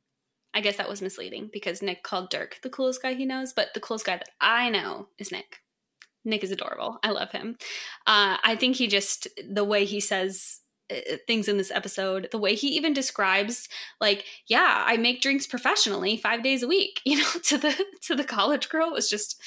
I 0.54 0.62
guess 0.62 0.78
that 0.78 0.90
was 0.90 1.02
misleading 1.02 1.50
because 1.52 1.82
Nick 1.82 2.04
called 2.04 2.30
Dirk 2.30 2.60
the 2.64 2.70
coolest 2.70 3.02
guy 3.02 3.14
he 3.14 3.26
knows, 3.26 3.54
but 3.54 3.74
the 3.74 3.80
coolest 3.80 4.06
guy 4.06 4.18
that 4.18 4.30
I 4.40 4.70
know 4.70 5.10
is 5.18 5.32
Nick. 5.32 5.62
Nick 6.24 6.44
is 6.44 6.52
adorable. 6.52 6.98
I 7.04 7.12
love 7.12 7.32
him. 7.32 7.58
Uh, 8.08 8.38
I 8.44 8.56
think 8.56 8.78
he 8.78 8.88
just, 8.88 9.28
the 9.48 9.66
way 9.66 9.86
he 9.86 10.00
says 10.00 10.62
uh, 10.92 11.18
things 11.28 11.48
in 11.48 11.58
this 11.58 11.72
episode 11.72 12.28
the 12.32 12.38
way 12.38 12.54
he 12.54 12.68
even 12.68 12.94
describes 12.94 13.68
like 14.00 14.24
yeah 14.48 14.84
i 14.86 14.98
make 14.98 15.20
drinks 15.20 15.48
professionally 15.48 16.16
five 16.16 16.44
days 16.44 16.62
a 16.62 16.68
week 16.68 17.02
you 17.06 17.18
know 17.18 17.30
to 17.44 17.58
the 17.58 17.86
to 18.04 18.14
the 18.14 18.24
college 18.24 18.70
girl 18.70 18.92
was 18.92 19.10
just 19.10 19.42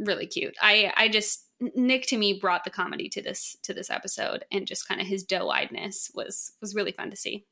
really 0.00 0.26
cute. 0.26 0.56
I 0.60 0.92
I 0.96 1.08
just 1.08 1.46
Nick 1.74 2.06
to 2.06 2.16
me 2.16 2.32
brought 2.32 2.64
the 2.64 2.70
comedy 2.70 3.08
to 3.10 3.22
this 3.22 3.56
to 3.62 3.74
this 3.74 3.90
episode 3.90 4.44
and 4.50 4.66
just 4.66 4.88
kind 4.88 5.00
of 5.00 5.06
his 5.06 5.24
doe-eyedness 5.24 6.10
was 6.14 6.52
was 6.60 6.74
really 6.74 6.92
fun 6.92 7.10
to 7.10 7.16
see. 7.16 7.44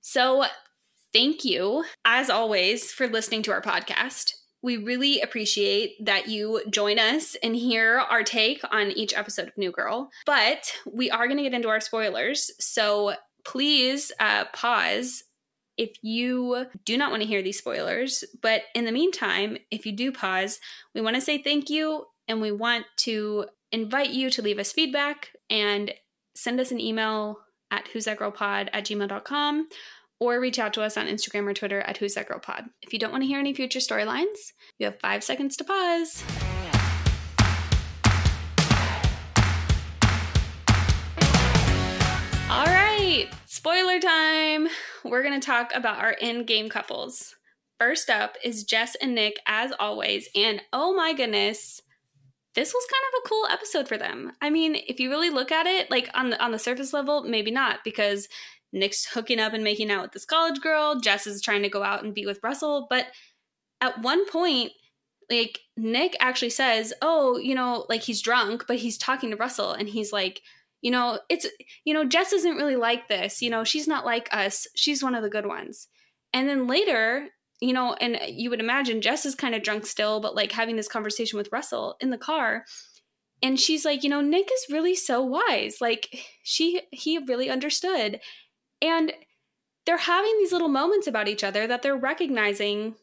So 0.00 0.44
thank 1.12 1.44
you 1.44 1.84
as 2.04 2.30
always 2.30 2.92
for 2.92 3.08
listening 3.08 3.42
to 3.42 3.52
our 3.52 3.62
podcast. 3.62 4.34
We 4.62 4.76
really 4.76 5.20
appreciate 5.20 6.04
that 6.04 6.28
you 6.28 6.62
join 6.70 6.98
us 6.98 7.36
and 7.42 7.54
hear 7.54 7.98
our 7.98 8.22
take 8.22 8.62
on 8.70 8.90
each 8.92 9.16
episode 9.16 9.48
of 9.48 9.58
New 9.58 9.70
Girl. 9.70 10.10
But 10.24 10.72
we 10.90 11.10
are 11.10 11.26
going 11.26 11.36
to 11.36 11.42
get 11.42 11.54
into 11.54 11.68
our 11.68 11.80
spoilers. 11.80 12.50
So 12.58 13.14
please 13.44 14.10
uh, 14.18 14.46
pause 14.52 15.22
if 15.76 15.90
you 16.02 16.66
do 16.84 16.96
not 16.96 17.10
want 17.10 17.22
to 17.22 17.28
hear 17.28 17.42
these 17.42 17.58
spoilers. 17.58 18.24
But 18.42 18.62
in 18.74 18.86
the 18.86 18.92
meantime, 18.92 19.58
if 19.70 19.86
you 19.86 19.92
do 19.92 20.10
pause, 20.10 20.58
we 20.94 21.00
want 21.00 21.16
to 21.16 21.22
say 21.22 21.42
thank 21.42 21.70
you 21.70 22.06
and 22.28 22.40
we 22.40 22.50
want 22.50 22.86
to 22.98 23.46
invite 23.72 24.10
you 24.10 24.30
to 24.30 24.42
leave 24.42 24.58
us 24.58 24.72
feedback 24.72 25.32
and 25.50 25.92
send 26.34 26.60
us 26.60 26.70
an 26.70 26.80
email 26.80 27.40
at 27.70 27.88
who's 27.88 28.04
that 28.04 28.18
girl 28.18 28.30
pod 28.30 28.70
at 28.72 28.84
gmail.com 28.84 29.68
or 30.18 30.40
reach 30.40 30.58
out 30.58 30.72
to 30.74 30.82
us 30.82 30.96
on 30.96 31.06
Instagram 31.06 31.46
or 31.46 31.54
Twitter 31.54 31.80
at 31.80 31.98
who's 31.98 32.14
that 32.14 32.28
girl 32.28 32.38
pod. 32.38 32.64
If 32.82 32.92
you 32.92 32.98
don't 32.98 33.10
want 33.10 33.22
to 33.22 33.26
hear 33.26 33.38
any 33.38 33.52
future 33.52 33.80
storylines, 33.80 34.52
you 34.78 34.86
have 34.86 35.00
five 35.00 35.22
seconds 35.24 35.56
to 35.56 35.64
pause. 35.64 36.22
All 42.48 42.64
right, 42.64 43.28
spoiler 43.46 44.00
time 44.00 44.68
we're 45.04 45.22
going 45.22 45.38
to 45.38 45.46
talk 45.46 45.72
about 45.74 45.98
our 45.98 46.16
endgame 46.22 46.70
couples. 46.70 47.34
First 47.78 48.08
up 48.08 48.36
is 48.42 48.64
Jess 48.64 48.94
and 48.96 49.14
Nick, 49.14 49.38
as 49.46 49.72
always. 49.78 50.28
And 50.34 50.62
oh 50.72 50.94
my 50.94 51.12
goodness, 51.12 51.82
this 52.56 52.72
was 52.74 52.86
kind 52.90 53.04
of 53.12 53.20
a 53.24 53.28
cool 53.28 53.46
episode 53.46 53.86
for 53.86 53.98
them. 53.98 54.32
I 54.40 54.50
mean, 54.50 54.76
if 54.88 54.98
you 54.98 55.10
really 55.10 55.30
look 55.30 55.52
at 55.52 55.66
it, 55.66 55.90
like 55.90 56.08
on 56.14 56.30
the 56.30 56.42
on 56.42 56.50
the 56.50 56.58
surface 56.58 56.92
level, 56.92 57.22
maybe 57.22 57.50
not, 57.50 57.84
because 57.84 58.28
Nick's 58.72 59.04
hooking 59.04 59.38
up 59.38 59.52
and 59.52 59.62
making 59.62 59.90
out 59.90 60.02
with 60.02 60.12
this 60.12 60.24
college 60.24 60.60
girl. 60.60 60.98
Jess 60.98 61.26
is 61.26 61.40
trying 61.40 61.62
to 61.62 61.68
go 61.68 61.82
out 61.82 62.02
and 62.02 62.14
be 62.14 62.26
with 62.26 62.40
Russell. 62.42 62.86
But 62.90 63.06
at 63.80 64.00
one 64.02 64.26
point, 64.28 64.72
like 65.30 65.60
Nick 65.76 66.16
actually 66.18 66.50
says, 66.50 66.92
Oh, 67.02 67.38
you 67.38 67.54
know, 67.54 67.86
like 67.88 68.02
he's 68.02 68.22
drunk, 68.22 68.64
but 68.66 68.76
he's 68.76 68.98
talking 68.98 69.30
to 69.30 69.36
Russell 69.36 69.72
and 69.72 69.88
he's 69.88 70.12
like, 70.12 70.40
you 70.82 70.90
know, 70.90 71.18
it's, 71.28 71.46
you 71.84 71.94
know, 71.94 72.04
Jess 72.04 72.32
isn't 72.32 72.56
really 72.56 72.76
like 72.76 73.08
this. 73.08 73.42
You 73.42 73.50
know, 73.50 73.64
she's 73.64 73.88
not 73.88 74.04
like 74.04 74.28
us. 74.32 74.66
She's 74.74 75.02
one 75.02 75.14
of 75.14 75.22
the 75.22 75.30
good 75.30 75.46
ones. 75.46 75.88
And 76.32 76.48
then 76.48 76.66
later, 76.66 77.28
you 77.60 77.72
know, 77.72 77.94
and 77.94 78.18
you 78.28 78.50
would 78.50 78.60
imagine 78.60 79.00
Jess 79.00 79.24
is 79.24 79.34
kind 79.34 79.54
of 79.54 79.62
drunk 79.62 79.86
still, 79.86 80.20
but 80.20 80.34
like 80.34 80.52
having 80.52 80.76
this 80.76 80.88
conversation 80.88 81.38
with 81.38 81.50
Russell 81.52 81.96
in 82.00 82.10
the 82.10 82.18
car. 82.18 82.64
And 83.42 83.58
she's 83.60 83.84
like, 83.84 84.02
you 84.02 84.10
know, 84.10 84.20
Nick 84.20 84.50
is 84.52 84.72
really 84.72 84.94
so 84.94 85.22
wise. 85.22 85.76
Like, 85.80 86.24
she, 86.42 86.82
he 86.90 87.18
really 87.18 87.50
understood. 87.50 88.20
And 88.80 89.12
they're 89.84 89.96
having 89.96 90.36
these 90.38 90.52
little 90.52 90.68
moments 90.68 91.06
about 91.06 91.28
each 91.28 91.44
other 91.44 91.66
that 91.66 91.82
they're 91.82 91.96
recognizing 91.96 92.96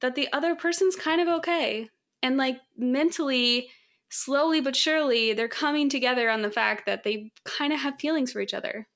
that 0.00 0.14
the 0.14 0.28
other 0.32 0.54
person's 0.54 0.96
kind 0.96 1.20
of 1.20 1.28
okay. 1.28 1.88
And 2.22 2.36
like 2.36 2.58
mentally, 2.76 3.68
slowly 4.10 4.60
but 4.60 4.76
surely 4.76 5.32
they're 5.32 5.48
coming 5.48 5.88
together 5.88 6.28
on 6.28 6.42
the 6.42 6.50
fact 6.50 6.86
that 6.86 7.04
they 7.04 7.32
kind 7.44 7.72
of 7.72 7.80
have 7.80 7.98
feelings 7.98 8.32
for 8.32 8.40
each 8.40 8.54
other. 8.54 8.86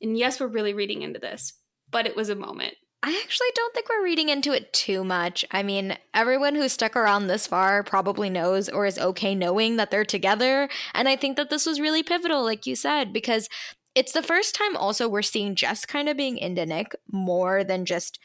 And 0.00 0.16
yes, 0.18 0.40
we're 0.40 0.48
really 0.48 0.74
reading 0.74 1.02
into 1.02 1.20
this, 1.20 1.52
but 1.90 2.06
it 2.06 2.16
was 2.16 2.28
a 2.28 2.34
moment. 2.34 2.74
I 3.04 3.20
actually 3.24 3.48
don't 3.54 3.74
think 3.74 3.88
we're 3.88 4.04
reading 4.04 4.28
into 4.28 4.52
it 4.52 4.72
too 4.72 5.02
much. 5.02 5.44
I 5.50 5.64
mean, 5.64 5.96
everyone 6.14 6.54
who's 6.54 6.72
stuck 6.72 6.94
around 6.94 7.26
this 7.26 7.48
far 7.48 7.82
probably 7.82 8.30
knows 8.30 8.68
or 8.68 8.86
is 8.86 8.98
okay 8.98 9.34
knowing 9.34 9.76
that 9.76 9.90
they're 9.90 10.04
together. 10.04 10.68
And 10.94 11.08
I 11.08 11.16
think 11.16 11.36
that 11.36 11.50
this 11.50 11.66
was 11.66 11.80
really 11.80 12.04
pivotal, 12.04 12.44
like 12.44 12.64
you 12.64 12.76
said, 12.76 13.12
because 13.12 13.48
it's 13.96 14.12
the 14.12 14.22
first 14.22 14.54
time 14.54 14.76
also 14.76 15.08
we're 15.08 15.22
seeing 15.22 15.56
Jess 15.56 15.84
kind 15.84 16.08
of 16.08 16.16
being 16.16 16.38
into 16.38 16.64
Nick 16.64 16.94
more 17.10 17.64
than 17.64 17.86
just 17.86 18.20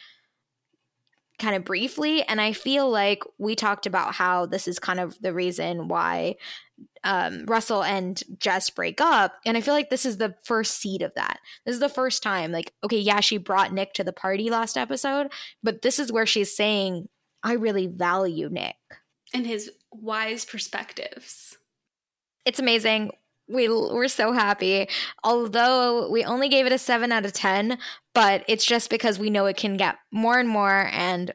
kind 1.40 1.56
of 1.56 1.66
briefly. 1.66 2.22
And 2.24 2.40
I 2.40 2.54
feel 2.54 2.90
like 2.90 3.24
we 3.40 3.56
talked 3.56 3.88
about 3.88 4.14
how 4.14 4.46
this 4.46 4.68
is 4.68 4.78
kind 4.78 5.00
of 5.00 5.20
the 5.22 5.34
reason 5.34 5.88
why 5.88 6.36
um, 7.04 7.46
Russell 7.46 7.84
and 7.84 8.22
Jess 8.40 8.70
break 8.70 9.00
up. 9.00 9.36
And 9.46 9.58
I 9.58 9.62
feel 9.62 9.74
like 9.74 9.90
this 9.90 10.06
is 10.06 10.18
the 10.18 10.36
first 10.44 10.80
seed 10.80 11.02
of 11.02 11.14
that. 11.16 11.40
This 11.66 11.74
is 11.74 11.80
the 11.80 11.90
first 11.90 12.22
time, 12.24 12.52
like, 12.52 12.74
okay, 12.84 13.00
yeah, 13.00 13.20
she 13.20 13.38
brought 13.38 13.74
Nick 13.74 13.94
to 13.94 14.04
the 14.04 14.14
party 14.14 14.50
last 14.50 14.78
episode, 14.78 15.32
but 15.64 15.82
this 15.82 16.00
is 16.00 16.12
where 16.12 16.26
she's 16.26 16.56
saying, 16.56 17.08
I 17.44 17.54
really 17.54 17.88
value 17.88 18.50
Nick. 18.50 18.76
And 19.34 19.46
his 19.46 19.72
wise 19.92 20.46
perspectives. 20.46 21.58
It's 22.46 22.60
amazing 22.60 23.12
we 23.48 23.70
we're 23.70 24.08
so 24.08 24.32
happy. 24.32 24.88
Although 25.24 26.10
we 26.10 26.24
only 26.24 26.50
gave 26.50 26.66
it 26.66 26.72
a 26.72 26.78
7 26.78 27.12
out 27.12 27.26
of 27.26 27.34
10, 27.34 27.78
but 28.14 28.44
it's 28.48 28.66
just 28.66 28.90
because 28.90 29.20
we 29.20 29.30
know 29.30 29.46
it 29.46 29.58
can 29.58 29.78
get 29.78 29.98
more 30.12 30.38
and 30.38 30.50
more 30.50 30.90
and 30.92 31.34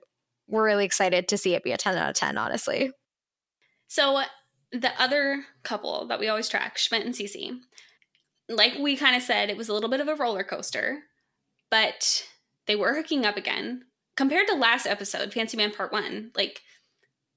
we're 0.49 0.64
really 0.64 0.84
excited 0.84 1.28
to 1.28 1.38
see 1.38 1.55
it 1.55 1.64
be 1.64 1.72
a 1.72 1.78
10 1.78 1.97
out 1.97 2.11
of 2.11 2.16
10, 2.16 2.36
honestly. 2.36 2.90
So 3.88 4.22
the 4.72 4.92
other 5.00 5.44
couple 5.62 6.06
that 6.06 6.18
we 6.18 6.28
always 6.28 6.48
track, 6.48 6.78
Schmidt 6.78 7.04
and 7.04 7.14
Cece, 7.14 7.60
like 8.48 8.74
we 8.78 8.96
kind 8.96 9.16
of 9.16 9.22
said, 9.22 9.50
it 9.50 9.56
was 9.56 9.68
a 9.68 9.74
little 9.74 9.90
bit 9.90 10.00
of 10.00 10.08
a 10.08 10.14
roller 10.14 10.44
coaster, 10.44 11.04
but 11.70 12.26
they 12.66 12.76
were 12.76 12.94
hooking 12.94 13.24
up 13.24 13.36
again. 13.36 13.84
Compared 14.16 14.46
to 14.48 14.54
last 14.54 14.86
episode, 14.86 15.32
Fancy 15.32 15.56
Man 15.56 15.72
Part 15.72 15.92
1, 15.92 16.32
like 16.36 16.60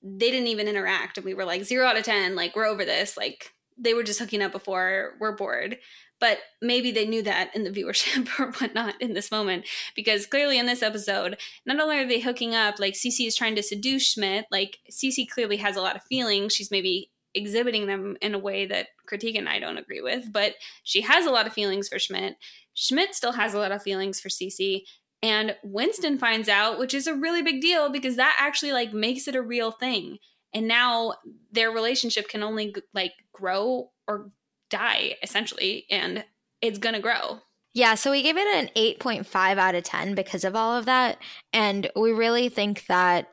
they 0.05 0.29
didn't 0.29 0.47
even 0.47 0.67
interact 0.67 1.17
and 1.17 1.25
we 1.25 1.33
were 1.33 1.45
like 1.45 1.63
zero 1.63 1.87
out 1.87 1.97
of 1.97 2.03
ten 2.03 2.35
like 2.35 2.55
we're 2.55 2.65
over 2.65 2.85
this 2.85 3.17
like 3.17 3.51
they 3.77 3.93
were 3.93 4.03
just 4.03 4.19
hooking 4.19 4.41
up 4.41 4.51
before 4.51 5.15
we're 5.19 5.35
bored 5.35 5.77
but 6.21 6.37
maybe 6.61 6.91
they 6.91 7.05
knew 7.05 7.23
that 7.23 7.53
in 7.55 7.63
the 7.63 7.71
viewership 7.71 8.27
or 8.39 8.51
whatnot 8.51 9.01
in 9.01 9.13
this 9.13 9.31
moment 9.31 9.65
because 9.95 10.27
clearly 10.27 10.59
in 10.59 10.67
this 10.67 10.83
episode 10.83 11.37
not 11.65 11.79
only 11.79 11.97
are 11.97 12.07
they 12.07 12.19
hooking 12.19 12.53
up 12.53 12.79
like 12.79 12.93
Cece 12.93 13.27
is 13.27 13.35
trying 13.35 13.55
to 13.55 13.63
seduce 13.63 14.11
schmidt 14.11 14.45
like 14.51 14.77
Cece 14.91 15.27
clearly 15.27 15.57
has 15.57 15.75
a 15.75 15.81
lot 15.81 15.95
of 15.95 16.03
feelings 16.03 16.53
she's 16.53 16.71
maybe 16.71 17.09
exhibiting 17.35 17.85
them 17.85 18.17
in 18.21 18.33
a 18.33 18.39
way 18.39 18.65
that 18.65 18.87
critique 19.05 19.35
and 19.35 19.49
i 19.49 19.59
don't 19.59 19.77
agree 19.77 20.01
with 20.01 20.31
but 20.31 20.53
she 20.83 21.01
has 21.01 21.25
a 21.25 21.31
lot 21.31 21.45
of 21.47 21.53
feelings 21.53 21.87
for 21.87 21.99
schmidt. 21.99 22.35
Schmidt 22.73 23.15
still 23.15 23.33
has 23.33 23.53
a 23.53 23.59
lot 23.59 23.71
of 23.71 23.81
feelings 23.81 24.19
for 24.19 24.29
Cece 24.29 24.81
and 25.21 25.55
winston 25.63 26.17
finds 26.17 26.49
out 26.49 26.77
which 26.79 26.93
is 26.93 27.07
a 27.07 27.13
really 27.13 27.41
big 27.41 27.61
deal 27.61 27.89
because 27.89 28.15
that 28.15 28.35
actually 28.39 28.71
like 28.71 28.93
makes 28.93 29.27
it 29.27 29.35
a 29.35 29.41
real 29.41 29.71
thing. 29.71 30.17
And 30.53 30.67
now 30.67 31.15
their 31.51 31.69
relationship 31.69 32.29
can 32.29 32.41
only 32.41 32.73
like 32.93 33.11
grow 33.33 33.91
or 34.07 34.31
die 34.69 35.15
essentially 35.21 35.85
and 35.89 36.23
it's 36.61 36.79
going 36.79 36.95
to 36.95 37.01
grow. 37.01 37.39
Yeah, 37.73 37.95
so 37.95 38.11
we 38.11 38.23
gave 38.23 38.37
it 38.37 38.47
an 38.55 38.69
8.5 38.75 39.57
out 39.57 39.75
of 39.75 39.83
10 39.83 40.15
because 40.15 40.45
of 40.45 40.55
all 40.55 40.77
of 40.77 40.85
that. 40.85 41.17
And 41.51 41.91
we 41.93 42.13
really 42.13 42.47
think 42.47 42.85
that 42.85 43.27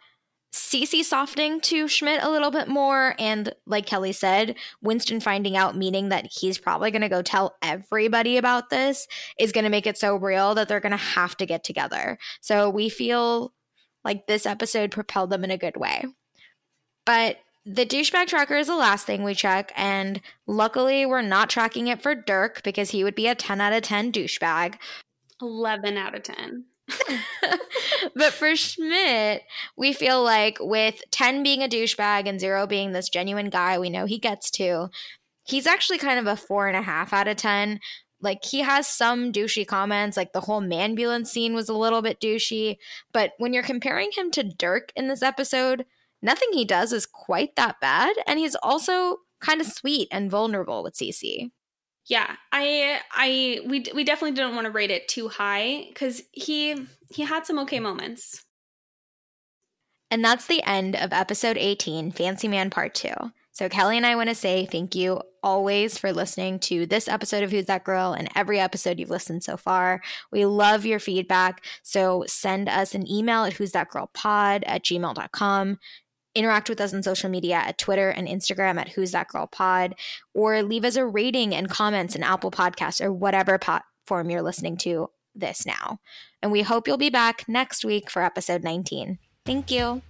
Cece 0.52 1.02
softening 1.02 1.60
to 1.62 1.88
Schmidt 1.88 2.22
a 2.22 2.30
little 2.30 2.50
bit 2.50 2.68
more, 2.68 3.14
and 3.18 3.54
like 3.66 3.86
Kelly 3.86 4.12
said, 4.12 4.54
Winston 4.82 5.18
finding 5.18 5.56
out, 5.56 5.76
meaning 5.76 6.10
that 6.10 6.26
he's 6.30 6.58
probably 6.58 6.90
going 6.90 7.02
to 7.02 7.08
go 7.08 7.22
tell 7.22 7.56
everybody 7.62 8.36
about 8.36 8.68
this, 8.68 9.08
is 9.38 9.52
going 9.52 9.64
to 9.64 9.70
make 9.70 9.86
it 9.86 9.96
so 9.96 10.14
real 10.14 10.54
that 10.54 10.68
they're 10.68 10.78
going 10.78 10.90
to 10.90 10.96
have 10.98 11.36
to 11.38 11.46
get 11.46 11.64
together. 11.64 12.18
So 12.42 12.68
we 12.68 12.90
feel 12.90 13.54
like 14.04 14.26
this 14.26 14.44
episode 14.44 14.90
propelled 14.90 15.30
them 15.30 15.44
in 15.44 15.50
a 15.50 15.56
good 15.56 15.76
way. 15.76 16.04
But 17.06 17.38
the 17.64 17.86
douchebag 17.86 18.26
tracker 18.26 18.56
is 18.56 18.66
the 18.66 18.76
last 18.76 19.06
thing 19.06 19.22
we 19.22 19.34
check, 19.34 19.72
and 19.74 20.20
luckily 20.46 21.06
we're 21.06 21.22
not 21.22 21.48
tracking 21.48 21.86
it 21.86 22.02
for 22.02 22.14
Dirk 22.14 22.62
because 22.62 22.90
he 22.90 23.04
would 23.04 23.14
be 23.14 23.26
a 23.26 23.34
10 23.34 23.60
out 23.60 23.72
of 23.72 23.82
10 23.82 24.12
douchebag. 24.12 24.74
11 25.40 25.96
out 25.96 26.14
of 26.14 26.22
10. 26.24 26.64
but 28.14 28.32
for 28.32 28.54
Schmidt, 28.56 29.42
we 29.76 29.92
feel 29.92 30.22
like 30.22 30.58
with 30.60 31.02
10 31.10 31.42
being 31.42 31.62
a 31.62 31.68
douchebag 31.68 32.28
and 32.28 32.40
zero 32.40 32.66
being 32.66 32.92
this 32.92 33.08
genuine 33.08 33.50
guy 33.50 33.78
we 33.78 33.90
know 33.90 34.06
he 34.06 34.18
gets 34.18 34.50
to, 34.52 34.88
he's 35.44 35.66
actually 35.66 35.98
kind 35.98 36.18
of 36.18 36.26
a 36.26 36.36
four 36.36 36.68
and 36.68 36.76
a 36.76 36.82
half 36.82 37.12
out 37.12 37.28
of 37.28 37.36
10. 37.36 37.80
Like 38.20 38.44
he 38.44 38.60
has 38.60 38.86
some 38.86 39.32
douchey 39.32 39.66
comments, 39.66 40.16
like 40.16 40.32
the 40.32 40.42
whole 40.42 40.62
ambulance 40.72 41.30
scene 41.30 41.54
was 41.54 41.68
a 41.68 41.76
little 41.76 42.02
bit 42.02 42.20
douchey. 42.20 42.76
But 43.12 43.32
when 43.38 43.52
you're 43.52 43.62
comparing 43.62 44.10
him 44.16 44.30
to 44.32 44.44
Dirk 44.44 44.92
in 44.94 45.08
this 45.08 45.22
episode, 45.22 45.84
nothing 46.20 46.50
he 46.52 46.64
does 46.64 46.92
is 46.92 47.06
quite 47.06 47.56
that 47.56 47.80
bad. 47.80 48.14
And 48.26 48.38
he's 48.38 48.54
also 48.62 49.18
kind 49.40 49.60
of 49.60 49.66
sweet 49.66 50.08
and 50.12 50.30
vulnerable 50.30 50.84
with 50.84 50.94
Cece. 50.94 51.50
Yeah, 52.06 52.36
I 52.50 53.00
I 53.12 53.60
we 53.66 53.84
we 53.94 54.04
definitely 54.04 54.32
didn't 54.32 54.54
want 54.54 54.66
to 54.66 54.70
rate 54.72 54.90
it 54.90 55.08
too 55.08 55.28
high 55.28 55.90
cuz 55.94 56.22
he 56.32 56.86
he 57.10 57.22
had 57.22 57.46
some 57.46 57.58
okay 57.60 57.80
moments. 57.80 58.44
And 60.10 60.22
that's 60.22 60.46
the 60.46 60.62
end 60.64 60.94
of 60.94 61.12
episode 61.14 61.56
18, 61.56 62.12
Fancy 62.12 62.46
Man 62.46 62.68
Part 62.68 62.94
2. 62.94 63.08
So 63.52 63.68
Kelly 63.68 63.96
and 63.96 64.04
I 64.04 64.16
want 64.16 64.28
to 64.28 64.34
say 64.34 64.66
thank 64.66 64.94
you 64.94 65.22
always 65.42 65.98
for 65.98 66.12
listening 66.12 66.58
to 66.60 66.86
this 66.86 67.08
episode 67.08 67.42
of 67.42 67.50
Who's 67.50 67.66
That 67.66 67.84
Girl 67.84 68.12
and 68.12 68.28
every 68.34 68.58
episode 68.58 68.98
you've 68.98 69.10
listened 69.10 69.44
so 69.44 69.56
far. 69.56 70.02
We 70.30 70.44
love 70.46 70.86
your 70.86 70.98
feedback. 70.98 71.64
So 71.82 72.24
send 72.26 72.68
us 72.68 72.94
an 72.94 73.10
email 73.10 73.44
at 73.44 73.54
who's 73.54 73.72
that 73.72 73.90
girl 73.90 74.10
pod 74.14 74.64
at 74.66 74.84
gmail.com 74.84 75.78
interact 76.34 76.68
with 76.68 76.80
us 76.80 76.94
on 76.94 77.02
social 77.02 77.30
media 77.30 77.56
at 77.56 77.78
Twitter 77.78 78.10
and 78.10 78.28
Instagram 78.28 78.78
at 78.78 78.88
Who's 78.88 79.12
That 79.12 79.28
Girl 79.28 79.46
Pod, 79.46 79.94
or 80.34 80.62
leave 80.62 80.84
us 80.84 80.96
a 80.96 81.06
rating 81.06 81.54
and 81.54 81.68
comments 81.68 82.14
in 82.14 82.22
Apple 82.22 82.50
Podcasts 82.50 83.04
or 83.04 83.12
whatever 83.12 83.58
platform 83.58 84.30
you're 84.30 84.42
listening 84.42 84.76
to 84.78 85.10
this 85.34 85.66
now. 85.66 85.98
And 86.42 86.52
we 86.52 86.62
hope 86.62 86.86
you'll 86.86 86.96
be 86.96 87.10
back 87.10 87.44
next 87.48 87.84
week 87.84 88.10
for 88.10 88.22
episode 88.22 88.62
19. 88.62 89.18
Thank 89.44 89.70
you. 89.70 90.02